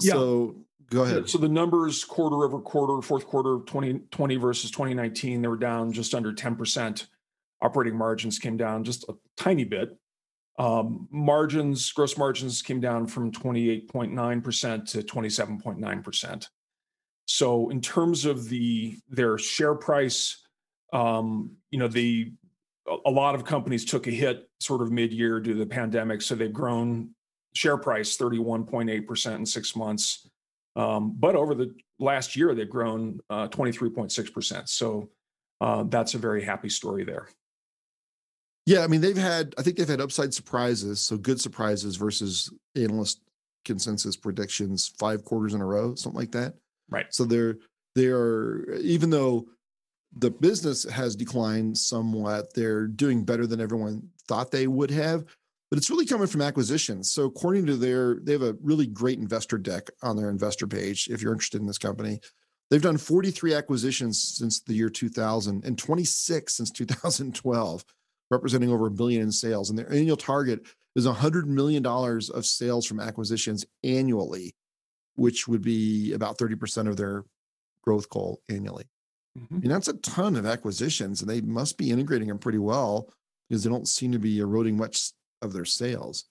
Yeah. 0.00 0.14
So 0.14 0.56
go 0.90 1.04
ahead. 1.04 1.28
So 1.28 1.38
the 1.38 1.48
numbers 1.48 2.04
quarter 2.04 2.44
over 2.44 2.58
quarter, 2.58 3.00
fourth 3.00 3.26
quarter 3.26 3.54
of 3.54 3.66
2020 3.66 4.36
versus 4.36 4.70
2019, 4.70 5.40
they 5.40 5.48
were 5.48 5.56
down 5.56 5.92
just 5.92 6.14
under 6.14 6.32
10%. 6.32 7.06
Operating 7.62 7.96
margins 7.96 8.38
came 8.38 8.56
down 8.56 8.84
just 8.84 9.04
a 9.08 9.14
tiny 9.36 9.64
bit. 9.64 9.96
Um, 10.58 11.06
margins, 11.10 11.92
gross 11.92 12.16
margins 12.16 12.62
came 12.62 12.80
down 12.80 13.06
from 13.06 13.30
28.9% 13.30 14.90
to 14.90 15.02
27.9%. 15.02 16.48
So 17.26 17.70
in 17.70 17.80
terms 17.80 18.24
of 18.24 18.48
the 18.48 18.98
their 19.08 19.36
share 19.36 19.74
price, 19.74 20.46
um, 20.92 21.56
you 21.70 21.78
know, 21.78 21.88
the 21.88 22.32
a 23.04 23.10
lot 23.10 23.34
of 23.34 23.44
companies 23.44 23.84
took 23.84 24.06
a 24.06 24.10
hit 24.10 24.48
sort 24.60 24.80
of 24.80 24.92
mid-year 24.92 25.40
due 25.40 25.54
to 25.54 25.58
the 25.58 25.66
pandemic. 25.66 26.22
So 26.22 26.36
they've 26.36 26.52
grown 26.52 27.10
share 27.54 27.76
price 27.76 28.16
31.8% 28.16 29.34
in 29.34 29.44
six 29.44 29.74
months. 29.74 30.28
Um, 30.76 31.16
but 31.18 31.34
over 31.34 31.54
the 31.54 31.74
last 31.98 32.36
year, 32.36 32.54
they've 32.54 32.68
grown 32.68 33.18
uh, 33.28 33.48
23.6%. 33.48 34.68
So 34.68 35.10
uh, 35.60 35.84
that's 35.84 36.14
a 36.14 36.18
very 36.18 36.44
happy 36.44 36.68
story 36.68 37.02
there. 37.02 37.28
Yeah, 38.66 38.80
I 38.80 38.88
mean 38.88 39.00
they've 39.00 39.16
had 39.16 39.54
I 39.56 39.62
think 39.62 39.76
they've 39.76 39.88
had 39.88 40.00
upside 40.00 40.34
surprises, 40.34 41.00
so 41.00 41.16
good 41.16 41.40
surprises 41.40 41.96
versus 41.96 42.52
analyst 42.74 43.20
consensus 43.64 44.16
predictions 44.16 44.92
five 44.98 45.24
quarters 45.24 45.54
in 45.54 45.60
a 45.60 45.66
row, 45.66 45.94
something 45.94 46.18
like 46.18 46.32
that. 46.32 46.54
Right. 46.90 47.06
So 47.10 47.24
they're 47.24 47.56
they're 47.94 48.74
even 48.76 49.10
though 49.10 49.46
the 50.16 50.30
business 50.30 50.84
has 50.84 51.14
declined 51.14 51.76
somewhat, 51.78 52.54
they're 52.54 52.86
doing 52.86 53.24
better 53.24 53.46
than 53.46 53.60
everyone 53.60 54.08
thought 54.26 54.50
they 54.50 54.66
would 54.66 54.90
have. 54.90 55.24
But 55.70 55.78
it's 55.78 55.90
really 55.90 56.06
coming 56.06 56.28
from 56.28 56.42
acquisitions. 56.42 57.10
So 57.10 57.24
according 57.24 57.66
to 57.66 57.76
their, 57.76 58.20
they 58.22 58.32
have 58.32 58.42
a 58.42 58.56
really 58.62 58.86
great 58.86 59.18
investor 59.18 59.58
deck 59.58 59.90
on 60.00 60.16
their 60.16 60.30
investor 60.30 60.66
page. 60.66 61.08
If 61.10 61.20
you're 61.20 61.32
interested 61.32 61.60
in 61.60 61.66
this 61.66 61.76
company, 61.76 62.20
they've 62.70 62.80
done 62.80 62.96
43 62.96 63.52
acquisitions 63.52 64.22
since 64.22 64.60
the 64.60 64.74
year 64.74 64.88
2000 64.88 65.64
and 65.64 65.76
26 65.76 66.56
since 66.56 66.70
2012 66.70 67.84
representing 68.30 68.70
over 68.70 68.86
a 68.86 68.90
billion 68.90 69.22
in 69.22 69.32
sales. 69.32 69.70
And 69.70 69.78
their 69.78 69.92
annual 69.92 70.16
target 70.16 70.66
is 70.94 71.06
$100 71.06 71.44
million 71.46 71.84
of 71.84 72.46
sales 72.46 72.86
from 72.86 73.00
acquisitions 73.00 73.64
annually, 73.84 74.54
which 75.14 75.46
would 75.46 75.62
be 75.62 76.12
about 76.12 76.38
30% 76.38 76.88
of 76.88 76.96
their 76.96 77.24
growth 77.82 78.08
goal 78.08 78.40
annually. 78.48 78.84
Mhm. 79.38 79.62
And 79.62 79.70
that's 79.70 79.88
a 79.88 79.94
ton 79.98 80.36
of 80.36 80.46
acquisitions, 80.46 81.20
and 81.20 81.30
they 81.30 81.40
must 81.40 81.76
be 81.76 81.90
integrating 81.90 82.28
them 82.28 82.38
pretty 82.38 82.58
well 82.58 83.12
because 83.48 83.62
they 83.62 83.70
don't 83.70 83.88
seem 83.88 84.12
to 84.12 84.18
be 84.18 84.38
eroding 84.38 84.76
much 84.76 85.12
of 85.42 85.52
their 85.52 85.64
sales. 85.64 86.24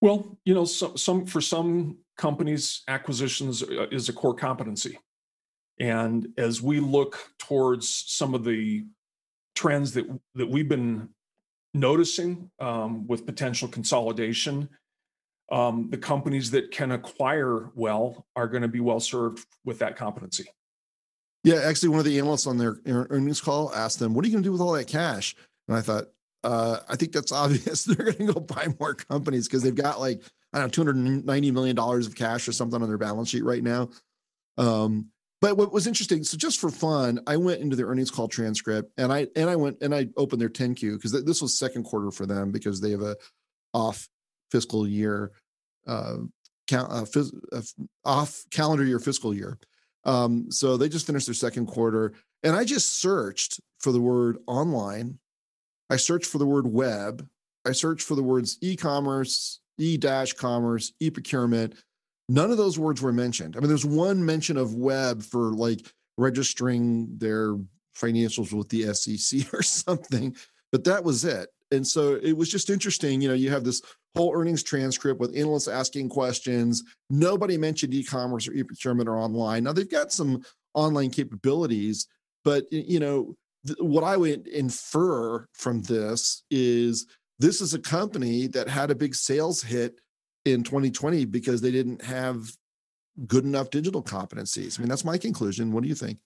Well, 0.00 0.38
you 0.44 0.54
know, 0.54 0.64
some, 0.64 0.96
some 0.96 1.26
for 1.26 1.40
some 1.40 1.98
companies, 2.16 2.82
acquisitions 2.88 3.62
uh, 3.62 3.88
is 3.90 4.08
a 4.08 4.12
core 4.12 4.34
competency. 4.34 4.98
And 5.78 6.28
as 6.38 6.62
we 6.62 6.80
look 6.80 7.18
towards 7.38 7.88
some 7.88 8.34
of 8.34 8.44
the 8.44 8.84
trends 9.54 9.92
that 9.94 10.06
that 10.34 10.48
we've 10.48 10.68
been 10.68 11.08
noticing 11.74 12.50
um, 12.58 13.06
with 13.06 13.26
potential 13.26 13.68
consolidation, 13.68 14.68
um, 15.50 15.88
the 15.90 15.98
companies 15.98 16.50
that 16.52 16.70
can 16.70 16.92
acquire 16.92 17.70
well 17.74 18.26
are 18.36 18.48
going 18.48 18.62
to 18.62 18.68
be 18.68 18.80
well 18.80 19.00
served 19.00 19.46
with 19.64 19.78
that 19.80 19.96
competency. 19.96 20.46
Yeah, 21.42 21.60
actually, 21.64 21.90
one 21.90 21.98
of 22.00 22.04
the 22.04 22.18
analysts 22.18 22.46
on 22.46 22.58
their 22.58 22.80
earnings 22.86 23.40
call 23.40 23.74
asked 23.74 23.98
them, 23.98 24.14
"What 24.14 24.24
are 24.24 24.28
you 24.28 24.34
going 24.34 24.42
to 24.42 24.48
do 24.48 24.52
with 24.52 24.60
all 24.60 24.72
that 24.72 24.88
cash?" 24.88 25.34
And 25.68 25.76
I 25.76 25.80
thought, 25.80 26.08
uh, 26.44 26.80
I 26.88 26.96
think 26.96 27.12
that's 27.12 27.32
obvious. 27.32 27.84
They're 27.84 28.12
going 28.12 28.26
to 28.26 28.32
go 28.34 28.40
buy 28.40 28.68
more 28.78 28.94
companies 28.94 29.48
because 29.48 29.62
they've 29.62 29.74
got 29.74 30.00
like 30.00 30.22
I 30.52 30.58
don't 30.58 30.66
know, 30.66 30.70
two 30.70 30.84
hundred 30.84 31.24
ninety 31.24 31.50
million 31.50 31.76
dollars 31.76 32.06
of 32.06 32.14
cash 32.14 32.46
or 32.46 32.52
something 32.52 32.80
on 32.82 32.88
their 32.88 32.98
balance 32.98 33.30
sheet 33.30 33.44
right 33.44 33.62
now. 33.62 33.90
Um, 34.58 35.06
but 35.40 35.56
what 35.56 35.72
was 35.72 35.86
interesting, 35.86 36.22
so 36.22 36.36
just 36.36 36.60
for 36.60 36.70
fun, 36.70 37.20
I 37.26 37.36
went 37.36 37.60
into 37.60 37.76
their 37.76 37.86
earnings 37.86 38.10
call 38.10 38.28
transcript 38.28 38.92
and 38.98 39.12
I 39.12 39.28
and 39.36 39.48
I 39.48 39.56
went 39.56 39.78
and 39.80 39.94
I 39.94 40.08
opened 40.16 40.40
their 40.40 40.50
10Q 40.50 40.96
because 40.96 41.24
this 41.24 41.40
was 41.40 41.58
second 41.58 41.84
quarter 41.84 42.10
for 42.10 42.26
them 42.26 42.50
because 42.50 42.80
they 42.80 42.90
have 42.90 43.02
a 43.02 43.16
off 43.72 44.08
fiscal 44.50 44.86
year, 44.86 45.32
uh, 45.86 46.16
cal- 46.68 46.90
uh, 46.90 47.04
phys- 47.04 47.34
uh, 47.52 47.62
off 48.04 48.44
calendar 48.50 48.84
year 48.84 48.98
fiscal 48.98 49.34
year. 49.34 49.58
Um, 50.04 50.50
so 50.50 50.76
they 50.76 50.88
just 50.88 51.06
finished 51.06 51.26
their 51.26 51.34
second 51.34 51.66
quarter, 51.66 52.14
and 52.42 52.56
I 52.56 52.64
just 52.64 53.00
searched 53.00 53.60
for 53.78 53.92
the 53.92 54.00
word 54.00 54.38
online. 54.46 55.18
I 55.88 55.96
searched 55.96 56.26
for 56.26 56.38
the 56.38 56.46
word 56.46 56.66
web. 56.66 57.26
I 57.66 57.72
searched 57.72 58.06
for 58.06 58.14
the 58.14 58.22
words 58.22 58.58
e-commerce, 58.62 59.60
e-dash 59.78 60.32
commerce, 60.34 60.92
e-procurement. 61.00 61.74
None 62.30 62.52
of 62.52 62.58
those 62.58 62.78
words 62.78 63.02
were 63.02 63.12
mentioned. 63.12 63.56
I 63.56 63.58
mean, 63.58 63.66
there's 63.66 63.84
one 63.84 64.24
mention 64.24 64.56
of 64.56 64.76
web 64.76 65.20
for 65.20 65.52
like 65.52 65.84
registering 66.16 67.08
their 67.18 67.56
financials 67.96 68.52
with 68.52 68.68
the 68.68 68.94
SEC 68.94 69.52
or 69.52 69.64
something, 69.64 70.36
but 70.70 70.84
that 70.84 71.02
was 71.02 71.24
it. 71.24 71.48
And 71.72 71.84
so 71.84 72.20
it 72.22 72.36
was 72.36 72.48
just 72.48 72.70
interesting. 72.70 73.20
You 73.20 73.30
know, 73.30 73.34
you 73.34 73.50
have 73.50 73.64
this 73.64 73.82
whole 74.14 74.32
earnings 74.32 74.62
transcript 74.62 75.18
with 75.18 75.36
analysts 75.36 75.66
asking 75.66 76.08
questions. 76.08 76.84
Nobody 77.10 77.58
mentioned 77.58 77.94
e-commerce 77.94 78.46
or 78.46 78.52
e-procurement 78.52 79.08
or 79.08 79.18
online. 79.18 79.64
Now 79.64 79.72
they've 79.72 79.90
got 79.90 80.12
some 80.12 80.44
online 80.74 81.10
capabilities, 81.10 82.06
but 82.44 82.64
you 82.70 83.00
know, 83.00 83.34
what 83.78 84.04
I 84.04 84.16
would 84.16 84.46
infer 84.46 85.48
from 85.52 85.82
this 85.82 86.44
is 86.48 87.06
this 87.40 87.60
is 87.60 87.74
a 87.74 87.80
company 87.80 88.46
that 88.48 88.68
had 88.68 88.92
a 88.92 88.94
big 88.94 89.16
sales 89.16 89.62
hit 89.62 90.00
in 90.44 90.62
2020 90.62 91.24
because 91.26 91.60
they 91.60 91.70
didn't 91.70 92.02
have 92.02 92.52
good 93.26 93.44
enough 93.44 93.70
digital 93.70 94.02
competencies. 94.02 94.78
I 94.78 94.82
mean, 94.82 94.88
that's 94.88 95.04
my 95.04 95.18
conclusion. 95.18 95.72
What 95.72 95.82
do 95.82 95.88
you 95.88 95.94
think? 95.94 96.18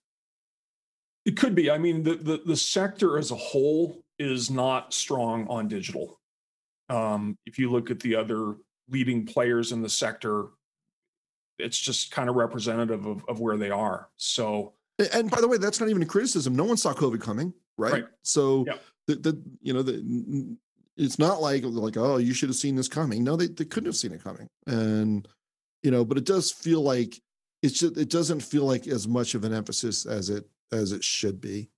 It 1.24 1.36
could 1.36 1.54
be. 1.54 1.70
I 1.70 1.78
mean, 1.78 2.02
the 2.02 2.16
the, 2.16 2.42
the 2.44 2.56
sector 2.56 3.18
as 3.18 3.30
a 3.30 3.36
whole 3.36 4.04
is 4.18 4.50
not 4.50 4.92
strong 4.92 5.46
on 5.48 5.68
digital. 5.68 6.20
Um, 6.90 7.38
if 7.46 7.58
you 7.58 7.70
look 7.70 7.90
at 7.90 8.00
the 8.00 8.14
other 8.14 8.56
leading 8.90 9.24
players 9.24 9.72
in 9.72 9.80
the 9.80 9.88
sector, 9.88 10.48
it's 11.58 11.78
just 11.78 12.10
kind 12.10 12.28
of 12.28 12.36
representative 12.36 13.06
of, 13.06 13.24
of 13.26 13.40
where 13.40 13.56
they 13.56 13.70
are. 13.70 14.10
So 14.16 14.74
And 15.12 15.30
by 15.30 15.40
the 15.40 15.48
way, 15.48 15.56
that's 15.56 15.80
not 15.80 15.88
even 15.88 16.02
a 16.02 16.06
criticism. 16.06 16.54
No 16.54 16.64
one 16.64 16.76
saw 16.76 16.92
COVID 16.92 17.20
coming, 17.20 17.54
right? 17.78 17.92
Right. 17.92 18.04
So 18.22 18.64
Yep. 18.66 18.82
the, 19.06 19.14
the 19.16 19.42
you 19.62 19.72
know 19.72 19.82
the 19.82 20.56
it's 20.96 21.18
not 21.18 21.40
like 21.40 21.62
like 21.64 21.96
oh 21.96 22.16
you 22.18 22.34
should 22.34 22.48
have 22.48 22.56
seen 22.56 22.76
this 22.76 22.88
coming. 22.88 23.24
No, 23.24 23.36
they 23.36 23.46
they 23.46 23.64
couldn't 23.64 23.88
have 23.88 23.96
seen 23.96 24.12
it 24.12 24.22
coming, 24.22 24.48
and 24.66 25.26
you 25.82 25.90
know, 25.90 26.04
but 26.04 26.18
it 26.18 26.24
does 26.24 26.50
feel 26.50 26.82
like 26.82 27.20
it's 27.62 27.78
just 27.78 27.96
it 27.96 28.10
doesn't 28.10 28.40
feel 28.40 28.64
like 28.64 28.86
as 28.86 29.08
much 29.08 29.34
of 29.34 29.44
an 29.44 29.52
emphasis 29.52 30.06
as 30.06 30.30
it 30.30 30.44
as 30.72 30.92
it 30.92 31.02
should 31.02 31.40
be. 31.40 31.70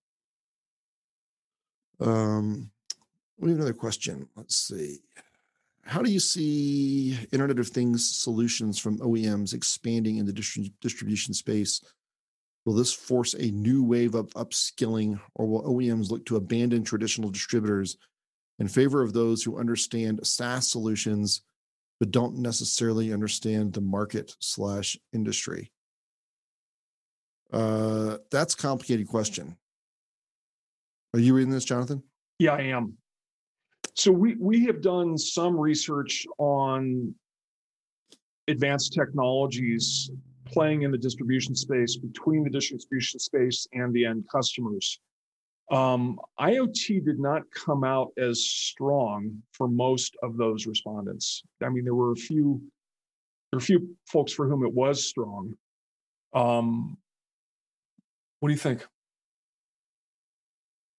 Um, 2.01 2.71
we 3.39 3.51
have 3.51 3.59
another 3.59 3.73
question. 3.73 4.29
Let's 4.37 4.57
see. 4.57 4.99
How 5.85 6.03
do 6.03 6.11
you 6.11 6.21
see 6.21 7.17
Internet 7.33 7.61
of 7.61 7.69
Things 7.69 8.19
solutions 8.19 8.79
from 8.79 8.99
OEMs 8.99 9.55
expanding 9.55 10.17
in 10.17 10.27
the 10.27 10.33
distri- 10.33 10.73
distribution 10.81 11.33
space? 11.33 11.81
Will 12.65 12.75
this 12.75 12.93
force 12.93 13.35
a 13.35 13.53
new 13.53 13.85
wave 13.85 14.17
of 14.17 14.29
upskilling, 14.31 15.21
or 15.37 15.47
will 15.47 15.63
OEMs 15.63 16.11
look 16.11 16.27
to 16.27 16.37
abandon 16.37 16.83
traditional 16.83 17.31
distributors 17.31 17.97
in 18.59 18.69
favor 18.69 19.03
of 19.03 19.13
those 19.13 19.43
who 19.43 19.59
understand 19.59 20.21
SaaS 20.27 20.71
solutions 20.71 21.43
but 21.99 22.11
don't 22.11 22.37
necessarily 22.37 23.13
understand 23.13 23.73
the 23.73 23.81
market 23.81 24.35
slash 24.41 24.99
industry? 25.13 25.73
Uh, 27.53 28.19
that's 28.31 28.55
a 28.55 28.57
complicated 28.57 29.09
question. 29.09 29.57
Are 31.15 31.21
you 31.21 31.35
reading 31.35 31.53
this, 31.53 31.65
Jonathan? 31.65 32.03
yeah, 32.39 32.53
I 32.53 32.63
am. 32.63 32.95
So 33.95 34.13
we 34.13 34.35
we 34.39 34.67
have 34.67 34.83
done 34.83 35.17
some 35.17 35.59
research 35.59 36.27
on 36.39 37.15
advanced 38.49 38.93
technologies 38.93 40.11
playing 40.45 40.83
in 40.83 40.91
the 40.91 40.99
distribution 40.99 41.55
space 41.55 41.97
between 41.97 42.45
the 42.45 42.51
distribution 42.51 43.19
space 43.19 43.67
and 43.73 43.93
the 43.95 44.05
end 44.05 44.25
customers. 44.31 45.01
Um, 45.71 46.21
IoT 46.39 47.05
did 47.05 47.19
not 47.19 47.43
come 47.53 47.83
out 47.83 48.13
as 48.19 48.45
strong 48.45 49.43
for 49.53 49.67
most 49.67 50.17
of 50.23 50.37
those 50.37 50.67
respondents. 50.67 51.43
I 51.63 51.69
mean, 51.69 51.85
there 51.85 51.95
were 51.95 52.13
a 52.13 52.17
few, 52.17 52.61
there 53.51 53.57
were 53.57 53.59
a 53.59 53.63
few 53.63 53.97
folks 54.07 54.33
for 54.33 54.49
whom 54.49 54.65
it 54.65 54.73
was 54.73 55.05
strong. 55.05 55.55
Um, 56.33 56.99
what 58.41 58.49
do 58.49 58.53
you 58.53 58.61
think? 58.61 58.87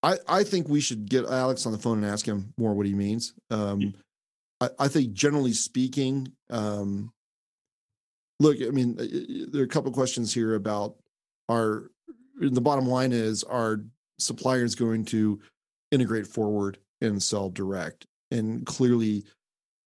I, 0.04 0.18
I 0.28 0.44
think 0.44 0.68
we 0.68 0.82
should 0.82 1.10
get 1.10 1.26
Alex 1.26 1.66
on 1.66 1.72
the 1.72 1.78
phone 1.78 2.04
and 2.04 2.12
ask 2.12 2.26
him 2.26 2.54
more 2.58 2.74
what 2.74 2.86
he 2.86 2.94
means. 2.94 3.34
Um, 3.50 3.94
I, 4.60 4.70
I 4.80 4.88
think 4.88 5.14
generally 5.14 5.54
speaking, 5.54 6.32
um, 6.50 7.12
look, 8.40 8.58
I 8.62 8.70
mean, 8.70 8.96
there 9.52 9.62
are 9.62 9.66
a 9.66 9.70
couple 9.70 9.90
of 9.90 9.96
questions 9.96 10.34
here 10.34 10.56
about 10.56 10.96
our, 11.50 11.90
the 12.40 12.62
bottom 12.62 12.86
line 12.86 13.12
is, 13.12 13.44
are 13.44 13.82
suppliers 14.20 14.76
going 14.76 15.06
to 15.06 15.40
integrate 15.92 16.28
forward 16.28 16.78
and 17.02 17.22
sell 17.22 17.50
direct? 17.50 18.06
And 18.32 18.66
clearly 18.66 19.24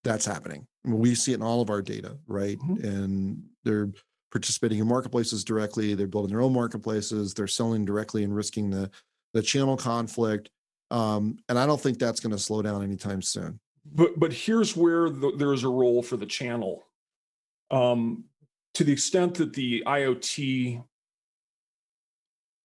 that's 0.03 0.25
happening. 0.25 0.65
I 0.85 0.89
mean, 0.89 0.99
we 0.99 1.13
see 1.15 1.31
it 1.31 1.35
in 1.35 1.43
all 1.43 1.61
of 1.61 1.69
our 1.69 1.81
data, 1.81 2.17
right? 2.27 2.57
Mhm. 2.59 2.83
And 2.83 3.43
they're 3.63 3.91
participating 4.31 4.79
in 4.79 4.87
marketplaces 4.87 5.43
directly. 5.43 5.93
They're 5.93 6.07
building 6.07 6.31
their 6.31 6.41
own 6.41 6.53
marketplaces. 6.53 7.33
They're 7.33 7.47
selling 7.47 7.85
directly 7.85 8.23
and 8.23 8.35
risking 8.35 8.69
the, 8.69 8.89
the 9.33 9.41
channel 9.41 9.77
conflict. 9.77 10.49
Um, 10.89 11.37
and 11.49 11.59
I 11.59 11.65
don't 11.65 11.79
think 11.79 11.99
that's 11.99 12.19
going 12.19 12.31
to 12.31 12.39
slow 12.39 12.61
down 12.61 12.83
anytime 12.83 13.21
soon. 13.21 13.59
But 13.85 14.19
but 14.19 14.31
here's 14.31 14.75
where 14.75 15.09
the, 15.09 15.31
there's 15.37 15.63
a 15.63 15.69
role 15.69 16.03
for 16.03 16.17
the 16.17 16.25
channel. 16.25 16.83
Um, 17.71 18.25
to 18.75 18.83
the 18.83 18.91
extent 18.91 19.35
that 19.35 19.53
the 19.53 19.83
IoT 19.85 20.83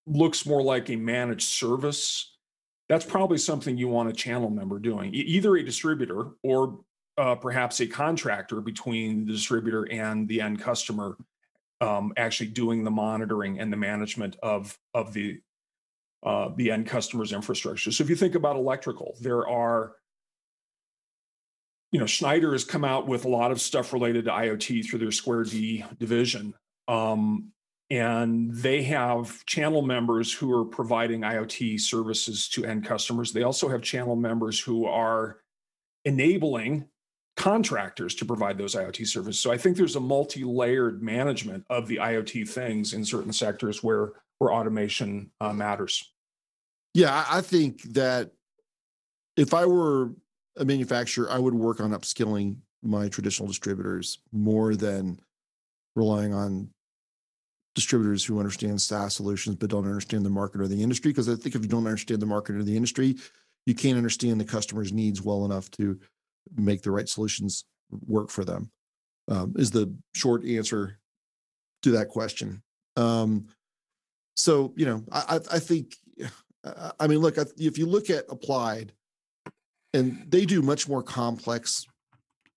looks 0.07 0.47
more 0.47 0.63
like 0.63 0.91
a 0.91 0.97
managed 0.97 1.49
service, 1.49 2.37
that's 2.89 3.05
probably 3.05 3.39
something 3.39 3.77
you 3.77 3.89
want 3.89 4.09
a 4.09 4.13
channel 4.13 4.51
member 4.51 4.79
doing, 4.79 5.13
either 5.15 5.57
a 5.57 5.65
distributor 5.65 6.29
or 6.43 6.81
uh, 7.19 7.35
perhaps 7.35 7.81
a 7.81 7.87
contractor 7.87 8.61
between 8.61 9.25
the 9.27 9.33
distributor 9.33 9.91
and 9.91 10.29
the 10.29 10.41
end 10.41 10.61
customer, 10.61 11.17
um, 11.81 12.13
actually 12.17 12.49
doing 12.49 12.85
the 12.85 12.91
monitoring 12.91 13.59
and 13.59 13.73
the 13.73 13.77
management 13.77 14.37
of 14.43 14.79
of 14.95 15.13
the 15.13 15.41
uh, 16.23 16.51
the 16.57 16.71
end 16.71 16.87
customer's 16.87 17.33
infrastructure. 17.33 17.91
So 17.91 18.03
if 18.03 18.11
you 18.11 18.17
think 18.17 18.35
about 18.35 18.57
electrical, 18.57 19.17
there 19.21 19.47
are 19.49 19.93
you 21.93 22.01
know, 22.01 22.07
Schneider 22.07 22.53
has 22.53 22.65
come 22.65 22.85
out 22.85 23.07
with 23.07 23.25
a 23.25 23.29
lot 23.29 23.51
of 23.51 23.61
stuff 23.61 23.93
related 23.93 24.25
to 24.25 24.31
IoT 24.31 24.85
through 24.85 24.99
their 24.99 25.13
Square 25.13 25.45
D 25.45 25.85
division. 25.99 26.53
Um, 26.89 27.53
and 27.91 28.53
they 28.53 28.83
have 28.83 29.45
channel 29.47 29.83
members 29.83 30.33
who 30.33 30.53
are 30.53 30.65
providing 30.65 31.21
IoT 31.21 31.81
services 31.81 32.49
to 32.49 32.65
end 32.65 32.85
customers. 32.85 33.33
They 33.33 33.45
also 33.45 33.69
have 33.69 33.83
channel 33.83 34.17
members 34.17 34.59
who 34.59 34.87
are 34.87 35.39
enabling 36.05 36.89
contractors 37.37 38.15
to 38.17 38.25
provide 38.25 38.59
those 38.59 38.75
IoT 38.75 39.07
services. 39.07 39.41
So 39.41 39.53
I 39.53 39.59
think 39.59 39.77
there's 39.77 39.97
a 39.97 40.01
multi-layered 40.01 41.03
management 41.03 41.65
of 41.71 41.87
the 41.87 41.97
IoT 41.97 42.49
things 42.49 42.93
in 42.93 43.05
certain 43.05 43.33
sectors 43.33 43.83
where 43.83 44.13
where 44.39 44.53
automation 44.53 45.31
uh, 45.41 45.53
matters. 45.53 46.13
Yeah, 46.93 47.25
I 47.29 47.39
I 47.39 47.41
think 47.41 47.83
that 47.95 48.33
if 49.37 49.55
I 49.55 49.67
were 49.67 50.13
a 50.57 50.65
manufacturer, 50.65 51.31
I 51.31 51.39
would 51.39 51.55
work 51.55 51.81
on 51.81 51.91
upskilling 51.91 52.57
my 52.83 53.09
traditional 53.09 53.49
distributors 53.49 54.19
more 54.33 54.75
than 54.75 55.21
relying 55.95 56.33
on 56.33 56.71
distributors 57.77 58.25
who 58.25 58.41
understand 58.41 58.81
SaaS 58.81 59.15
solutions 59.15 59.55
but 59.55 59.71
don't 59.71 59.85
understand 59.85 60.27
the 60.27 60.31
market 60.31 60.61
or 60.61 60.67
the 60.67 60.83
industry. 60.83 61.13
Because 61.13 61.29
I 61.29 61.37
think 61.37 61.55
if 61.55 61.63
you 61.63 61.69
don't 61.69 61.87
understand 61.87 62.21
the 62.21 62.27
market 62.27 62.57
or 62.57 62.65
the 62.65 62.75
industry, 62.75 63.15
you 63.67 63.75
can't 63.75 63.99
understand 63.99 64.41
the 64.41 64.45
customer's 64.45 64.93
needs 64.93 65.23
well 65.23 65.45
enough 65.45 65.71
to 65.73 66.01
make 66.57 66.83
the 66.83 66.91
right 66.91 67.09
solutions 67.09 67.65
work 68.07 68.31
for 68.31 68.45
them. 68.45 68.71
Um, 69.29 69.55
is 69.57 69.71
the 69.71 69.95
short 70.15 70.45
answer 70.45 70.99
to 71.83 71.91
that 71.93 72.09
question. 72.09 72.63
Um, 72.97 73.49
so 74.35 74.73
you 74.77 74.87
know, 74.87 75.05
I, 75.13 75.41
I 75.53 75.59
think, 75.59 75.95
I 76.99 77.07
mean, 77.07 77.19
look, 77.19 77.37
if 77.57 77.77
you 77.79 77.87
look 77.87 78.09
at 78.09 78.25
Applied, 78.31 78.93
and 79.93 80.25
they 80.29 80.45
do 80.45 80.63
much 80.63 80.89
more 80.89 81.03
complex 81.03 81.87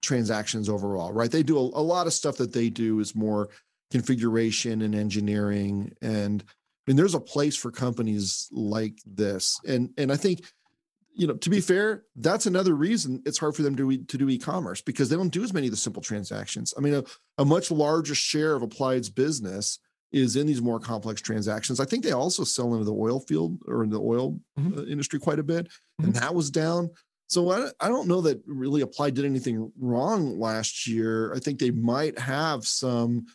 transactions 0.01 0.69
overall, 0.69 1.11
right? 1.11 1.31
They 1.31 1.43
do 1.43 1.57
a, 1.57 1.61
a 1.61 1.81
lot 1.81 2.07
of 2.07 2.13
stuff 2.13 2.37
that 2.37 2.53
they 2.53 2.69
do 2.69 2.99
is 2.99 3.15
more 3.15 3.49
configuration 3.91 4.81
and 4.81 4.95
engineering 4.95 5.93
and 6.01 6.43
I 6.47 6.91
mean 6.91 6.97
there's 6.97 7.15
a 7.15 7.19
place 7.19 7.55
for 7.55 7.71
companies 7.71 8.47
like 8.51 8.95
this 9.05 9.59
and 9.67 9.89
and 9.97 10.11
I 10.11 10.15
think 10.15 10.43
you 11.13 11.27
know 11.27 11.35
to 11.35 11.49
be 11.49 11.59
fair 11.59 12.03
that's 12.15 12.45
another 12.45 12.75
reason 12.75 13.21
it's 13.25 13.37
hard 13.37 13.55
for 13.55 13.63
them 13.63 13.75
to 13.77 13.97
to 13.97 14.17
do 14.17 14.29
e-commerce 14.29 14.81
because 14.81 15.09
they 15.09 15.15
don't 15.15 15.29
do 15.29 15.43
as 15.43 15.53
many 15.53 15.67
of 15.67 15.71
the 15.71 15.77
simple 15.77 16.01
transactions 16.01 16.73
I 16.77 16.81
mean 16.81 16.95
a, 16.95 17.03
a 17.37 17.45
much 17.45 17.71
larger 17.71 18.15
share 18.15 18.55
of 18.55 18.61
Applied's 18.61 19.09
business 19.09 19.79
is 20.11 20.35
in 20.35 20.47
these 20.47 20.61
more 20.61 20.79
complex 20.79 21.21
transactions 21.21 21.79
I 21.79 21.85
think 21.85 22.03
they 22.03 22.11
also 22.11 22.43
sell 22.43 22.73
into 22.73 22.85
the 22.85 22.93
oil 22.93 23.19
field 23.19 23.57
or 23.67 23.83
in 23.83 23.89
the 23.89 23.99
oil 23.99 24.39
mm-hmm. 24.59 24.79
Uh, 24.79 24.83
industry 24.83 25.19
quite 25.19 25.39
a 25.39 25.43
bit 25.43 25.65
mm-hmm. 25.65 26.05
and 26.05 26.15
that 26.15 26.35
was 26.35 26.51
down 26.51 26.91
so 27.29 27.51
I, 27.51 27.69
I 27.79 27.89
don't 27.89 28.07
know 28.07 28.21
that 28.21 28.41
really 28.47 28.81
Applied 28.81 29.13
did 29.13 29.23
anything 29.23 29.71
wrong 29.79 30.39
last 30.39 30.87
year. 30.87 31.31
I 31.33 31.39
think 31.39 31.59
they 31.59 31.69
might 31.69 32.17
have 32.17 32.65
some 32.65 33.27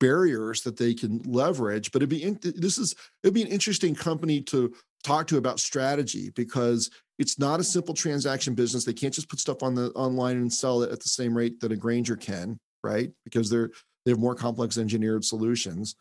barriers 0.00 0.62
that 0.62 0.76
they 0.76 0.94
can 0.94 1.20
leverage. 1.24 1.92
But 1.92 2.02
it'd 2.02 2.08
be 2.08 2.24
in, 2.24 2.38
this 2.42 2.78
is 2.78 2.96
it'd 3.22 3.34
be 3.34 3.42
an 3.42 3.48
interesting 3.48 3.94
company 3.94 4.40
to 4.42 4.74
talk 5.04 5.26
to 5.28 5.36
about 5.36 5.60
strategy 5.60 6.30
because 6.30 6.90
it's 7.18 7.38
not 7.38 7.60
a 7.60 7.64
simple 7.64 7.94
transaction 7.94 8.54
business. 8.54 8.84
They 8.84 8.92
can't 8.92 9.14
just 9.14 9.28
put 9.28 9.38
stuff 9.38 9.62
on 9.62 9.74
the 9.74 9.90
online 9.90 10.38
and 10.38 10.52
sell 10.52 10.82
it 10.82 10.90
at 10.90 11.00
the 11.00 11.08
same 11.08 11.36
rate 11.36 11.60
that 11.60 11.70
a 11.70 11.76
Grainger 11.76 12.16
can, 12.16 12.58
right? 12.82 13.10
Because 13.24 13.48
they're 13.48 13.70
they 14.04 14.10
have 14.10 14.18
more 14.18 14.34
complex 14.34 14.78
engineered 14.78 15.24
solutions. 15.24 15.94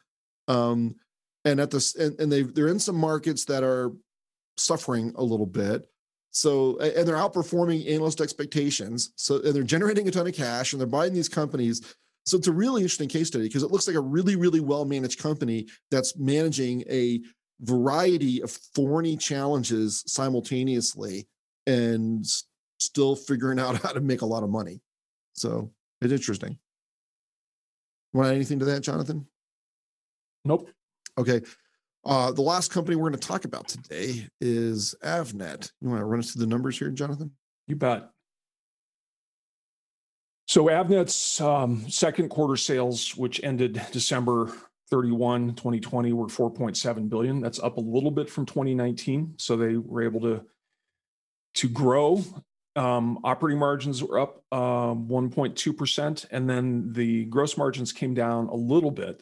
Um, 0.48 0.96
and 1.46 1.60
at 1.60 1.72
this 1.72 1.96
and, 1.96 2.20
and 2.20 2.32
they 2.32 2.44
they're 2.44 2.68
in 2.68 2.80
some 2.80 2.96
markets 2.96 3.46
that 3.46 3.64
are 3.64 3.92
suffering 4.58 5.14
a 5.16 5.24
little 5.24 5.46
bit. 5.46 5.90
So 6.32 6.78
and 6.80 7.08
they're 7.08 7.16
outperforming 7.16 7.90
analyst 7.90 8.22
expectations. 8.22 9.12
So 9.16 9.42
and 9.42 9.54
they're 9.54 9.64
generating 9.64 10.08
a 10.08 10.12
ton 10.12 10.28
of 10.28 10.36
cash 10.36 10.74
and 10.74 10.80
they're 10.80 10.88
buying 10.88 11.14
these 11.14 11.30
companies 11.30 11.96
so 12.26 12.38
it's 12.38 12.48
a 12.48 12.52
really 12.52 12.82
interesting 12.82 13.10
case 13.10 13.28
study 13.28 13.46
because 13.46 13.64
it 13.64 13.72
looks 13.72 13.88
like 13.88 13.96
a 13.96 14.02
really, 14.02 14.36
really 14.36 14.60
well 14.60 14.86
managed 14.86 15.20
company 15.20 15.68
that's 15.90 16.18
managing 16.18 16.84
a 16.90 17.22
variety 17.62 18.42
of 18.42 18.52
thorny 18.52 19.18
challenges 19.18 20.04
simultaneously 20.08 21.28
and 21.68 22.26
still 22.80 23.16
figuring 23.16 23.60
out 23.60 23.82
how 23.82 23.92
to 23.92 24.02
make 24.02 24.22
a 24.22 24.26
lot 24.26 24.44
of 24.44 24.50
money. 24.50 24.82
So 25.34 25.72
it's 26.02 26.14
interesting. 26.14 26.58
Want 28.14 28.34
anything 28.34 28.60
to 28.60 28.66
that, 28.66 28.82
Jonathan? 28.82 29.28
Nope. 30.46 30.70
Okay. 31.18 31.42
Uh, 32.06 32.32
the 32.32 32.42
last 32.42 32.72
company 32.72 32.96
we're 32.96 33.10
going 33.10 33.20
to 33.20 33.28
talk 33.28 33.46
about 33.46 33.68
today 33.68 34.28
is 34.40 34.96
Avnet. 35.04 35.72
You 35.82 35.90
want 35.90 36.00
to 36.00 36.06
run 36.06 36.20
us 36.20 36.32
through 36.32 36.42
the 36.42 36.48
numbers 36.50 36.80
here, 36.80 36.90
Jonathan? 36.90 37.32
You 37.68 37.76
bet. 37.76 38.10
So 40.50 40.66
Avnet's 40.66 41.40
um, 41.42 41.88
second 41.92 42.30
quarter 42.30 42.56
sales, 42.56 43.16
which 43.16 43.40
ended 43.44 43.80
December 43.92 44.52
31, 44.90 45.54
2020, 45.54 46.12
were 46.14 46.26
4.7 46.26 47.08
billion. 47.08 47.40
That's 47.40 47.60
up 47.60 47.78
a 47.78 47.80
little 47.80 48.10
bit 48.10 48.32
from 48.32 48.48
2019. 48.48 49.36
So 49.38 49.56
they 49.56 49.78
were 49.78 50.02
able 50.02 50.22
to 50.22 50.44
to 51.54 51.70
grow. 51.70 52.24
Um, 52.76 53.20
operating 53.24 53.60
margins 53.60 54.04
were 54.04 54.18
up 54.18 54.44
um, 54.52 55.08
1.2%, 55.08 56.26
and 56.32 56.50
then 56.50 56.94
the 56.94 57.26
gross 57.26 57.56
margins 57.56 57.94
came 57.94 58.16
down 58.16 58.48
a 58.48 58.56
little 58.56 58.90
bit. 58.90 59.22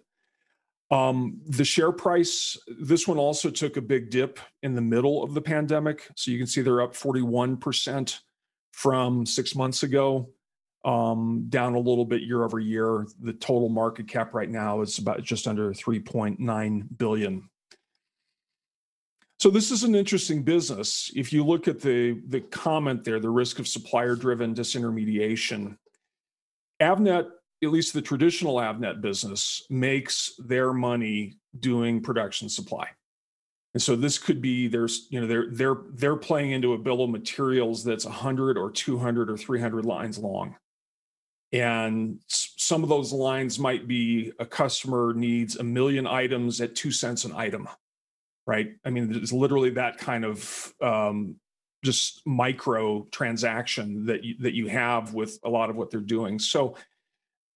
The 0.89 1.65
share 1.65 1.91
price, 1.91 2.57
this 2.79 3.05
one 3.05 3.17
also 3.17 3.49
took 3.49 3.75
a 3.75 3.81
big 3.81 4.11
dip 4.11 4.39
in 4.63 4.75
the 4.75 4.81
middle 4.81 5.23
of 5.23 5.33
the 5.33 5.41
pandemic. 5.41 6.09
So 6.15 6.31
you 6.31 6.37
can 6.37 6.47
see 6.47 6.61
they're 6.61 6.81
up 6.81 6.93
41% 6.93 8.17
from 8.71 9.25
six 9.25 9.55
months 9.55 9.83
ago 9.83 10.29
um, 10.87 11.45
down 11.49 11.75
a 11.75 11.79
little 11.79 12.05
bit 12.05 12.21
year 12.21 12.43
over 12.43 12.59
year. 12.59 13.05
The 13.21 13.33
total 13.33 13.67
market 13.67 14.07
cap 14.07 14.33
right 14.33 14.49
now 14.49 14.81
is 14.81 14.97
about 14.97 15.21
just 15.21 15.45
under 15.45 15.73
3.9 15.73 16.97
billion. 16.97 17.49
So 19.37 19.49
this 19.51 19.69
is 19.69 19.83
an 19.83 19.93
interesting 19.93 20.43
business. 20.43 21.11
If 21.13 21.31
you 21.31 21.45
look 21.45 21.67
at 21.67 21.81
the 21.81 22.21
the 22.29 22.41
comment 22.41 23.03
there, 23.03 23.19
the 23.19 23.29
risk 23.29 23.59
of 23.59 23.67
supplier-driven 23.67 24.55
disintermediation, 24.55 25.77
Avnet, 26.81 27.27
at 27.63 27.69
least 27.69 27.93
the 27.93 28.01
traditional 28.01 28.55
Avnet 28.55 29.01
business, 29.01 29.61
makes 29.69 30.33
their 30.39 30.73
money 30.73 31.37
doing 31.59 32.01
production 32.01 32.49
supply. 32.49 32.87
And 33.75 33.81
so 33.83 33.95
this 33.95 34.17
could 34.17 34.41
be 34.41 34.67
there's 34.67 35.07
you 35.11 35.19
know 35.19 35.27
they're 35.27 35.51
they're 35.51 35.81
they're 35.91 36.15
playing 36.15 36.51
into 36.51 36.73
a 36.73 36.77
bill 36.77 37.03
of 37.03 37.09
materials 37.11 37.83
that's 37.83 38.05
100 38.05 38.57
or 38.57 38.71
200 38.71 39.29
or 39.29 39.37
300 39.37 39.85
lines 39.85 40.17
long 40.17 40.55
and 41.53 42.19
some 42.27 42.83
of 42.83 42.89
those 42.89 43.13
lines 43.13 43.57
might 43.57 43.87
be 43.87 44.31
a 44.39 44.45
customer 44.45 45.13
needs 45.13 45.55
a 45.55 45.63
million 45.63 46.05
items 46.05 46.59
at 46.59 46.75
two 46.75 46.91
cents 46.91 47.25
an 47.25 47.33
item 47.35 47.67
right? 48.45 48.75
I 48.85 48.89
mean 48.89 49.13
it's 49.13 49.33
literally 49.33 49.71
that 49.71 49.97
kind 49.97 50.23
of 50.23 50.73
um, 50.81 51.35
just 51.83 52.25
micro 52.25 53.05
transaction 53.11 54.05
that 54.05 54.23
you, 54.23 54.35
that 54.39 54.53
you 54.53 54.67
have 54.67 55.13
with 55.13 55.37
a 55.43 55.49
lot 55.49 55.69
of 55.69 55.75
what 55.75 55.91
they're 55.91 55.99
doing. 55.99 56.39
So 56.39 56.75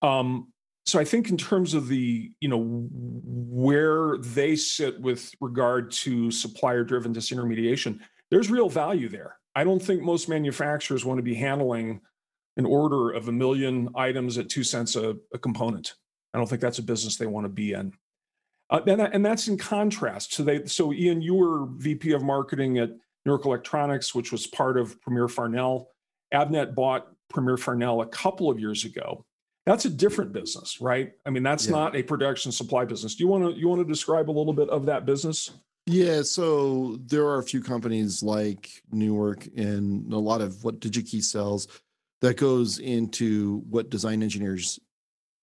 um, 0.01 0.51
so 0.87 0.99
i 0.99 1.05
think 1.05 1.29
in 1.29 1.37
terms 1.37 1.75
of 1.75 1.87
the 1.87 2.31
you 2.39 2.49
know 2.49 2.89
where 2.91 4.17
they 4.17 4.55
sit 4.55 4.99
with 4.99 5.31
regard 5.39 5.91
to 5.91 6.31
supplier 6.31 6.83
driven 6.83 7.13
disintermediation 7.13 7.99
there's 8.31 8.49
real 8.49 8.69
value 8.69 9.09
there. 9.09 9.37
I 9.53 9.65
don't 9.65 9.81
think 9.81 10.01
most 10.01 10.29
manufacturers 10.29 11.05
want 11.05 11.17
to 11.17 11.23
be 11.23 11.35
handling 11.35 11.99
an 12.57 12.65
order 12.65 13.11
of 13.11 13.27
a 13.27 13.31
million 13.31 13.89
items 13.95 14.37
at 14.37 14.49
two 14.49 14.63
cents 14.63 14.95
a, 14.95 15.15
a 15.33 15.39
component. 15.39 15.93
I 16.33 16.37
don't 16.37 16.47
think 16.47 16.61
that's 16.61 16.79
a 16.79 16.83
business 16.83 17.17
they 17.17 17.27
want 17.27 17.45
to 17.45 17.49
be 17.49 17.73
in. 17.73 17.93
Uh, 18.69 18.79
and, 18.87 19.01
and 19.01 19.25
that's 19.25 19.47
in 19.47 19.57
contrast. 19.57 20.33
So 20.33 20.43
they, 20.43 20.65
so 20.65 20.93
Ian, 20.93 21.21
you 21.21 21.35
were 21.35 21.65
VP 21.77 22.13
of 22.13 22.23
marketing 22.23 22.77
at 22.77 22.91
Newark 23.25 23.45
Electronics, 23.45 24.15
which 24.15 24.31
was 24.31 24.47
part 24.47 24.77
of 24.77 24.99
Premier 25.01 25.27
Farnell. 25.27 25.89
Avnet 26.33 26.73
bought 26.73 27.07
Premier 27.29 27.57
Farnell 27.57 28.01
a 28.01 28.07
couple 28.07 28.49
of 28.49 28.59
years 28.59 28.85
ago. 28.85 29.25
That's 29.65 29.85
a 29.85 29.89
different 29.89 30.31
business, 30.31 30.81
right? 30.81 31.11
I 31.25 31.29
mean, 31.29 31.43
that's 31.43 31.65
yeah. 31.65 31.71
not 31.71 31.95
a 31.95 32.01
production 32.01 32.51
supply 32.51 32.85
business. 32.85 33.15
Do 33.15 33.23
you 33.23 33.27
want 33.27 33.43
to 33.43 33.59
you 33.59 33.67
want 33.67 33.79
to 33.81 33.87
describe 33.87 34.29
a 34.29 34.31
little 34.31 34.53
bit 34.53 34.69
of 34.69 34.87
that 34.87 35.05
business? 35.05 35.51
Yeah, 35.85 36.21
so 36.21 36.97
there 37.05 37.25
are 37.25 37.39
a 37.39 37.43
few 37.43 37.61
companies 37.61 38.23
like 38.23 38.69
Newark 38.91 39.47
and 39.57 40.11
a 40.13 40.17
lot 40.17 40.41
of 40.41 40.63
what 40.63 40.79
DigiKey 40.79 41.23
sells 41.23 41.67
that 42.21 42.37
goes 42.37 42.79
into 42.79 43.63
what 43.69 43.89
design 43.89 44.23
engineers 44.23 44.79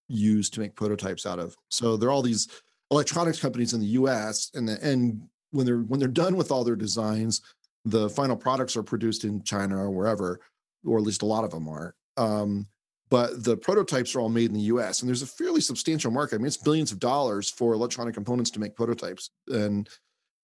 use 0.09 0.49
to 0.51 0.61
make 0.61 0.74
prototypes 0.74 1.26
out 1.26 1.39
of. 1.39 1.57
So 1.68 1.97
there 1.97 2.09
are 2.09 2.12
all 2.12 2.22
these 2.22 2.49
electronics 2.91 3.41
companies 3.41 3.74
in 3.74 3.81
the 3.81 3.87
US 3.87 4.51
and 4.55 4.68
the, 4.68 4.79
and 4.83 5.20
when 5.51 5.66
they're 5.66 5.79
when 5.79 6.01
they're 6.01 6.09
done 6.09 6.37
with 6.37 6.51
all 6.51 6.64
their 6.64 6.76
designs, 6.76 7.43
the 7.85 8.09
final 8.11 8.37
products 8.37 8.76
are 8.76 8.83
produced 8.83 9.24
in 9.24 9.43
China 9.43 9.76
or 9.76 9.91
wherever, 9.91 10.41
or 10.85 10.99
at 10.99 11.05
least 11.05 11.22
a 11.22 11.26
lot 11.26 11.45
of 11.45 11.51
them 11.51 11.68
are. 11.68 11.95
Um, 12.16 12.66
but 13.11 13.43
the 13.43 13.57
prototypes 13.57 14.14
are 14.14 14.20
all 14.20 14.29
made 14.29 14.51
in 14.51 14.55
the 14.55 14.61
US 14.62 15.01
and 15.01 15.09
there's 15.09 15.22
a 15.22 15.26
fairly 15.26 15.61
substantial 15.61 16.11
market. 16.11 16.37
I 16.37 16.39
mean, 16.39 16.47
it's 16.47 16.57
billions 16.57 16.93
of 16.93 16.99
dollars 16.99 17.51
for 17.51 17.72
electronic 17.72 18.14
components 18.14 18.51
to 18.53 18.61
make 18.61 18.76
prototypes. 18.76 19.31
And 19.49 19.89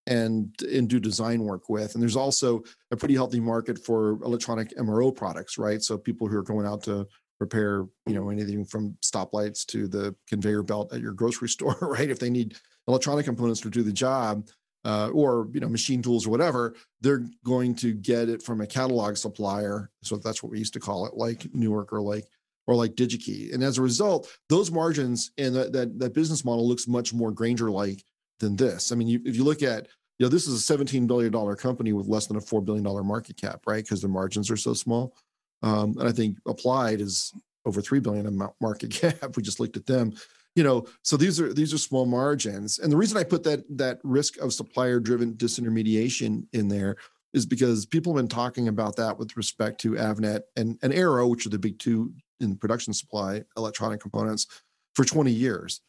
and 0.07 0.55
and 0.73 0.89
do 0.89 1.01
design 1.01 1.43
work 1.43 1.69
with. 1.69 1.95
And 1.95 2.03
there's 2.03 2.17
also 2.17 2.63
a 2.91 2.97
pretty 2.97 3.15
healthy 3.15 3.41
market 3.41 3.85
for 3.85 4.23
electronic 4.23 4.77
MRO 4.77 5.15
products, 5.15 5.59
right? 5.59 5.83
So 5.83 5.97
people 5.97 6.29
who 6.29 6.37
are 6.37 6.43
going 6.43 6.67
out 6.67 6.83
to 6.85 7.07
repair, 7.41 7.87
you 8.07 8.15
know, 8.15 8.31
anything 8.31 8.65
from 8.65 8.97
stoplights 9.03 9.67
to 9.67 9.89
the 9.89 10.15
conveyor 10.29 10.63
belt 10.63 10.93
at 10.93 11.01
your 11.01 11.13
grocery 11.13 11.49
store, 11.57 11.77
right? 11.81 12.11
If 12.11 12.19
they 12.19 12.31
need 12.31 12.57
electronic 12.89 13.25
components 13.25 13.61
to 13.63 13.71
do 13.71 13.83
the 13.83 13.93
job, 13.93 14.47
uh, 14.85 15.09
or 15.15 15.49
you 15.53 15.61
know, 15.61 15.69
machine 15.69 16.03
tools 16.03 16.27
or 16.27 16.31
whatever, 16.31 16.75
they're 17.01 17.25
going 17.45 17.75
to 17.75 17.95
get 17.95 18.29
it 18.29 18.43
from 18.43 18.61
a 18.61 18.67
catalog 18.67 19.17
supplier. 19.17 19.91
So 20.03 20.17
that's 20.17 20.43
what 20.43 20.53
we 20.53 20.59
used 20.59 20.75
to 20.75 20.81
call 20.81 21.07
it, 21.07 21.15
like 21.15 21.47
Newark 21.55 21.93
or 21.93 22.03
like 22.03 22.27
or 22.67 22.75
like 22.75 22.95
DigiKey. 22.95 23.53
And 23.53 23.63
as 23.63 23.79
a 23.79 23.83
result, 23.83 24.31
those 24.49 24.71
margins 24.71 25.31
and 25.39 25.55
that 25.55 25.73
that, 25.73 25.99
that 25.99 26.15
business 26.15 26.45
model 26.45 26.67
looks 26.67 26.87
much 26.87 27.13
more 27.15 27.31
Grainger 27.31 27.71
like 27.71 28.05
than 28.45 28.57
this. 28.57 28.93
I 28.93 28.95
mean, 28.95 29.09
you, 29.09 29.21
if 29.25 29.37
you 29.37 29.45
look 29.45 29.63
at, 29.63 29.89
you 30.19 30.27
know, 30.27 30.31
this 30.31 30.47
is 30.47 30.71
a 30.71 30.77
$17 30.77 31.07
billion 31.07 31.33
company 31.57 31.93
with 31.93 32.07
less 32.07 32.27
than 32.27 32.37
a 32.37 32.41
$4 32.41 32.65
billion 32.65 32.85
market 33.07 33.37
cap, 33.37 33.63
right? 33.67 33.83
Because 33.83 34.01
the 34.01 34.09
margins 34.09 34.51
are 34.51 34.57
so 34.57 34.75
small. 34.75 35.17
Um, 35.63 35.97
and 35.99 36.09
I 36.09 36.13
think 36.13 36.39
Applied 36.47 37.01
is 37.01 37.33
over 37.65 37.81
3 37.81 37.99
billion 38.01 38.27
in 38.27 38.41
market 38.61 38.91
cap. 38.93 39.37
We 39.37 39.43
just 39.43 39.59
looked 39.59 39.77
at 39.77 39.87
them. 39.87 40.13
You 40.55 40.63
know, 40.63 40.87
so 41.03 41.17
these 41.17 41.41
are 41.41 41.53
these 41.53 41.75
are 41.75 41.79
small 41.79 42.07
margins. 42.07 42.79
And 42.79 42.93
the 42.93 42.97
reason 42.97 43.19
I 43.19 43.25
put 43.25 43.43
that 43.43 43.65
that 43.77 43.99
risk 44.05 44.39
of 44.39 44.53
supplier 44.53 45.01
driven 45.01 45.35
disintermediation 45.35 46.47
in 46.53 46.69
there 46.69 46.97
is 47.33 47.45
because 47.45 47.85
people 47.85 48.13
have 48.13 48.23
been 48.23 48.29
talking 48.29 48.69
about 48.69 48.95
that 48.95 49.19
with 49.19 49.37
respect 49.37 49.81
to 49.81 49.93
Avnet 49.93 50.43
and, 50.55 50.79
and 50.83 50.95
Arrow, 50.95 51.27
which 51.27 51.45
are 51.45 51.51
the 51.51 51.59
big 51.59 51.81
two 51.81 52.15
in 52.39 52.57
production 52.57 52.93
supply 52.93 53.43
electronic 53.57 54.01
components 54.01 54.47
for 54.95 55.05
20 55.05 55.33
years. 55.33 55.81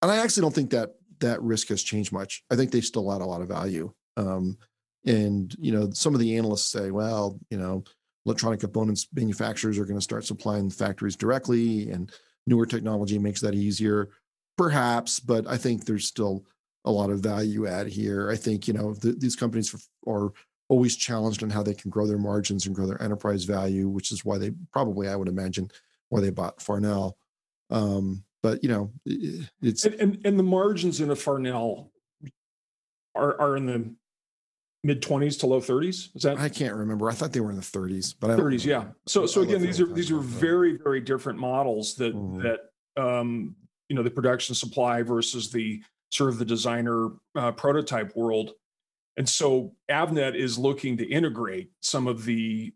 And 0.00 0.10
I 0.10 0.16
actually 0.18 0.42
don't 0.42 0.54
think 0.54 0.70
that 0.70 0.94
that 1.20 1.42
risk 1.42 1.68
has 1.68 1.82
changed 1.82 2.12
much. 2.12 2.42
I 2.50 2.56
think 2.56 2.70
they 2.70 2.80
still 2.80 3.12
add 3.12 3.20
a 3.20 3.26
lot 3.26 3.42
of 3.42 3.48
value. 3.48 3.92
Um, 4.16 4.56
and 5.06 5.54
you 5.58 5.72
know, 5.72 5.90
some 5.92 6.14
of 6.14 6.20
the 6.20 6.36
analysts 6.36 6.70
say, 6.70 6.90
well, 6.90 7.38
you 7.50 7.58
know, 7.58 7.84
electronic 8.26 8.60
components 8.60 9.08
manufacturers 9.14 9.78
are 9.78 9.84
going 9.84 9.98
to 9.98 10.04
start 10.04 10.24
supplying 10.24 10.70
factories 10.70 11.16
directly, 11.16 11.90
and 11.90 12.12
newer 12.46 12.66
technology 12.66 13.18
makes 13.18 13.40
that 13.40 13.54
easier. 13.54 14.10
Perhaps, 14.56 15.20
but 15.20 15.46
I 15.46 15.56
think 15.56 15.84
there's 15.84 16.06
still 16.06 16.44
a 16.84 16.90
lot 16.90 17.10
of 17.10 17.20
value 17.20 17.66
add 17.66 17.88
here. 17.88 18.30
I 18.30 18.36
think 18.36 18.66
you 18.66 18.74
know 18.74 18.94
the, 18.94 19.12
these 19.12 19.36
companies 19.36 19.74
are 20.06 20.32
always 20.68 20.96
challenged 20.96 21.42
on 21.42 21.50
how 21.50 21.62
they 21.62 21.74
can 21.74 21.90
grow 21.90 22.06
their 22.06 22.18
margins 22.18 22.66
and 22.66 22.74
grow 22.74 22.86
their 22.86 23.02
enterprise 23.02 23.44
value, 23.44 23.88
which 23.88 24.10
is 24.10 24.24
why 24.24 24.38
they 24.38 24.50
probably, 24.72 25.08
I 25.08 25.16
would 25.16 25.28
imagine, 25.28 25.68
why 26.08 26.20
they 26.20 26.30
bought 26.30 26.62
Farnell. 26.62 27.18
Um, 27.70 28.24
but 28.44 28.62
you 28.62 28.68
know, 28.68 28.92
it's 29.62 29.84
and, 29.84 29.94
and, 29.94 30.26
and 30.26 30.38
the 30.38 30.42
margins 30.44 31.00
in 31.00 31.10
a 31.10 31.16
Farnell 31.16 31.90
are 33.14 33.40
are 33.40 33.56
in 33.56 33.66
the 33.66 33.94
mid 34.84 35.00
20s 35.00 35.40
to 35.40 35.46
low 35.46 35.62
30s 35.62 36.14
is 36.14 36.22
that 36.24 36.38
i 36.38 36.46
can't 36.46 36.74
remember. 36.74 37.10
I 37.10 37.14
thought 37.14 37.32
they 37.32 37.40
were 37.40 37.48
in 37.48 37.56
the 37.56 37.62
30s 37.62 38.14
but 38.20 38.38
30s 38.38 38.66
yeah. 38.66 38.84
so 39.06 39.24
so 39.24 39.40
again 39.40 39.62
these 39.62 39.80
are 39.80 39.86
these 39.86 40.10
are 40.10 40.18
very 40.18 40.76
very 40.76 41.00
different 41.00 41.38
models 41.38 41.94
that 41.94 42.14
mm-hmm. 42.14 42.42
that 42.42 43.02
um 43.02 43.56
you 43.88 43.96
know 43.96 44.02
the 44.02 44.10
production 44.10 44.54
supply 44.54 45.02
versus 45.02 45.50
the 45.50 45.82
sort 46.10 46.30
of 46.30 46.38
the 46.38 46.44
designer 46.44 47.10
uh, 47.34 47.52
prototype 47.52 48.14
world. 48.16 48.52
And 49.16 49.28
so 49.28 49.74
avnet 49.90 50.34
is 50.34 50.58
looking 50.58 50.96
to 50.98 51.08
integrate 51.08 51.70
some 51.80 52.06
of 52.06 52.24
the 52.24 52.72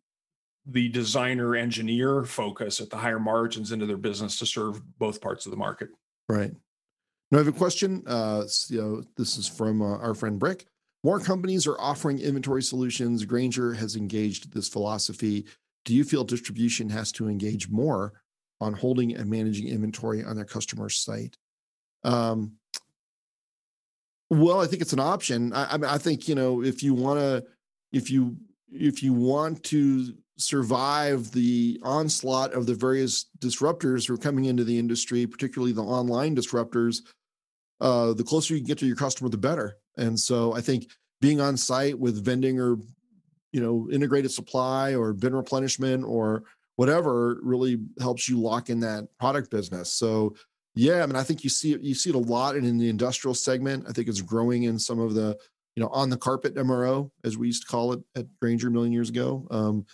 the 0.70 0.88
designer 0.88 1.56
engineer 1.56 2.24
focus 2.24 2.80
at 2.80 2.90
the 2.90 2.96
higher 2.96 3.18
margins 3.18 3.72
into 3.72 3.86
their 3.86 3.96
business 3.96 4.38
to 4.38 4.46
serve 4.46 4.80
both 4.98 5.20
parts 5.20 5.46
of 5.46 5.50
the 5.50 5.56
market 5.56 5.88
right 6.28 6.52
now 7.30 7.38
i 7.38 7.40
have 7.40 7.48
a 7.48 7.52
question 7.52 8.02
uh 8.06 8.44
you 8.68 8.80
know 8.80 9.02
this 9.16 9.36
is 9.36 9.48
from 9.48 9.82
uh, 9.82 9.98
our 9.98 10.14
friend 10.14 10.38
brick 10.38 10.66
more 11.04 11.20
companies 11.20 11.66
are 11.66 11.80
offering 11.80 12.18
inventory 12.18 12.62
solutions. 12.62 13.24
Grainger 13.24 13.72
has 13.74 13.94
engaged 13.94 14.52
this 14.52 14.68
philosophy. 14.68 15.46
Do 15.84 15.94
you 15.94 16.04
feel 16.04 16.24
distribution 16.24 16.88
has 16.90 17.12
to 17.12 17.28
engage 17.28 17.68
more 17.68 18.20
on 18.60 18.72
holding 18.72 19.14
and 19.14 19.30
managing 19.30 19.68
inventory 19.68 20.24
on 20.24 20.34
their 20.34 20.44
customer 20.44 20.88
site? 20.88 21.36
Um, 22.02 22.54
well, 24.30 24.60
I 24.60 24.66
think 24.66 24.82
it's 24.82 24.92
an 24.92 25.00
option. 25.00 25.52
I, 25.52 25.74
I, 25.74 25.76
mean, 25.76 25.90
I 25.90 25.98
think 25.98 26.28
you 26.28 26.34
know 26.34 26.62
if 26.62 26.82
you 26.82 26.94
want 26.94 27.20
to, 27.20 27.44
if 27.92 28.10
you 28.10 28.36
if 28.70 29.02
you 29.02 29.14
want 29.14 29.62
to 29.64 30.14
survive 30.38 31.30
the 31.32 31.80
onslaught 31.82 32.52
of 32.54 32.66
the 32.66 32.74
various 32.74 33.26
disruptors 33.38 34.06
who 34.06 34.14
are 34.14 34.18
coming 34.18 34.46
into 34.46 34.64
the 34.64 34.78
industry, 34.78 35.26
particularly 35.26 35.72
the 35.72 35.82
online 35.82 36.34
disruptors, 36.34 37.02
uh, 37.80 38.12
the 38.14 38.24
closer 38.24 38.54
you 38.54 38.64
get 38.64 38.78
to 38.78 38.86
your 38.86 38.96
customer, 38.96 39.28
the 39.28 39.36
better. 39.36 39.76
And 39.96 40.18
so 40.18 40.54
I 40.54 40.60
think 40.60 40.86
being 41.20 41.40
on 41.40 41.56
site 41.56 41.98
with 41.98 42.24
vending 42.24 42.60
or 42.60 42.76
you 43.52 43.60
know 43.60 43.88
integrated 43.90 44.30
supply 44.30 44.94
or 44.94 45.12
bin 45.12 45.34
replenishment 45.34 46.04
or 46.04 46.44
whatever 46.76 47.38
really 47.42 47.80
helps 48.00 48.28
you 48.28 48.38
lock 48.38 48.70
in 48.70 48.80
that 48.80 49.08
product 49.18 49.50
business. 49.50 49.92
So 49.92 50.34
yeah, 50.74 51.02
I 51.02 51.06
mean 51.06 51.16
I 51.16 51.24
think 51.24 51.42
you 51.42 51.50
see 51.50 51.72
it 51.72 51.80
you 51.80 51.94
see 51.94 52.10
it 52.10 52.16
a 52.16 52.18
lot 52.18 52.56
in, 52.56 52.64
in 52.64 52.78
the 52.78 52.88
industrial 52.88 53.34
segment. 53.34 53.86
I 53.88 53.92
think 53.92 54.08
it's 54.08 54.20
growing 54.20 54.64
in 54.64 54.78
some 54.78 55.00
of 55.00 55.14
the 55.14 55.36
you 55.74 55.82
know 55.82 55.88
on 55.88 56.10
the 56.10 56.16
carpet 56.16 56.54
MRO 56.54 57.10
as 57.24 57.36
we 57.36 57.48
used 57.48 57.62
to 57.62 57.68
call 57.68 57.92
it 57.92 58.00
at 58.14 58.26
Grainger 58.40 58.68
a 58.68 58.70
million 58.70 58.92
years 58.92 59.08
ago. 59.08 59.46
Um, 59.50 59.86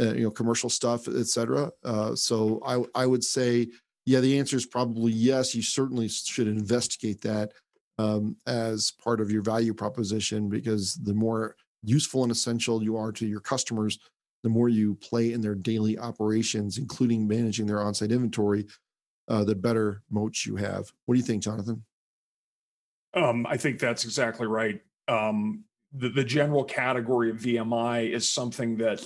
uh, 0.00 0.14
you 0.14 0.22
know 0.22 0.30
commercial 0.30 0.70
stuff, 0.70 1.08
et 1.08 1.26
cetera. 1.26 1.70
Uh, 1.84 2.14
so 2.14 2.60
I 2.64 3.02
I 3.02 3.06
would 3.06 3.24
say 3.24 3.68
yeah, 4.08 4.20
the 4.20 4.38
answer 4.38 4.56
is 4.56 4.64
probably 4.64 5.12
yes. 5.12 5.54
You 5.54 5.60
certainly 5.60 6.08
should 6.08 6.48
investigate 6.48 7.20
that 7.20 7.52
um, 7.98 8.36
as 8.46 8.90
part 9.04 9.20
of 9.20 9.30
your 9.30 9.42
value 9.42 9.74
proposition 9.74 10.48
because 10.48 10.94
the 10.94 11.12
more 11.12 11.56
useful 11.82 12.22
and 12.22 12.32
essential 12.32 12.82
you 12.82 12.96
are 12.96 13.12
to 13.12 13.26
your 13.26 13.40
customers, 13.40 13.98
the 14.42 14.48
more 14.48 14.70
you 14.70 14.94
play 14.94 15.34
in 15.34 15.42
their 15.42 15.54
daily 15.54 15.98
operations, 15.98 16.78
including 16.78 17.28
managing 17.28 17.66
their 17.66 17.82
on-site 17.82 18.10
inventory, 18.10 18.66
uh, 19.28 19.44
the 19.44 19.54
better 19.54 20.02
moats 20.10 20.46
you 20.46 20.56
have. 20.56 20.90
What 21.04 21.14
do 21.14 21.20
you 21.20 21.26
think, 21.26 21.42
Jonathan? 21.42 21.84
Um, 23.12 23.46
I 23.46 23.58
think 23.58 23.78
that's 23.78 24.04
exactly 24.04 24.46
right. 24.46 24.80
Um, 25.06 25.64
the, 25.92 26.08
the 26.08 26.24
general 26.24 26.64
category 26.64 27.28
of 27.28 27.36
VMI 27.36 28.10
is 28.10 28.28
something 28.28 28.78
that 28.78 29.04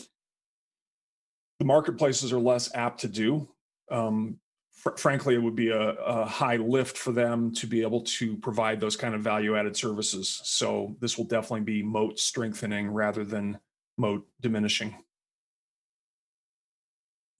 the 1.62 1.68
marketplaces 1.68 2.32
are 2.32 2.40
less 2.40 2.74
apt 2.74 3.02
to 3.02 3.06
do. 3.06 3.48
Um, 3.88 4.40
fr- 4.72 4.96
frankly, 4.96 5.36
it 5.36 5.38
would 5.38 5.54
be 5.54 5.68
a, 5.68 5.90
a, 5.90 6.24
high 6.24 6.56
lift 6.56 6.98
for 6.98 7.12
them 7.12 7.54
to 7.54 7.68
be 7.68 7.82
able 7.82 8.00
to 8.00 8.36
provide 8.38 8.80
those 8.80 8.96
kind 8.96 9.14
of 9.14 9.20
value 9.20 9.56
added 9.56 9.76
services. 9.76 10.40
So 10.42 10.96
this 10.98 11.16
will 11.16 11.24
definitely 11.24 11.60
be 11.60 11.80
moat 11.84 12.18
strengthening 12.18 12.90
rather 12.90 13.24
than 13.24 13.60
moat 13.96 14.26
diminishing. 14.40 14.96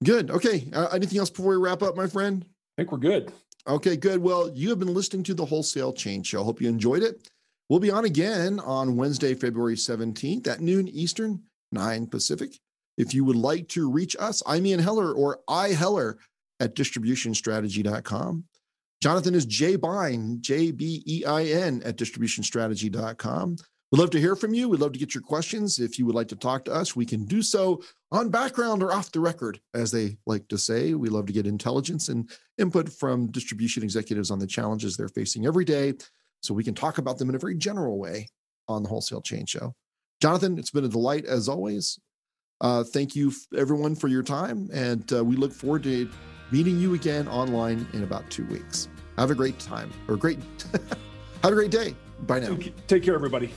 Good. 0.05 0.31
Okay. 0.31 0.69
Uh, 0.73 0.87
anything 0.93 1.19
else 1.19 1.31
before 1.31 1.51
we 1.51 1.57
wrap 1.57 1.83
up, 1.83 1.97
my 1.97 2.07
friend? 2.07 2.45
I 2.45 2.83
think 2.83 2.93
we're 2.93 2.99
good. 2.99 3.33
Okay, 3.67 3.97
good. 3.97 4.23
Well, 4.23 4.53
you 4.55 4.69
have 4.69 4.79
been 4.79 4.95
listening 4.95 5.25
to 5.25 5.35
the 5.35 5.45
Wholesale 5.45 5.93
Change 5.93 6.29
Show. 6.29 6.45
Hope 6.45 6.61
you 6.61 6.69
enjoyed 6.69 7.03
it. 7.03 7.29
We'll 7.69 7.81
be 7.81 7.91
on 7.91 8.05
again 8.05 8.61
on 8.61 8.95
Wednesday, 8.95 9.35
February 9.35 9.75
17th 9.75 10.47
at 10.47 10.61
noon 10.61 10.87
Eastern, 10.87 11.43
9 11.73 12.07
Pacific. 12.07 12.62
If 12.97 13.15
you 13.15 13.25
would 13.25 13.37
like 13.37 13.69
to 13.69 13.91
reach 13.91 14.17
us, 14.19 14.43
I'm 14.47 14.67
Ian 14.67 14.81
Heller 14.81 15.13
or 15.13 15.41
I 15.49 15.69
Heller 15.71 16.19
at 16.61 16.75
distributionstrategy.com. 16.77 18.45
Jonathan 19.03 19.35
is 19.35 19.47
J 19.47 19.77
Bein, 19.77 20.39
J 20.41 20.71
B 20.71 21.03
E 21.07 21.25
I 21.25 21.45
N, 21.45 21.83
at 21.85 21.97
distributionstrategy.com. 21.97 23.57
We'd 23.91 23.99
love 23.99 24.11
to 24.11 24.21
hear 24.21 24.37
from 24.37 24.55
you. 24.55 24.69
We'd 24.69 24.81
love 24.81 24.93
to 24.93 24.99
get 24.99 25.15
your 25.15 25.23
questions. 25.23 25.79
If 25.79 25.99
you 25.99 26.07
would 26.07 26.15
like 26.15 26.29
to 26.29 26.37
talk 26.37 26.65
to 26.65 26.73
us, 26.73 26.97
we 26.97 27.05
can 27.05 27.27
do 27.27 27.43
so 27.43 27.83
on 28.11 28.31
background 28.31 28.83
or 28.83 28.93
off 28.93 29.13
the 29.13 29.21
record, 29.21 29.61
as 29.75 29.91
they 29.91 30.17
like 30.25 30.49
to 30.49 30.57
say. 30.57 30.95
We 30.95 31.11
love 31.11 31.27
to 31.27 31.33
get 31.33 31.47
intelligence 31.47 32.09
and 32.09 32.31
input 32.57 32.89
from 32.89 33.31
distribution 33.31 33.83
executives 33.83 34.31
on 34.31 34.39
the 34.39 34.47
challenges 34.47 34.97
they're 34.97 35.09
facing 35.09 35.45
every 35.45 35.67
day 35.67 35.95
so 36.41 36.55
we 36.55 36.65
can 36.65 36.75
talk 36.75 36.99
about 36.99 37.19
them 37.19 37.29
in 37.29 37.35
a 37.35 37.39
very 37.39 37.55
general 37.55 37.99
way 37.99 38.29
on 38.67 38.83
the 38.83 38.89
Wholesale 38.89 39.21
Change 39.21 39.51
Show. 39.51 39.75
Jonathan, 40.23 40.59
it's 40.59 40.71
been 40.71 40.85
a 40.85 40.89
delight 40.89 41.27
as 41.27 41.49
always. 41.49 41.99
Uh, 42.63 42.85
thank 42.85 43.15
you, 43.17 43.33
everyone, 43.59 43.95
for 43.95 44.09
your 44.09 44.23
time. 44.23 44.71
And 44.73 45.13
uh, 45.13 45.23
we 45.25 45.37
look 45.37 45.53
forward 45.53 45.83
to 45.83 46.09
meeting 46.53 46.79
you 46.79 46.95
again 46.95 47.29
online 47.29 47.87
in 47.93 48.05
about 48.05 48.31
two 48.31 48.47
weeks. 48.47 48.89
Have 49.19 49.31
a 49.31 49.35
great 49.35 49.59
time 49.59 49.93
or 50.09 50.17
great, 50.17 50.39
have 51.43 51.53
a 51.53 51.55
great 51.55 51.73
day. 51.73 51.95
Bye 52.21 52.41
now. 52.41 52.57
Take 52.87 53.03
care, 53.03 53.15
everybody. 53.15 53.53